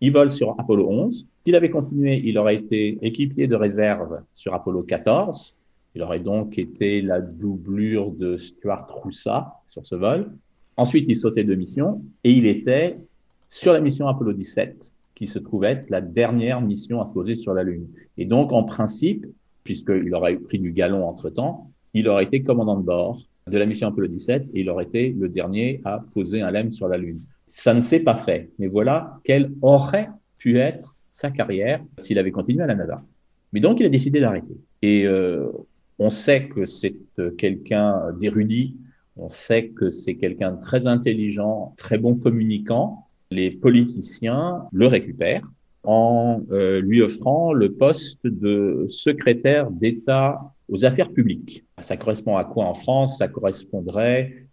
il 0.00 0.12
vole 0.12 0.30
sur 0.30 0.54
Apollo 0.58 0.88
11. 0.88 1.26
S'il 1.44 1.54
avait 1.54 1.70
continué, 1.70 2.20
il 2.24 2.38
aurait 2.38 2.56
été 2.56 2.98
équipier 3.02 3.46
de 3.46 3.56
réserve 3.56 4.20
sur 4.34 4.54
Apollo 4.54 4.82
14. 4.82 5.54
Il 5.94 6.02
aurait 6.02 6.20
donc 6.20 6.58
été 6.58 7.02
la 7.02 7.20
doublure 7.20 8.10
de 8.10 8.36
Stuart 8.36 8.88
Roussa 8.90 9.54
sur 9.68 9.84
ce 9.84 9.94
vol. 9.94 10.32
Ensuite, 10.76 11.06
il 11.08 11.16
sautait 11.16 11.44
de 11.44 11.54
mission 11.54 12.02
et 12.22 12.32
il 12.32 12.46
était 12.46 12.98
sur 13.48 13.72
la 13.72 13.80
mission 13.80 14.06
Apollo 14.06 14.34
17, 14.34 14.94
qui 15.14 15.26
se 15.26 15.38
trouvait 15.38 15.72
être 15.72 15.90
la 15.90 16.00
dernière 16.00 16.60
mission 16.60 17.00
à 17.00 17.06
se 17.06 17.12
poser 17.12 17.34
sur 17.34 17.54
la 17.54 17.64
Lune. 17.64 17.88
Et 18.16 18.26
donc, 18.26 18.52
en 18.52 18.62
principe, 18.62 19.26
puisqu'il 19.68 20.14
aurait 20.14 20.36
pris 20.36 20.58
du 20.58 20.72
galon 20.72 21.06
entre-temps, 21.06 21.70
il 21.92 22.08
aurait 22.08 22.24
été 22.24 22.42
commandant 22.42 22.78
de 22.78 22.86
bord 22.86 23.20
de 23.46 23.58
la 23.58 23.66
mission 23.66 23.88
Apollo 23.88 24.08
17 24.08 24.44
et 24.54 24.60
il 24.60 24.70
aurait 24.70 24.84
été 24.84 25.10
le 25.10 25.28
dernier 25.28 25.82
à 25.84 26.02
poser 26.14 26.40
un 26.40 26.50
lemme 26.50 26.72
sur 26.72 26.88
la 26.88 26.96
Lune. 26.96 27.20
Ça 27.48 27.74
ne 27.74 27.82
s'est 27.82 28.00
pas 28.00 28.16
fait. 28.16 28.48
Mais 28.58 28.66
voilà 28.66 29.20
quelle 29.24 29.52
aurait 29.60 30.08
pu 30.38 30.56
être 30.56 30.96
sa 31.12 31.30
carrière 31.30 31.84
s'il 31.98 32.18
avait 32.18 32.30
continué 32.30 32.62
à 32.62 32.66
la 32.66 32.76
NASA. 32.76 33.02
Mais 33.52 33.60
donc, 33.60 33.78
il 33.80 33.84
a 33.84 33.90
décidé 33.90 34.20
d'arrêter. 34.20 34.56
Et 34.80 35.06
euh, 35.06 35.46
on 35.98 36.08
sait 36.08 36.48
que 36.48 36.64
c'est 36.64 36.96
euh, 37.18 37.30
quelqu'un 37.32 38.14
d'érudit, 38.18 38.74
on 39.18 39.28
sait 39.28 39.68
que 39.68 39.90
c'est 39.90 40.14
quelqu'un 40.14 40.52
de 40.52 40.60
très 40.60 40.86
intelligent, 40.86 41.74
très 41.76 41.98
bon 41.98 42.14
communicant. 42.14 43.06
Les 43.30 43.50
politiciens 43.50 44.62
le 44.72 44.86
récupèrent 44.86 45.46
en 45.88 46.42
euh, 46.50 46.82
lui 46.82 47.00
offrant 47.00 47.54
le 47.54 47.72
poste 47.72 48.20
de 48.26 48.84
secrétaire 48.86 49.70
d'État 49.70 50.52
aux 50.68 50.84
affaires 50.84 51.10
publiques. 51.10 51.64
Ça 51.80 51.96
correspond 51.96 52.36
à 52.36 52.44
quoi 52.44 52.66
en 52.66 52.74
France? 52.74 53.16
Ça 53.16 53.26
correspondrait 53.26 54.44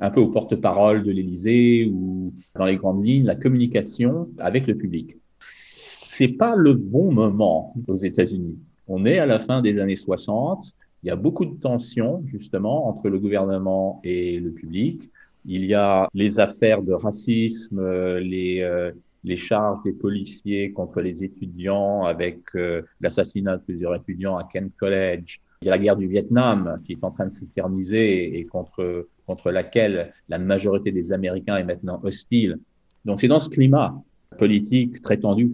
un 0.00 0.10
peu 0.10 0.20
au 0.20 0.30
porte-parole 0.30 1.04
de 1.04 1.12
l'Élysée 1.12 1.88
ou 1.92 2.34
dans 2.56 2.64
les 2.64 2.74
grandes 2.74 3.04
lignes, 3.04 3.24
la 3.24 3.36
communication 3.36 4.30
avec 4.38 4.66
le 4.66 4.74
public. 4.74 5.16
C'est 5.38 6.26
pas 6.26 6.56
le 6.56 6.74
bon 6.74 7.12
moment 7.12 7.72
aux 7.86 7.94
États-Unis. 7.94 8.58
On 8.88 9.06
est 9.06 9.20
à 9.20 9.26
la 9.26 9.38
fin 9.38 9.62
des 9.62 9.78
années 9.78 9.94
60. 9.94 10.72
Il 11.04 11.06
y 11.06 11.10
a 11.10 11.16
beaucoup 11.16 11.44
de 11.44 11.54
tensions, 11.54 12.24
justement, 12.26 12.88
entre 12.88 13.08
le 13.08 13.20
gouvernement 13.20 14.00
et 14.02 14.40
le 14.40 14.50
public. 14.50 15.08
Il 15.46 15.64
y 15.66 15.74
a 15.74 16.08
les 16.14 16.40
affaires 16.40 16.82
de 16.82 16.92
racisme, 16.92 17.80
les, 18.18 18.60
euh, 18.60 18.90
les 19.24 19.36
charges 19.36 19.82
des 19.84 19.92
policiers 19.92 20.72
contre 20.72 21.00
les 21.00 21.22
étudiants 21.22 22.04
avec 22.04 22.40
euh, 22.54 22.82
l'assassinat 23.00 23.58
de 23.58 23.62
plusieurs 23.62 23.94
étudiants 23.94 24.36
à 24.36 24.44
Kent 24.44 24.72
College. 24.78 25.40
Il 25.62 25.66
y 25.66 25.68
a 25.68 25.72
la 25.72 25.78
guerre 25.78 25.96
du 25.96 26.06
Vietnam 26.06 26.80
qui 26.84 26.92
est 26.92 27.04
en 27.04 27.10
train 27.10 27.26
de 27.26 27.32
s'éterniser 27.32 28.38
et 28.38 28.46
contre 28.46 29.06
contre 29.30 29.52
laquelle 29.52 30.12
la 30.28 30.38
majorité 30.38 30.90
des 30.90 31.12
Américains 31.12 31.56
est 31.56 31.64
maintenant 31.64 32.00
hostile. 32.02 32.58
Donc 33.04 33.20
c'est 33.20 33.28
dans 33.28 33.38
ce 33.38 33.48
climat 33.48 34.02
politique 34.38 35.00
très 35.02 35.18
tendu 35.18 35.52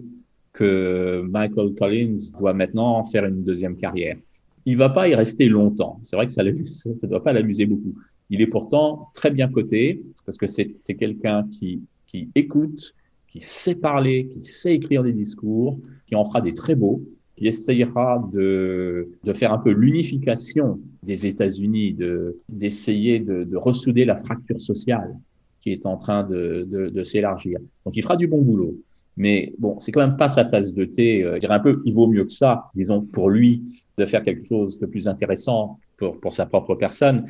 que 0.51 1.21
Michael 1.29 1.75
Collins 1.75 2.31
doit 2.39 2.53
maintenant 2.53 3.03
faire 3.03 3.25
une 3.25 3.43
deuxième 3.43 3.77
carrière. 3.77 4.17
Il 4.65 4.77
va 4.77 4.89
pas 4.89 5.07
y 5.07 5.13
rester 5.13 5.45
longtemps. 5.47 5.99
C'est 6.01 6.15
vrai 6.15 6.25
que 6.25 6.33
ça 6.33 6.43
ne 6.43 7.07
doit 7.07 7.23
pas 7.23 7.33
l'amuser 7.33 7.67
beaucoup. 7.67 7.93
Il 8.31 8.41
est 8.41 8.47
pourtant 8.47 9.09
très 9.13 9.29
bien 9.29 9.47
coté 9.47 10.01
parce 10.25 10.37
que 10.37 10.47
c'est 10.47 10.95
quelqu'un 10.95 11.47
qui, 11.51 11.83
qui 12.07 12.29
écoute, 12.33 12.95
qui 13.27 13.41
sait 13.41 13.75
parler, 13.75 14.27
qui 14.27 14.43
sait 14.43 14.73
écrire 14.75 15.03
des 15.03 15.13
discours, 15.13 15.79
qui 16.05 16.15
en 16.15 16.23
fera 16.23 16.41
des 16.41 16.53
très 16.53 16.75
beaux 16.75 17.01
qui 17.37 17.47
essayera 17.47 18.27
de, 18.33 19.09
de 19.23 19.33
faire 19.33 19.53
un 19.53 19.59
peu 19.59 19.69
l'unification 19.69 20.79
des 21.03 21.27
États-Unis, 21.27 21.93
de, 21.93 22.39
d'essayer 22.49 23.19
de, 23.19 23.43
de, 23.43 23.55
ressouder 23.55 24.05
la 24.05 24.17
fracture 24.17 24.59
sociale 24.59 25.15
qui 25.61 25.71
est 25.71 25.85
en 25.85 25.97
train 25.97 26.23
de, 26.23 26.67
de, 26.67 27.03
s'élargir. 27.03 27.59
Donc 27.85 27.95
il 27.95 28.01
fera 28.01 28.17
du 28.17 28.27
bon 28.27 28.41
boulot. 28.41 28.75
Mais 29.17 29.53
bon, 29.59 29.79
c'est 29.79 29.91
quand 29.91 30.05
même 30.05 30.17
pas 30.17 30.29
sa 30.29 30.45
tasse 30.45 30.73
de 30.73 30.85
thé. 30.85 31.23
Euh, 31.23 31.35
je 31.35 31.39
dirais 31.39 31.55
un 31.55 31.59
peu, 31.59 31.81
il 31.85 31.93
vaut 31.93 32.07
mieux 32.07 32.25
que 32.25 32.33
ça, 32.33 32.71
disons, 32.75 33.01
pour 33.01 33.29
lui, 33.29 33.63
de 33.97 34.05
faire 34.05 34.23
quelque 34.23 34.43
chose 34.43 34.79
de 34.79 34.85
plus 34.85 35.07
intéressant 35.07 35.79
pour, 35.97 36.19
pour 36.19 36.33
sa 36.33 36.45
propre 36.45 36.75
personne. 36.75 37.25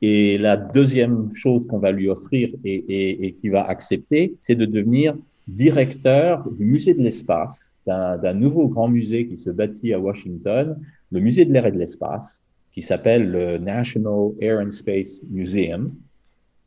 Et 0.00 0.38
la 0.38 0.56
deuxième 0.56 1.32
chose 1.34 1.62
qu'on 1.68 1.78
va 1.78 1.92
lui 1.92 2.08
offrir 2.08 2.48
et, 2.64 2.74
et, 2.74 3.26
et 3.26 3.32
qu'il 3.34 3.52
va 3.52 3.64
accepter, 3.64 4.34
c'est 4.40 4.56
de 4.56 4.64
devenir 4.64 5.16
directeur 5.48 6.48
du 6.50 6.64
musée 6.64 6.94
de 6.94 7.02
l'espace 7.02 7.72
d'un 7.86 8.34
nouveau 8.34 8.68
grand 8.68 8.88
musée 8.88 9.26
qui 9.26 9.36
se 9.36 9.50
bâtit 9.50 9.92
à 9.92 9.98
Washington, 9.98 10.78
le 11.10 11.20
musée 11.20 11.44
de 11.44 11.52
l'air 11.52 11.66
et 11.66 11.72
de 11.72 11.78
l'espace, 11.78 12.42
qui 12.72 12.80
s'appelle 12.80 13.30
le 13.30 13.58
National 13.58 14.30
Air 14.40 14.60
and 14.60 14.70
Space 14.70 15.20
Museum. 15.30 15.92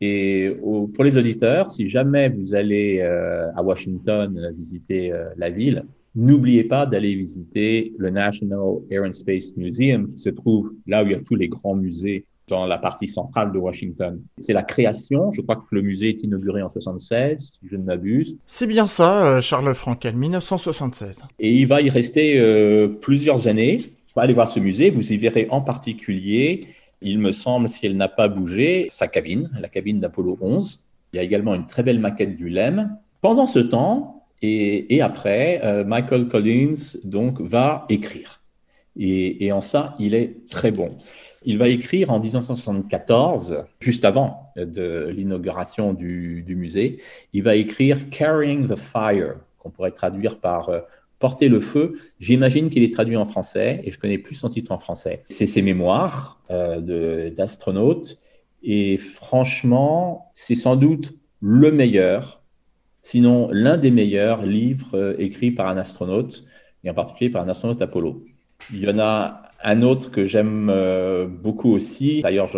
Et 0.01 0.53
pour 0.93 1.03
les 1.03 1.17
auditeurs, 1.17 1.69
si 1.69 1.89
jamais 1.89 2.27
vous 2.29 2.53
allez 2.53 2.99
euh, 2.99 3.49
à 3.55 3.63
Washington 3.63 4.53
visiter 4.57 5.13
euh, 5.13 5.29
la 5.37 5.49
ville, 5.49 5.85
n'oubliez 6.15 6.65
pas 6.65 6.85
d'aller 6.85 7.15
visiter 7.15 7.93
le 7.97 8.09
National 8.09 8.79
Air 8.89 9.03
and 9.03 9.13
Space 9.13 9.55
Museum, 9.55 10.11
qui 10.13 10.19
se 10.19 10.29
trouve 10.29 10.73
là 10.85 11.03
où 11.03 11.07
il 11.07 11.13
y 11.13 11.15
a 11.15 11.19
tous 11.19 11.35
les 11.35 11.47
grands 11.47 11.75
musées 11.75 12.25
dans 12.47 12.67
la 12.67 12.77
partie 12.77 13.07
centrale 13.07 13.51
de 13.51 13.57
Washington. 13.57 14.21
C'est 14.37 14.53
la 14.53 14.63
création, 14.63 15.31
je 15.31 15.41
crois 15.41 15.55
que 15.55 15.63
le 15.71 15.81
musée 15.81 16.09
est 16.09 16.23
inauguré 16.23 16.61
en 16.61 16.69
76, 16.69 17.39
si 17.39 17.67
je 17.69 17.75
ne 17.75 17.83
m'abuse. 17.83 18.37
C'est 18.45 18.67
bien 18.67 18.87
ça, 18.87 19.25
euh, 19.25 19.41
Charles 19.41 19.73
Frankel, 19.73 20.15
1976. 20.15 21.23
Et 21.39 21.51
il 21.51 21.67
va 21.67 21.81
y 21.81 21.89
rester 21.89 22.39
euh, 22.39 22.87
plusieurs 22.87 23.47
années. 23.47 23.77
Vous 24.13 24.21
aller 24.21 24.33
voir 24.33 24.47
ce 24.47 24.59
musée, 24.59 24.91
vous 24.91 25.11
y 25.11 25.17
verrez 25.17 25.47
en 25.49 25.61
particulier, 25.61 26.67
il 27.01 27.19
me 27.19 27.31
semble, 27.31 27.69
si 27.69 27.85
elle 27.85 27.97
n'a 27.97 28.07
pas 28.07 28.27
bougé, 28.27 28.87
sa 28.89 29.07
cabine, 29.07 29.49
la 29.59 29.69
cabine 29.69 29.99
d'Apollo 29.99 30.37
11. 30.41 30.79
Il 31.13 31.17
y 31.17 31.19
a 31.19 31.23
également 31.23 31.53
une 31.53 31.67
très 31.67 31.83
belle 31.83 31.99
maquette 31.99 32.35
du 32.35 32.49
LEM. 32.49 32.97
Pendant 33.21 33.45
ce 33.45 33.59
temps, 33.59 34.25
et, 34.41 34.95
et 34.95 35.01
après, 35.01 35.61
euh, 35.63 35.83
Michael 35.83 36.27
Collins 36.27 36.97
donc 37.03 37.41
va 37.41 37.85
écrire. 37.89 38.41
Et, 38.97 39.45
et 39.45 39.51
en 39.51 39.61
ça, 39.61 39.95
il 39.99 40.15
est 40.15 40.47
très 40.47 40.71
bon. 40.71 40.95
Il 41.45 41.57
va 41.59 41.69
écrire 41.69 42.09
en 42.11 42.19
1974, 42.19 43.65
juste 43.79 44.03
avant 44.03 44.51
de 44.57 45.09
l'inauguration 45.09 45.93
du, 45.93 46.43
musée, 46.47 46.99
il 47.33 47.43
va 47.43 47.55
écrire 47.55 48.09
Carrying 48.09 48.67
the 48.67 48.75
Fire, 48.75 49.35
qu'on 49.59 49.69
pourrait 49.69 49.91
traduire 49.91 50.39
par 50.39 50.69
euh, 50.69 50.79
Porter 51.19 51.47
le 51.47 51.59
feu. 51.59 51.95
J'imagine 52.19 52.69
qu'il 52.69 52.83
est 52.83 52.91
traduit 52.91 53.17
en 53.17 53.25
français 53.25 53.81
et 53.83 53.91
je 53.91 53.99
connais 53.99 54.17
plus 54.17 54.35
son 54.35 54.49
titre 54.49 54.71
en 54.71 54.79
français. 54.79 55.23
C'est 55.29 55.45
ses 55.45 55.61
mémoires 55.61 56.41
euh, 56.51 57.29
d'astronaute 57.29 58.17
et 58.63 58.97
franchement, 58.97 60.31
c'est 60.33 60.55
sans 60.55 60.75
doute 60.75 61.13
le 61.39 61.71
meilleur, 61.71 62.41
sinon 63.01 63.49
l'un 63.51 63.77
des 63.77 63.91
meilleurs 63.91 64.41
livres 64.41 64.95
euh, 64.97 65.15
écrits 65.19 65.51
par 65.51 65.67
un 65.67 65.77
astronaute 65.77 66.43
et 66.83 66.89
en 66.89 66.93
particulier 66.93 67.29
par 67.29 67.43
un 67.43 67.49
astronaute 67.49 67.81
Apollo. 67.81 68.23
Il 68.73 68.79
y 68.79 68.89
en 68.89 68.99
a 68.99 69.43
un 69.63 69.81
autre 69.81 70.11
que 70.11 70.25
j'aime 70.25 70.69
euh, 70.69 71.27
beaucoup 71.27 71.73
aussi, 71.73 72.21
d'ailleurs 72.21 72.49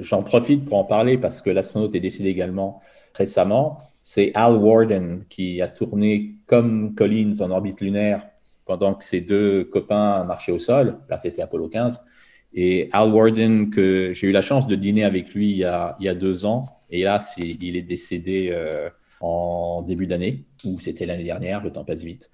j'en 0.00 0.22
profite 0.22 0.64
pour 0.64 0.78
en 0.78 0.84
parler 0.84 1.18
parce 1.18 1.40
que 1.40 1.50
l'astronaute 1.50 1.94
est 1.94 2.00
décédé 2.00 2.28
également 2.28 2.80
récemment, 3.14 3.78
c'est 4.02 4.30
Al 4.34 4.54
Warden 4.56 5.24
qui 5.28 5.60
a 5.60 5.68
tourné 5.68 6.36
comme 6.46 6.94
Collins 6.94 7.40
en 7.40 7.50
orbite 7.50 7.80
lunaire 7.80 8.22
pendant 8.64 8.94
que 8.94 9.04
ses 9.04 9.20
deux 9.20 9.64
copains 9.64 10.24
marchaient 10.24 10.52
au 10.52 10.58
sol. 10.58 10.98
Là, 11.08 11.18
c'était 11.18 11.42
Apollo 11.42 11.68
15. 11.68 12.04
Et 12.54 12.88
Al 12.92 13.10
Warden, 13.10 13.70
que 13.70 14.12
j'ai 14.14 14.28
eu 14.28 14.32
la 14.32 14.42
chance 14.42 14.66
de 14.66 14.74
dîner 14.74 15.04
avec 15.04 15.34
lui 15.34 15.50
il 15.50 15.56
y 15.58 15.64
a, 15.64 16.14
deux 16.14 16.46
ans, 16.46 16.64
et 16.90 17.02
là, 17.02 17.18
il 17.36 17.76
est 17.76 17.82
décédé 17.82 18.50
euh, 18.52 18.88
en 19.20 19.82
début 19.82 20.06
d'année, 20.06 20.44
ou 20.66 20.78
c'était 20.80 21.06
l'année 21.06 21.24
dernière, 21.24 21.62
le 21.62 21.70
temps 21.70 21.84
passe 21.84 22.02
vite. 22.02 22.30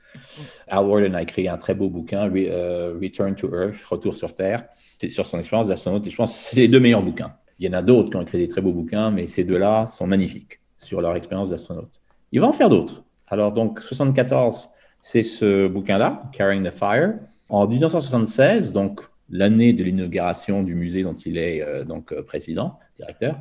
Al 0.69 0.85
Warden 0.87 1.15
a 1.15 1.23
écrit 1.23 1.49
un 1.49 1.59
très 1.59 1.75
beau 1.75 1.89
bouquin, 1.89 2.31
euh, 2.35 2.99
Return 3.01 3.35
to 3.35 3.49
Earth, 3.55 3.85
Retour 3.85 4.15
sur 4.15 4.35
Terre, 4.35 4.65
sur 5.09 5.27
son 5.27 5.39
expérience 5.39 5.69
d'astronaute. 5.69 6.09
Je 6.09 6.17
pense 6.17 6.33
que 6.33 6.39
c'est 6.39 6.61
les 6.61 6.69
deux 6.69 6.81
meilleurs 6.81 7.03
bouquins. 7.03 7.35
Il 7.59 7.67
y 7.67 7.69
en 7.69 7.75
a 7.75 7.83
d'autres 7.83 8.11
qui 8.11 8.17
ont 8.17 8.23
écrit 8.23 8.39
des 8.39 8.49
très 8.49 8.61
beaux 8.61 8.73
bouquins, 8.73 9.11
mais 9.11 9.27
ces 9.27 9.45
deux-là 9.45 9.87
sont 9.87 10.07
magnifiques 10.07 10.61
sur 10.77 11.01
leur 11.01 11.15
expérience 11.15 11.51
d'astronaute. 11.51 12.01
Il 12.33 12.41
va 12.41 12.49
en 12.49 12.53
faire 12.53 12.69
d'autres. 12.69 13.05
Alors, 13.29 13.53
donc, 13.53 13.81
74, 13.81 14.71
c'est 15.01 15.23
ce 15.23 15.69
bouquin-là, 15.69 16.23
Carrying 16.33 16.69
the 16.69 16.73
Fire. 16.73 17.15
En 17.49 17.69
1976, 17.69 18.73
donc 18.73 19.01
l'année 19.29 19.73
de 19.73 19.85
l'inauguration 19.85 20.63
du 20.63 20.75
musée 20.75 21.03
dont 21.03 21.15
il 21.15 21.39
est 21.39 21.63
euh, 21.63 21.85
donc 21.85 22.13
euh, 22.13 22.23
président, 22.23 22.79
directeur, 22.97 23.41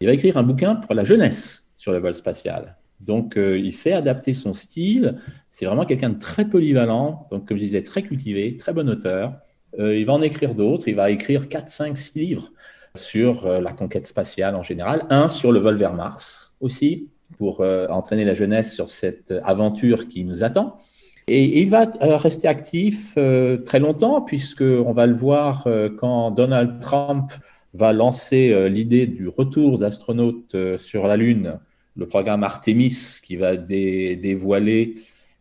il 0.00 0.06
va 0.06 0.14
écrire 0.14 0.36
un 0.36 0.42
bouquin 0.42 0.76
pour 0.76 0.94
la 0.94 1.04
jeunesse 1.04 1.68
sur 1.76 1.92
le 1.92 1.98
vol 1.98 2.14
spatial 2.14 2.76
Donc, 3.02 3.36
euh, 3.36 3.58
il 3.58 3.72
sait 3.72 3.92
adapter 3.92 4.32
son 4.32 4.52
style. 4.52 5.16
C'est 5.50 5.66
vraiment 5.66 5.84
quelqu'un 5.84 6.10
de 6.10 6.18
très 6.18 6.44
polyvalent, 6.44 7.26
donc, 7.30 7.48
comme 7.48 7.56
je 7.56 7.62
disais, 7.62 7.82
très 7.82 8.02
cultivé, 8.02 8.56
très 8.56 8.72
bon 8.72 8.88
auteur. 8.88 9.34
Euh, 9.78 9.96
il 9.96 10.06
va 10.06 10.12
en 10.12 10.22
écrire 10.22 10.54
d'autres. 10.54 10.86
Il 10.86 10.94
va 10.94 11.10
écrire 11.10 11.48
4, 11.48 11.68
5, 11.68 11.98
6 11.98 12.18
livres 12.18 12.52
sur 12.94 13.46
euh, 13.46 13.60
la 13.60 13.72
conquête 13.72 14.06
spatiale 14.06 14.54
en 14.54 14.62
général. 14.62 15.04
Un 15.10 15.26
sur 15.28 15.50
le 15.50 15.58
vol 15.58 15.76
vers 15.76 15.94
Mars 15.94 16.56
aussi, 16.60 17.08
pour 17.38 17.60
entraîner 17.60 18.24
la 18.24 18.34
jeunesse 18.34 18.72
sur 18.72 18.88
cette 18.88 19.34
aventure 19.42 20.06
qui 20.06 20.24
nous 20.24 20.44
attend. 20.44 20.78
Et 21.26 21.60
il 21.60 21.70
va 21.70 21.90
rester 22.00 22.46
actif 22.46 23.16
très 23.64 23.80
longtemps, 23.80 24.20
puisqu'on 24.20 24.92
va 24.92 25.06
le 25.06 25.14
voir 25.14 25.66
quand 25.96 26.30
Donald 26.30 26.78
Trump 26.78 27.32
va 27.74 27.92
lancer 27.92 28.68
l'idée 28.68 29.08
du 29.08 29.26
retour 29.26 29.78
d'astronautes 29.78 30.76
sur 30.76 31.08
la 31.08 31.16
Lune 31.16 31.58
le 31.96 32.06
programme 32.06 32.42
Artemis 32.42 33.18
qui 33.22 33.36
va 33.36 33.56
dévoiler 33.56 34.94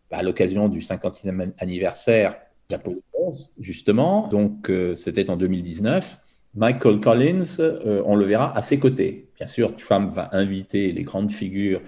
bah, 0.09 0.17
à 0.17 0.23
l'occasion 0.23 0.67
du 0.67 0.79
50e 0.79 1.51
anniversaire 1.57 2.35
d'Apollo 2.69 3.01
11, 3.13 3.51
justement. 3.59 4.27
Donc, 4.27 4.69
euh, 4.69 4.95
c'était 4.95 5.29
en 5.29 5.37
2019. 5.37 6.19
Michael 6.53 6.99
Collins, 6.99 7.59
euh, 7.59 8.01
on 8.05 8.15
le 8.15 8.25
verra 8.25 8.55
à 8.55 8.61
ses 8.61 8.77
côtés. 8.77 9.29
Bien 9.37 9.47
sûr, 9.47 9.75
Trump 9.75 10.13
va 10.13 10.29
inviter 10.33 10.91
les 10.91 11.03
grandes 11.03 11.31
figures 11.31 11.81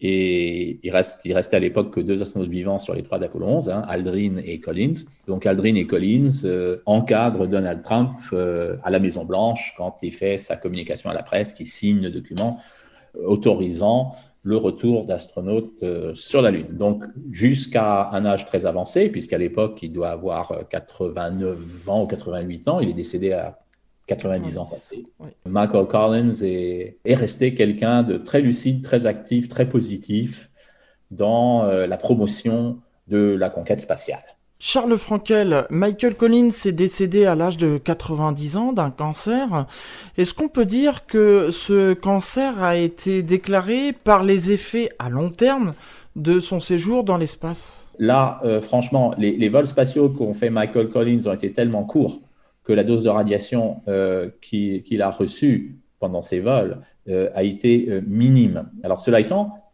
et 0.00 0.78
il 0.82 0.90
reste, 0.90 1.22
il 1.24 1.32
reste 1.32 1.54
à 1.54 1.58
l'époque 1.58 1.92
que 1.92 2.00
deux 2.00 2.22
astronautes 2.22 2.50
vivants 2.50 2.78
sur 2.78 2.94
les 2.94 3.02
trois 3.02 3.18
d'Apollo 3.18 3.46
11, 3.46 3.70
hein, 3.70 3.82
Aldrin 3.88 4.36
et 4.44 4.60
Collins. 4.60 5.04
Donc 5.26 5.46
Aldrin 5.46 5.74
et 5.74 5.86
Collins 5.86 6.44
euh, 6.44 6.76
encadrent 6.86 7.48
Donald 7.48 7.82
Trump 7.82 8.20
à 8.32 8.90
la 8.90 8.98
Maison 9.00 9.24
Blanche 9.24 9.74
quand 9.76 9.96
il 10.02 10.12
fait 10.12 10.38
sa 10.38 10.56
communication 10.56 11.10
à 11.10 11.14
la 11.14 11.24
presse, 11.24 11.52
qui 11.52 11.66
signe 11.66 12.02
le 12.02 12.10
document 12.10 12.60
autorisant 13.24 14.12
le 14.42 14.56
retour 14.56 15.04
d'astronautes 15.04 15.82
euh, 15.82 16.14
sur 16.14 16.40
la 16.40 16.52
Lune. 16.52 16.68
Donc, 16.70 17.04
jusqu'à 17.30 18.10
un 18.10 18.24
âge 18.24 18.44
très 18.46 18.64
avancé, 18.64 19.08
puisqu'à 19.08 19.38
l'époque, 19.38 19.80
il 19.82 19.92
doit 19.92 20.10
avoir 20.10 20.68
89 20.68 21.88
ans 21.88 22.04
ou 22.04 22.06
88 22.06 22.68
ans, 22.68 22.80
il 22.80 22.90
est 22.90 22.94
décédé 22.94 23.32
à 23.32 23.58
90 24.06 24.58
ans 24.58 24.66
passés. 24.66 25.04
Michael 25.44 25.86
Collins 25.86 26.34
est, 26.42 26.98
est 27.04 27.14
resté 27.14 27.54
quelqu'un 27.54 28.04
de 28.04 28.18
très 28.18 28.40
lucide, 28.40 28.82
très 28.82 29.06
actif, 29.06 29.48
très 29.48 29.68
positif 29.68 30.50
dans 31.10 31.64
euh, 31.64 31.86
la 31.86 31.96
promotion 31.96 32.80
de 33.08 33.18
la 33.18 33.50
conquête 33.50 33.80
spatiale. 33.80 34.35
Charles 34.58 34.96
Frankel, 34.96 35.66
Michael 35.68 36.14
Collins 36.14 36.48
est 36.64 36.72
décédé 36.72 37.26
à 37.26 37.34
l'âge 37.34 37.58
de 37.58 37.76
90 37.76 38.56
ans 38.56 38.72
d'un 38.72 38.90
cancer. 38.90 39.66
Est-ce 40.16 40.32
qu'on 40.32 40.48
peut 40.48 40.64
dire 40.64 41.06
que 41.06 41.50
ce 41.50 41.92
cancer 41.92 42.62
a 42.62 42.76
été 42.76 43.22
déclaré 43.22 43.92
par 43.92 44.24
les 44.24 44.52
effets 44.52 44.88
à 44.98 45.10
long 45.10 45.28
terme 45.28 45.74
de 46.16 46.40
son 46.40 46.60
séjour 46.60 47.04
dans 47.04 47.18
l'espace? 47.18 47.84
Là, 47.98 48.40
euh, 48.44 48.62
franchement, 48.62 49.14
les, 49.18 49.48
vols 49.50 49.66
spatiaux 49.66 50.08
qu'ont 50.08 50.32
fait 50.32 50.48
Michael 50.48 50.88
Collins 50.88 51.26
ont 51.26 51.34
été 51.34 51.52
tellement 51.52 51.84
courts 51.84 52.22
que 52.64 52.72
la 52.72 52.82
dose 52.82 53.04
de 53.04 53.10
radiation 53.10 53.82
euh, 53.88 54.30
qu'il 54.40 55.02
a 55.02 55.10
reçue 55.10 55.76
pendant 55.98 56.22
ces 56.22 56.40
vols 56.40 56.80
euh, 57.08 57.28
a 57.34 57.42
été 57.42 58.00
minime. 58.06 58.70
Alors 58.82 59.00
cela 59.00 59.20
étant, 59.20 59.65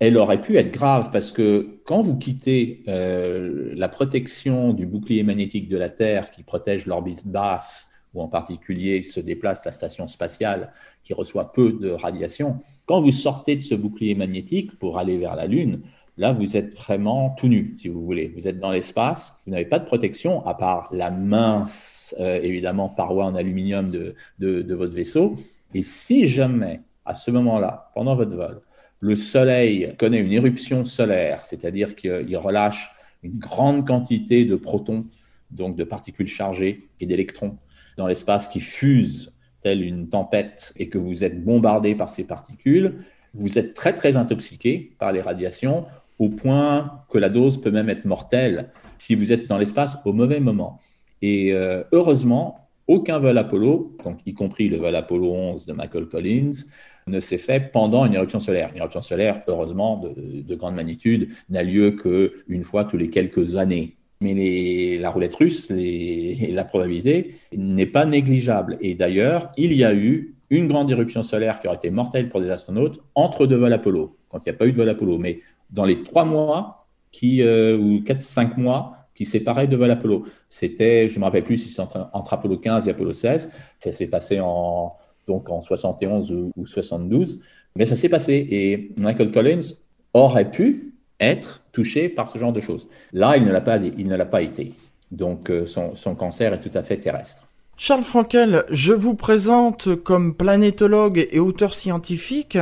elle 0.00 0.16
aurait 0.16 0.40
pu 0.40 0.56
être 0.56 0.70
grave 0.70 1.10
parce 1.12 1.32
que 1.32 1.80
quand 1.84 2.02
vous 2.02 2.16
quittez 2.16 2.84
euh, 2.88 3.72
la 3.74 3.88
protection 3.88 4.72
du 4.72 4.86
bouclier 4.86 5.22
magnétique 5.24 5.68
de 5.68 5.76
la 5.76 5.88
Terre 5.88 6.30
qui 6.30 6.42
protège 6.42 6.86
l'orbite 6.86 7.26
basse, 7.26 7.88
ou 8.14 8.22
en 8.22 8.28
particulier 8.28 9.02
se 9.02 9.20
déplace 9.20 9.66
la 9.66 9.72
station 9.72 10.08
spatiale 10.08 10.72
qui 11.04 11.12
reçoit 11.12 11.52
peu 11.52 11.72
de 11.72 11.90
radiation, 11.90 12.58
quand 12.86 13.02
vous 13.02 13.12
sortez 13.12 13.56
de 13.56 13.60
ce 13.60 13.74
bouclier 13.74 14.14
magnétique 14.14 14.78
pour 14.78 14.98
aller 14.98 15.18
vers 15.18 15.36
la 15.36 15.46
Lune, 15.46 15.82
là 16.16 16.32
vous 16.32 16.56
êtes 16.56 16.74
vraiment 16.74 17.30
tout 17.30 17.48
nu, 17.48 17.74
si 17.76 17.88
vous 17.88 18.02
voulez. 18.04 18.28
Vous 18.28 18.48
êtes 18.48 18.60
dans 18.60 18.70
l'espace, 18.70 19.40
vous 19.44 19.52
n'avez 19.52 19.66
pas 19.66 19.78
de 19.78 19.84
protection 19.84 20.44
à 20.46 20.54
part 20.54 20.88
la 20.90 21.10
mince, 21.10 22.14
euh, 22.18 22.40
évidemment, 22.40 22.88
paroi 22.88 23.24
en 23.26 23.34
aluminium 23.34 23.90
de, 23.90 24.14
de 24.38 24.74
votre 24.74 24.94
vaisseau. 24.94 25.34
Et 25.74 25.82
si 25.82 26.26
jamais, 26.26 26.80
à 27.04 27.14
ce 27.14 27.30
moment-là, 27.30 27.90
pendant 27.94 28.16
votre 28.16 28.34
vol, 28.34 28.62
le 29.00 29.14
Soleil 29.16 29.94
connaît 29.98 30.20
une 30.20 30.32
éruption 30.32 30.84
solaire, 30.84 31.44
c'est-à-dire 31.44 31.94
qu'il 31.96 32.36
relâche 32.36 32.90
une 33.22 33.38
grande 33.38 33.86
quantité 33.86 34.44
de 34.44 34.54
protons, 34.56 35.06
donc 35.50 35.76
de 35.76 35.84
particules 35.84 36.28
chargées 36.28 36.88
et 37.00 37.06
d'électrons 37.06 37.58
dans 37.96 38.06
l'espace 38.06 38.48
qui 38.48 38.60
fusent 38.60 39.32
telle 39.60 39.82
une 39.82 40.08
tempête 40.08 40.72
et 40.76 40.88
que 40.88 40.98
vous 40.98 41.24
êtes 41.24 41.42
bombardé 41.42 41.94
par 41.94 42.10
ces 42.10 42.24
particules, 42.24 42.98
vous 43.34 43.58
êtes 43.58 43.74
très 43.74 43.94
très 43.94 44.16
intoxiqué 44.16 44.94
par 44.98 45.12
les 45.12 45.20
radiations 45.20 45.86
au 46.18 46.28
point 46.28 47.02
que 47.10 47.18
la 47.18 47.28
dose 47.28 47.60
peut 47.60 47.70
même 47.70 47.88
être 47.88 48.04
mortelle 48.04 48.70
si 48.98 49.14
vous 49.14 49.32
êtes 49.32 49.46
dans 49.46 49.58
l'espace 49.58 49.96
au 50.04 50.12
mauvais 50.12 50.40
moment. 50.40 50.78
Et 51.22 51.52
euh, 51.52 51.82
heureusement, 51.92 52.68
aucun 52.86 53.18
vol 53.18 53.36
Apollo, 53.36 53.96
donc 54.04 54.20
y 54.26 54.34
compris 54.34 54.68
le 54.68 54.78
vol 54.78 54.94
Apollo 54.94 55.32
11 55.32 55.66
de 55.66 55.72
Michael 55.72 56.06
Collins, 56.06 56.64
ne 57.08 57.20
s'est 57.20 57.38
fait 57.38 57.72
pendant 57.72 58.04
une 58.04 58.14
éruption 58.14 58.40
solaire. 58.40 58.70
Une 58.72 58.78
éruption 58.78 59.02
solaire, 59.02 59.42
heureusement, 59.46 60.02
de, 60.16 60.54
grande 60.54 60.74
magnitude, 60.74 61.28
n'a 61.48 61.62
lieu 61.62 61.92
qu'une 61.92 62.62
fois 62.62 62.84
tous 62.84 62.96
les 62.96 63.10
quelques 63.10 63.56
années. 63.56 63.96
Mais 64.20 64.98
la 64.98 65.10
roulette 65.10 65.34
russe, 65.34 65.70
la 65.70 66.64
probabilité 66.64 67.34
n'est 67.56 67.86
pas 67.86 68.04
négligeable. 68.04 68.76
Et 68.80 68.94
d'ailleurs, 68.94 69.52
il 69.56 69.72
y 69.74 69.84
a 69.84 69.94
eu 69.94 70.34
une 70.50 70.66
grande 70.66 70.90
éruption 70.90 71.22
solaire 71.22 71.60
qui 71.60 71.68
aurait 71.68 71.76
été 71.76 71.90
mortelle 71.90 72.28
pour 72.28 72.40
des 72.40 72.50
astronautes 72.50 73.00
entre 73.14 73.46
deux 73.46 73.56
vols 73.56 73.72
Apollo, 73.72 74.16
quand 74.28 74.38
il 74.38 74.48
n'y 74.48 74.54
a 74.54 74.58
pas 74.58 74.66
eu 74.66 74.72
de 74.72 74.76
vol 74.76 74.88
Apollo. 74.88 75.18
Mais 75.18 75.40
dans 75.70 75.84
les 75.84 76.02
trois 76.02 76.24
mois, 76.24 76.78
euh, 77.24 77.78
ou 77.78 78.00
quatre, 78.02 78.20
cinq 78.20 78.56
mois, 78.56 78.94
qui 79.14 79.24
séparaient 79.24 79.66
deux 79.66 79.76
vols 79.76 79.90
Apollo. 79.90 80.24
C'était, 80.48 81.08
je 81.08 81.14
ne 81.16 81.20
me 81.20 81.24
rappelle 81.24 81.42
plus 81.42 81.58
si 81.58 81.70
c'est 81.70 81.82
entre, 81.82 82.32
Apollo 82.32 82.58
15 82.58 82.86
et 82.86 82.92
Apollo 82.92 83.12
16. 83.12 83.50
Ça 83.78 83.92
s'est 83.92 84.06
passé 84.06 84.38
en, 84.40 84.92
donc 85.28 85.50
en 85.50 85.60
71 85.60 86.32
ou, 86.32 86.66
72. 86.66 87.38
Mais 87.76 87.86
ça 87.86 87.94
s'est 87.94 88.08
passé 88.08 88.46
et 88.50 88.90
Michael 88.96 89.30
Collins 89.30 89.74
aurait 90.14 90.50
pu 90.50 90.94
être 91.20 91.62
touché 91.70 92.08
par 92.08 92.26
ce 92.26 92.38
genre 92.38 92.52
de 92.52 92.60
choses. 92.60 92.88
Là, 93.12 93.36
il 93.36 93.44
ne 93.44 93.52
l'a 93.52 93.60
pas, 93.60 93.76
il 93.78 94.08
ne 94.08 94.16
l'a 94.16 94.26
pas 94.26 94.42
été. 94.42 94.72
Donc 95.12 95.50
euh, 95.50 95.66
son, 95.66 95.94
son 95.94 96.14
cancer 96.14 96.52
est 96.52 96.60
tout 96.60 96.76
à 96.76 96.82
fait 96.82 96.96
terrestre. 96.96 97.47
Charles 97.80 98.02
Frankel, 98.02 98.64
je 98.72 98.92
vous 98.92 99.14
présente 99.14 99.94
comme 100.02 100.34
planétologue 100.34 101.28
et 101.30 101.38
auteur 101.38 101.74
scientifique. 101.74 102.58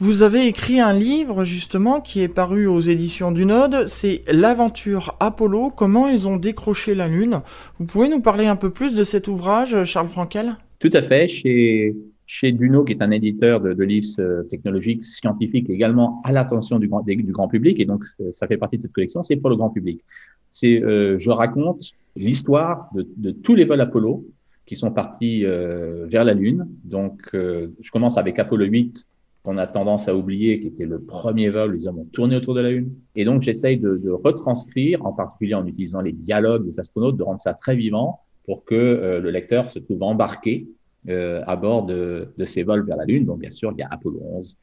Vous 0.00 0.22
avez 0.22 0.46
écrit 0.46 0.80
un 0.80 0.92
livre 0.92 1.44
justement 1.44 2.02
qui 2.02 2.20
est 2.20 2.28
paru 2.28 2.66
aux 2.66 2.78
éditions 2.78 3.32
du 3.32 3.46
Node, 3.46 3.86
c'est 3.86 4.22
L'aventure 4.28 5.16
Apollo, 5.18 5.72
comment 5.74 6.08
ils 6.08 6.28
ont 6.28 6.36
décroché 6.36 6.94
la 6.94 7.08
Lune. 7.08 7.40
Vous 7.78 7.86
pouvez 7.86 8.10
nous 8.10 8.20
parler 8.20 8.48
un 8.48 8.56
peu 8.56 8.68
plus 8.68 8.94
de 8.94 9.02
cet 9.02 9.28
ouvrage, 9.28 9.84
Charles 9.84 10.08
Frankel? 10.08 10.58
Tout 10.78 10.90
à 10.92 11.00
fait. 11.00 11.26
Chez, 11.26 11.96
chez 12.26 12.52
Duno, 12.52 12.84
qui 12.84 12.92
est 12.92 13.00
un 13.00 13.12
éditeur 13.12 13.62
de, 13.62 13.82
livres 13.82 14.06
euh, 14.18 14.42
technologiques, 14.42 15.02
scientifiques, 15.02 15.70
également 15.70 16.20
à 16.22 16.32
l'attention 16.32 16.78
du 16.78 16.86
grand, 16.86 17.48
public, 17.48 17.80
et 17.80 17.86
donc 17.86 18.04
ça 18.30 18.46
fait 18.46 18.58
partie 18.58 18.76
de 18.76 18.82
cette 18.82 18.92
collection, 18.92 19.24
c'est 19.24 19.36
pour 19.36 19.48
le 19.48 19.56
grand 19.56 19.70
public. 19.70 20.04
C'est, 20.50 20.82
euh, 20.82 21.16
je 21.16 21.30
raconte 21.30 21.92
l'histoire 22.14 22.90
de, 22.94 23.30
tous 23.30 23.54
les 23.54 23.64
vols 23.64 23.80
Apollo 23.80 24.26
qui 24.70 24.76
sont 24.76 24.92
partis 24.92 25.44
euh, 25.44 26.06
vers 26.06 26.22
la 26.22 26.32
Lune. 26.32 26.68
Donc, 26.84 27.22
euh, 27.34 27.74
je 27.80 27.90
commence 27.90 28.16
avec 28.16 28.38
Apollo 28.38 28.66
8, 28.66 29.04
qu'on 29.42 29.58
a 29.58 29.66
tendance 29.66 30.06
à 30.06 30.14
oublier, 30.14 30.60
qui 30.60 30.68
était 30.68 30.86
le 30.86 31.00
premier 31.00 31.50
vol, 31.50 31.72
les 31.72 31.88
hommes 31.88 31.98
ont 31.98 32.08
tourné 32.12 32.36
autour 32.36 32.54
de 32.54 32.60
la 32.60 32.70
Lune. 32.70 32.92
Et 33.16 33.24
donc, 33.24 33.42
j'essaye 33.42 33.78
de, 33.78 34.10
retranscrire, 34.10 35.04
en 35.04 35.12
particulier 35.12 35.54
en 35.54 35.66
utilisant 35.66 36.02
les 36.02 36.12
dialogues 36.12 36.64
des 36.64 36.78
astronautes, 36.78 37.16
de 37.16 37.24
rendre 37.24 37.40
ça 37.40 37.52
très 37.52 37.74
vivant 37.74 38.20
pour 38.44 38.64
que 38.64 38.76
euh, 38.76 39.18
le 39.18 39.32
lecteur 39.32 39.68
se 39.68 39.80
trouve 39.80 40.04
embarqué 40.04 40.68
à 41.08 41.56
bord 41.56 41.86
de, 41.86 42.28
ces 42.44 42.62
vols 42.62 42.86
vers 42.86 42.96
la 42.96 43.06
Lune. 43.06 43.24
Donc, 43.24 43.40
bien 43.40 43.50
sûr, 43.50 43.72
il 43.72 43.80
y 43.80 43.82
a 43.82 43.88
Apollo 43.90 44.20
11 44.22 44.56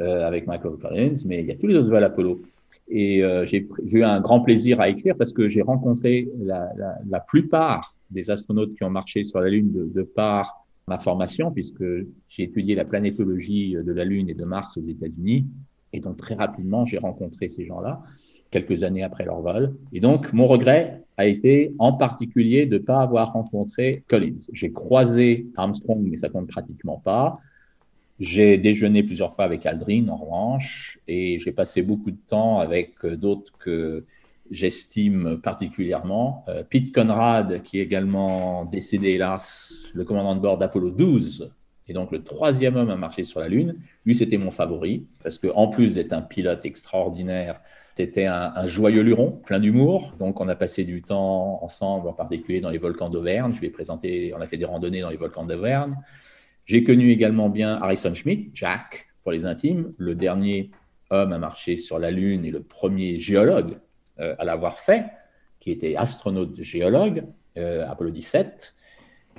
euh, 0.00 0.26
avec 0.26 0.46
Michael 0.46 0.72
Collins, 0.78 1.14
mais 1.24 1.40
il 1.40 1.46
y 1.46 1.52
a 1.52 1.56
tous 1.56 1.66
les 1.66 1.76
autres 1.76 1.88
vols 1.88 2.04
Apollo. 2.04 2.42
Et 2.88 3.22
j'ai 3.44 3.66
eu 3.90 4.02
un 4.02 4.20
grand 4.20 4.40
plaisir 4.40 4.82
à 4.82 4.90
écrire 4.90 5.16
parce 5.16 5.32
que 5.32 5.48
j'ai 5.48 5.62
rencontré 5.62 6.28
la, 6.38 6.70
la, 6.76 6.98
la, 7.08 7.20
plupart 7.20 7.95
des 8.10 8.30
astronautes 8.30 8.74
qui 8.74 8.84
ont 8.84 8.90
marché 8.90 9.24
sur 9.24 9.40
la 9.40 9.48
Lune 9.48 9.90
de, 9.92 10.02
par 10.02 10.66
ma 10.88 10.98
formation, 10.98 11.50
puisque 11.50 11.84
j'ai 12.28 12.44
étudié 12.44 12.74
la 12.74 12.84
planétologie 12.84 13.74
de 13.74 13.92
la 13.92 14.04
Lune 14.04 14.28
et 14.28 14.34
de 14.34 14.44
Mars 14.44 14.76
aux 14.76 14.84
États-Unis. 14.84 15.46
Et 15.92 16.00
donc, 16.00 16.16
très 16.16 16.34
rapidement, 16.34 16.84
j'ai 16.84 16.98
rencontré 16.98 17.48
ces 17.48 17.64
gens-là 17.66 18.02
quelques 18.50 18.84
années 18.84 19.02
après 19.02 19.24
leur 19.24 19.40
vol. 19.40 19.74
Et 19.92 20.00
donc, 20.00 20.32
mon 20.32 20.46
regret 20.46 21.02
a 21.16 21.26
été 21.26 21.74
en 21.78 21.92
particulier 21.92 22.66
de 22.66 22.78
ne 22.78 22.82
pas 22.82 23.00
avoir 23.00 23.32
rencontré 23.32 24.04
Collins. 24.08 24.38
J'ai 24.52 24.72
croisé 24.72 25.46
Armstrong, 25.56 26.06
mais 26.08 26.16
ça 26.16 26.28
compte 26.28 26.48
pratiquement 26.48 26.98
pas. 26.98 27.38
J'ai 28.18 28.56
déjeuné 28.56 29.02
plusieurs 29.02 29.34
fois 29.34 29.44
avec 29.44 29.66
Aldrin, 29.66 30.08
en 30.08 30.16
revanche, 30.16 30.98
et 31.06 31.38
j'ai 31.38 31.52
passé 31.52 31.82
beaucoup 31.82 32.10
de 32.10 32.18
temps 32.26 32.60
avec 32.60 33.04
euh, 33.04 33.14
d'autres 33.16 33.52
que 33.58 34.04
j'estime 34.50 35.40
particulièrement. 35.40 36.44
Euh, 36.48 36.62
Pete 36.68 36.94
Conrad, 36.94 37.62
qui 37.62 37.78
est 37.78 37.82
également 37.82 38.64
décédé, 38.64 39.10
hélas, 39.10 39.90
le 39.94 40.04
commandant 40.04 40.34
de 40.34 40.40
bord 40.40 40.58
d'Apollo 40.58 40.90
12, 40.90 41.52
et 41.88 41.92
donc 41.92 42.10
le 42.10 42.24
troisième 42.24 42.76
homme 42.76 42.90
à 42.90 42.96
marcher 42.96 43.24
sur 43.24 43.40
la 43.40 43.48
Lune. 43.48 43.76
Lui, 44.04 44.14
c'était 44.14 44.38
mon 44.38 44.50
favori, 44.50 45.06
parce 45.22 45.38
qu'en 45.38 45.68
plus 45.68 45.94
d'être 45.94 46.12
un 46.12 46.22
pilote 46.22 46.64
extraordinaire, 46.64 47.60
c'était 47.96 48.26
un, 48.26 48.66
joyeux 48.66 49.02
luron, 49.02 49.40
plein 49.46 49.58
d'humour. 49.58 50.14
Donc, 50.18 50.40
on 50.40 50.48
a 50.48 50.54
passé 50.54 50.84
du 50.84 51.00
temps 51.00 51.62
ensemble, 51.62 52.08
en 52.08 52.12
particulier 52.12 52.60
dans 52.60 52.68
les 52.68 52.78
volcans 52.78 53.08
d'Auvergne. 53.08 53.54
Je 53.54 53.60
vais 53.60 53.70
présenter, 53.70 54.34
on 54.36 54.40
a 54.40 54.46
fait 54.46 54.58
des 54.58 54.66
randonnées 54.66 55.00
dans 55.00 55.08
les 55.08 55.16
volcans 55.16 55.46
d'Auvergne. 55.46 55.96
J'ai 56.66 56.84
connu 56.84 57.10
également 57.10 57.48
bien 57.48 57.76
Harrison 57.80 58.12
Schmitt, 58.12 58.50
Jack, 58.52 59.06
pour 59.22 59.32
les 59.32 59.46
intimes, 59.46 59.94
le 59.96 60.14
dernier 60.14 60.70
homme 61.10 61.32
à 61.32 61.38
marcher 61.38 61.76
sur 61.76 61.98
la 61.98 62.10
Lune 62.10 62.44
et 62.44 62.50
le 62.50 62.62
premier 62.62 63.18
géologue 63.18 63.78
à 64.18 64.44
l'avoir 64.44 64.78
fait, 64.78 65.04
qui 65.60 65.70
était 65.70 65.96
astronaute 65.96 66.60
géologue, 66.60 67.24
euh, 67.58 67.84
Apollo 67.88 68.10
17. 68.10 68.74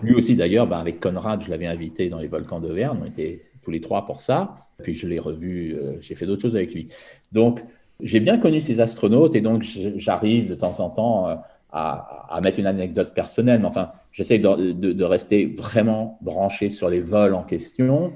Lui 0.02 0.14
aussi, 0.16 0.36
d'ailleurs, 0.36 0.68
ben, 0.68 0.78
avec 0.78 1.00
Conrad, 1.00 1.42
je 1.42 1.50
l'avais 1.50 1.68
invité 1.68 2.10
dans 2.10 2.20
les 2.20 2.28
volcans 2.28 2.60
d'Auvergne. 2.60 2.98
On 3.02 3.06
était 3.06 3.42
tous 3.62 3.72
les 3.72 3.82
trois 3.82 4.06
pour 4.06 4.20
ça. 4.20 4.58
Puis 4.84 4.94
je 4.94 5.08
l'ai 5.08 5.20
revu, 5.20 5.76
euh, 5.76 5.98
j'ai 6.02 6.16
fait 6.16 6.26
d'autres 6.26 6.42
choses 6.42 6.56
avec 6.56 6.74
lui. 6.74 6.88
Donc, 7.32 7.62
j'ai 8.02 8.20
bien 8.20 8.38
connu 8.38 8.62
ces 8.62 8.80
astronautes 8.80 9.36
et 9.36 9.42
donc 9.42 9.64
j'arrive 9.96 10.48
de 10.48 10.56
temps 10.56 10.80
en 10.80 10.90
temps 10.90 11.30
euh, 11.30 11.36
à, 11.72 12.40
mettre 12.44 12.60
une 12.60 12.68
anecdote 12.68 13.14
personnelle. 13.14 13.60
Mais 13.60 13.66
enfin, 13.66 13.92
j'essaie 14.12 14.38
de, 14.38 14.72
de, 14.72 15.04
rester 15.04 15.56
vraiment 15.58 16.20
branché 16.22 16.70
sur 16.70 16.90
les 16.90 17.00
vols 17.00 17.34
en 17.34 17.44
question. 17.44 18.14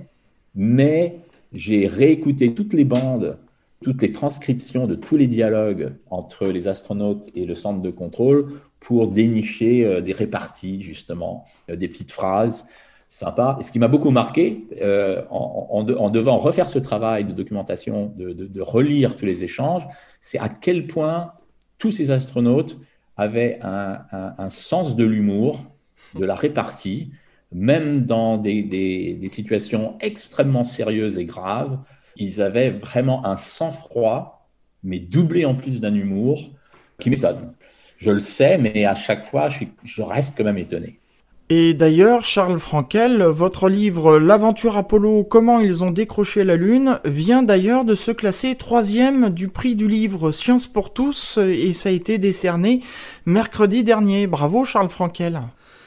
Mais 0.53 1.19
j'ai 1.53 1.87
réécouté 1.87 2.53
toutes 2.53 2.73
les 2.73 2.85
bandes, 2.85 3.37
toutes 3.81 4.01
les 4.01 4.11
transcriptions 4.11 4.87
de 4.87 4.95
tous 4.95 5.17
les 5.17 5.27
dialogues 5.27 5.93
entre 6.09 6.47
les 6.47 6.67
astronautes 6.67 7.27
et 7.35 7.45
le 7.45 7.55
centre 7.55 7.81
de 7.81 7.89
contrôle 7.89 8.61
pour 8.79 9.07
dénicher 9.07 9.85
euh, 9.85 10.01
des 10.01 10.13
réparties, 10.13 10.81
justement, 10.81 11.45
euh, 11.69 11.75
des 11.75 11.87
petites 11.87 12.11
phrases 12.11 12.67
sympas. 13.07 13.57
Et 13.59 13.63
ce 13.63 13.71
qui 13.71 13.79
m'a 13.79 13.87
beaucoup 13.87 14.09
marqué, 14.09 14.67
euh, 14.81 15.23
en, 15.29 15.83
devant 15.83 16.37
refaire 16.37 16.69
ce 16.69 16.79
travail 16.79 17.25
de 17.25 17.33
documentation, 17.33 18.13
de, 18.15 18.61
relire 18.61 19.15
tous 19.15 19.25
les 19.25 19.43
échanges, 19.43 19.85
c'est 20.21 20.39
à 20.39 20.47
quel 20.47 20.87
point 20.87 21.33
tous 21.77 21.91
ces 21.91 22.09
astronautes 22.09 22.77
avaient 23.17 23.59
un, 23.63 24.49
sens 24.49 24.95
de 24.95 25.03
l'humour, 25.03 25.59
de 26.15 26.25
la 26.25 26.35
répartie, 26.35 27.11
même 27.51 28.05
dans 28.05 28.37
des, 28.37 28.63
des, 28.63 29.29
situations 29.29 29.97
extrêmement 29.99 30.63
sérieuses 30.63 31.17
et 31.17 31.25
graves. 31.25 31.79
Ils 32.17 32.41
avaient 32.41 32.71
vraiment 32.71 33.25
un 33.25 33.35
sang-froid, 33.35 34.49
mais 34.83 34.99
doublé 34.99 35.45
en 35.45 35.55
plus 35.55 35.79
d'un 35.79 35.93
humour 35.93 36.49
qui 36.99 37.09
m'étonne 37.09 37.53
je 38.01 38.11
le 38.11 38.19
sais, 38.19 38.57
mais 38.57 38.85
à 38.85 38.95
chaque 38.95 39.23
fois, 39.23 39.47
je, 39.83 40.01
reste 40.01 40.35
quand 40.35 40.43
même 40.43 40.57
étonné. 40.57 40.99
Et 41.49 41.73
d'ailleurs, 41.73 42.25
Charles 42.25 42.59
Frankel, 42.59 43.21
votre 43.23 43.69
livre 43.69 44.17
L'aventure 44.17 44.77
Apollo, 44.77 45.25
comment 45.25 45.59
ils 45.59 45.83
ont 45.83 45.91
décroché 45.91 46.43
la 46.43 46.55
Lune, 46.55 46.99
vient 47.05 47.43
d'ailleurs 47.43 47.85
de 47.85 47.93
se 47.93 48.11
classer 48.11 48.55
troisième 48.55 49.29
du 49.29 49.49
prix 49.49 49.75
du 49.75 49.87
livre 49.87 50.31
Science 50.31 50.65
pour 50.65 50.93
tous, 50.93 51.37
et 51.37 51.73
ça 51.73 51.89
a 51.89 51.91
été 51.91 52.17
décerné 52.17 52.81
mercredi 53.25 53.83
dernier. 53.83 54.27
Bravo 54.27 54.65
Charles 54.65 54.89
Frankel. 54.89 55.41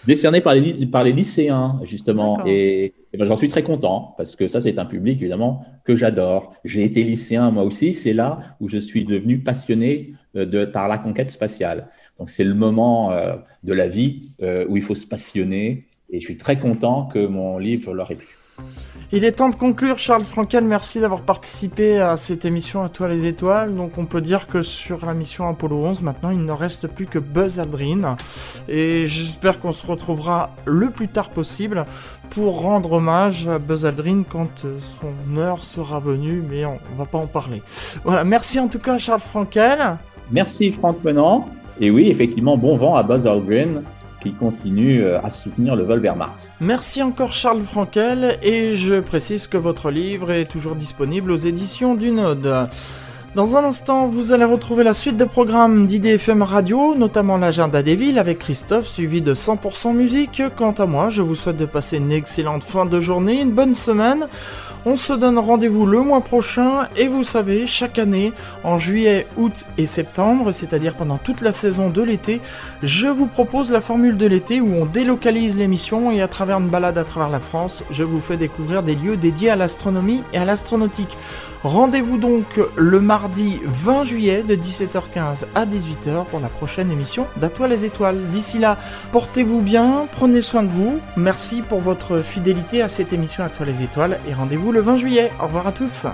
Décerné 0.06 0.40
par 0.40 0.54
les, 0.54 0.86
par 0.86 1.02
les 1.02 1.12
lycéens, 1.12 1.80
justement. 1.84 2.44
Et, 2.46 2.92
ben, 3.16 3.24
j'en 3.24 3.36
suis 3.36 3.48
très 3.48 3.62
content, 3.62 4.14
parce 4.16 4.36
que 4.36 4.46
ça, 4.46 4.60
c'est 4.60 4.78
un 4.78 4.84
public, 4.84 5.20
évidemment, 5.20 5.64
que 5.84 5.96
j'adore. 5.96 6.54
J'ai 6.64 6.84
été 6.84 7.04
lycéen, 7.04 7.50
moi 7.50 7.64
aussi. 7.64 7.94
C'est 7.94 8.12
là 8.12 8.38
où 8.60 8.68
je 8.68 8.78
suis 8.78 9.04
devenu 9.04 9.38
passionné 9.38 10.14
euh, 10.36 10.44
de, 10.46 10.64
par 10.64 10.88
la 10.88 10.98
conquête 10.98 11.30
spatiale. 11.30 11.88
Donc 12.18 12.28
c'est 12.28 12.42
le 12.42 12.54
moment 12.54 13.12
euh, 13.12 13.36
de 13.62 13.72
la 13.72 13.86
vie 13.86 14.30
euh, 14.42 14.64
où 14.68 14.76
il 14.76 14.82
faut 14.82 14.96
se 14.96 15.06
passionner 15.06 15.86
et 16.10 16.18
je 16.18 16.24
suis 16.24 16.36
très 16.36 16.58
content 16.58 17.06
que 17.06 17.24
mon 17.24 17.58
livre 17.58 17.94
leur 17.94 18.10
ait 18.10 18.16
plu. 18.16 18.36
Il 19.12 19.24
est 19.24 19.32
temps 19.32 19.50
de 19.50 19.54
conclure, 19.54 19.98
Charles 19.98 20.24
Frankel. 20.24 20.64
Merci 20.64 20.98
d'avoir 20.98 21.20
participé 21.20 21.98
à 21.98 22.16
cette 22.16 22.44
émission 22.44 22.82
à 22.82 22.88
toi 22.88 23.06
les 23.06 23.26
étoiles. 23.26 23.74
Donc, 23.74 23.98
on 23.98 24.06
peut 24.06 24.20
dire 24.20 24.48
que 24.48 24.62
sur 24.62 25.04
la 25.04 25.14
mission 25.14 25.48
Apollo 25.48 25.76
11, 25.76 26.02
maintenant, 26.02 26.30
il 26.30 26.44
ne 26.44 26.52
reste 26.52 26.88
plus 26.88 27.06
que 27.06 27.18
Buzz 27.18 27.60
Aldrin. 27.60 28.16
Et 28.68 29.06
j'espère 29.06 29.60
qu'on 29.60 29.72
se 29.72 29.86
retrouvera 29.86 30.50
le 30.64 30.90
plus 30.90 31.08
tard 31.08 31.30
possible 31.30 31.84
pour 32.30 32.62
rendre 32.62 32.92
hommage 32.92 33.46
à 33.46 33.58
Buzz 33.58 33.84
Aldrin 33.84 34.22
quand 34.28 34.66
son 34.80 35.36
heure 35.36 35.64
sera 35.64 36.00
venue. 36.00 36.42
Mais 36.48 36.64
on, 36.64 36.78
va 36.96 37.04
pas 37.04 37.18
en 37.18 37.26
parler. 37.26 37.62
Voilà. 38.04 38.24
Merci 38.24 38.58
en 38.58 38.68
tout 38.68 38.78
cas, 38.78 38.96
Charles 38.98 39.20
Frankel. 39.20 39.98
Merci 40.32 40.72
Franck 40.72 41.04
Menant. 41.04 41.48
Et 41.80 41.90
oui, 41.90 42.08
effectivement, 42.08 42.56
bon 42.56 42.74
vent 42.76 42.94
à 42.94 43.02
Buzz 43.02 43.26
Aldrin 43.26 43.82
qui 44.24 44.32
continue 44.32 45.02
euh, 45.02 45.20
à 45.22 45.30
soutenir 45.30 45.76
le 45.76 45.84
vol 45.84 46.00
vers 46.00 46.16
Mars. 46.16 46.50
Merci 46.60 47.02
encore 47.02 47.32
Charles 47.32 47.62
Frankel 47.62 48.38
et 48.42 48.74
je 48.74 49.00
précise 49.00 49.46
que 49.46 49.58
votre 49.58 49.90
livre 49.90 50.32
est 50.32 50.46
toujours 50.46 50.74
disponible 50.74 51.30
aux 51.30 51.36
éditions 51.36 51.94
du 51.94 52.10
Node. 52.10 52.68
Dans 53.34 53.56
un 53.56 53.64
instant, 53.64 54.06
vous 54.06 54.32
allez 54.32 54.44
retrouver 54.44 54.84
la 54.84 54.94
suite 54.94 55.16
de 55.16 55.24
programmes 55.24 55.86
d'IDFM 55.88 56.42
Radio, 56.42 56.94
notamment 56.94 57.36
l'agenda 57.36 57.82
des 57.82 57.96
villes 57.96 58.20
avec 58.20 58.38
Christophe, 58.38 58.86
suivi 58.86 59.22
de 59.22 59.34
100% 59.34 59.92
musique. 59.92 60.40
Quant 60.56 60.70
à 60.70 60.86
moi, 60.86 61.08
je 61.08 61.20
vous 61.20 61.34
souhaite 61.34 61.56
de 61.56 61.66
passer 61.66 61.96
une 61.96 62.12
excellente 62.12 62.62
fin 62.62 62.86
de 62.86 63.00
journée, 63.00 63.40
une 63.40 63.50
bonne 63.50 63.74
semaine. 63.74 64.28
On 64.86 64.96
se 64.96 65.14
donne 65.14 65.38
rendez-vous 65.38 65.86
le 65.86 66.02
mois 66.02 66.20
prochain 66.20 66.88
et 66.94 67.08
vous 67.08 67.22
savez, 67.22 67.66
chaque 67.66 67.98
année, 67.98 68.34
en 68.64 68.78
juillet, 68.78 69.26
août 69.38 69.64
et 69.78 69.86
septembre, 69.86 70.52
c'est-à-dire 70.52 70.94
pendant 70.94 71.16
toute 71.16 71.40
la 71.40 71.52
saison 71.52 71.88
de 71.88 72.02
l'été, 72.02 72.42
je 72.82 73.08
vous 73.08 73.24
propose 73.24 73.70
la 73.70 73.80
formule 73.80 74.18
de 74.18 74.26
l'été 74.26 74.60
où 74.60 74.74
on 74.74 74.84
délocalise 74.84 75.56
l'émission 75.56 76.10
et 76.10 76.20
à 76.20 76.28
travers 76.28 76.58
une 76.58 76.68
balade 76.68 76.98
à 76.98 77.04
travers 77.04 77.30
la 77.30 77.40
France, 77.40 77.82
je 77.90 78.04
vous 78.04 78.20
fais 78.20 78.36
découvrir 78.36 78.82
des 78.82 78.94
lieux 78.94 79.16
dédiés 79.16 79.48
à 79.48 79.56
l'astronomie 79.56 80.22
et 80.34 80.38
à 80.38 80.44
l'astronautique. 80.44 81.16
Rendez-vous 81.64 82.18
donc 82.18 82.60
le 82.76 83.00
mardi 83.00 83.58
20 83.64 84.04
juillet 84.04 84.44
de 84.46 84.54
17h15 84.54 85.46
à 85.54 85.64
18h 85.64 86.26
pour 86.26 86.40
la 86.40 86.48
prochaine 86.48 86.90
émission 86.90 87.26
d'Atoile 87.38 87.70
les 87.70 87.86
étoiles. 87.86 88.28
D'ici 88.28 88.58
là, 88.58 88.76
portez-vous 89.12 89.62
bien, 89.62 90.06
prenez 90.12 90.42
soin 90.42 90.62
de 90.62 90.68
vous. 90.68 90.98
Merci 91.16 91.62
pour 91.62 91.80
votre 91.80 92.18
fidélité 92.18 92.82
à 92.82 92.88
cette 92.88 93.14
émission 93.14 93.44
À 93.44 93.64
les 93.64 93.82
étoiles 93.82 94.18
et 94.28 94.34
rendez-vous 94.34 94.72
le 94.74 94.80
20 94.80 94.96
juillet. 94.98 95.30
Au 95.40 95.46
revoir 95.46 95.68
à 95.68 95.72
tous. 95.72 96.06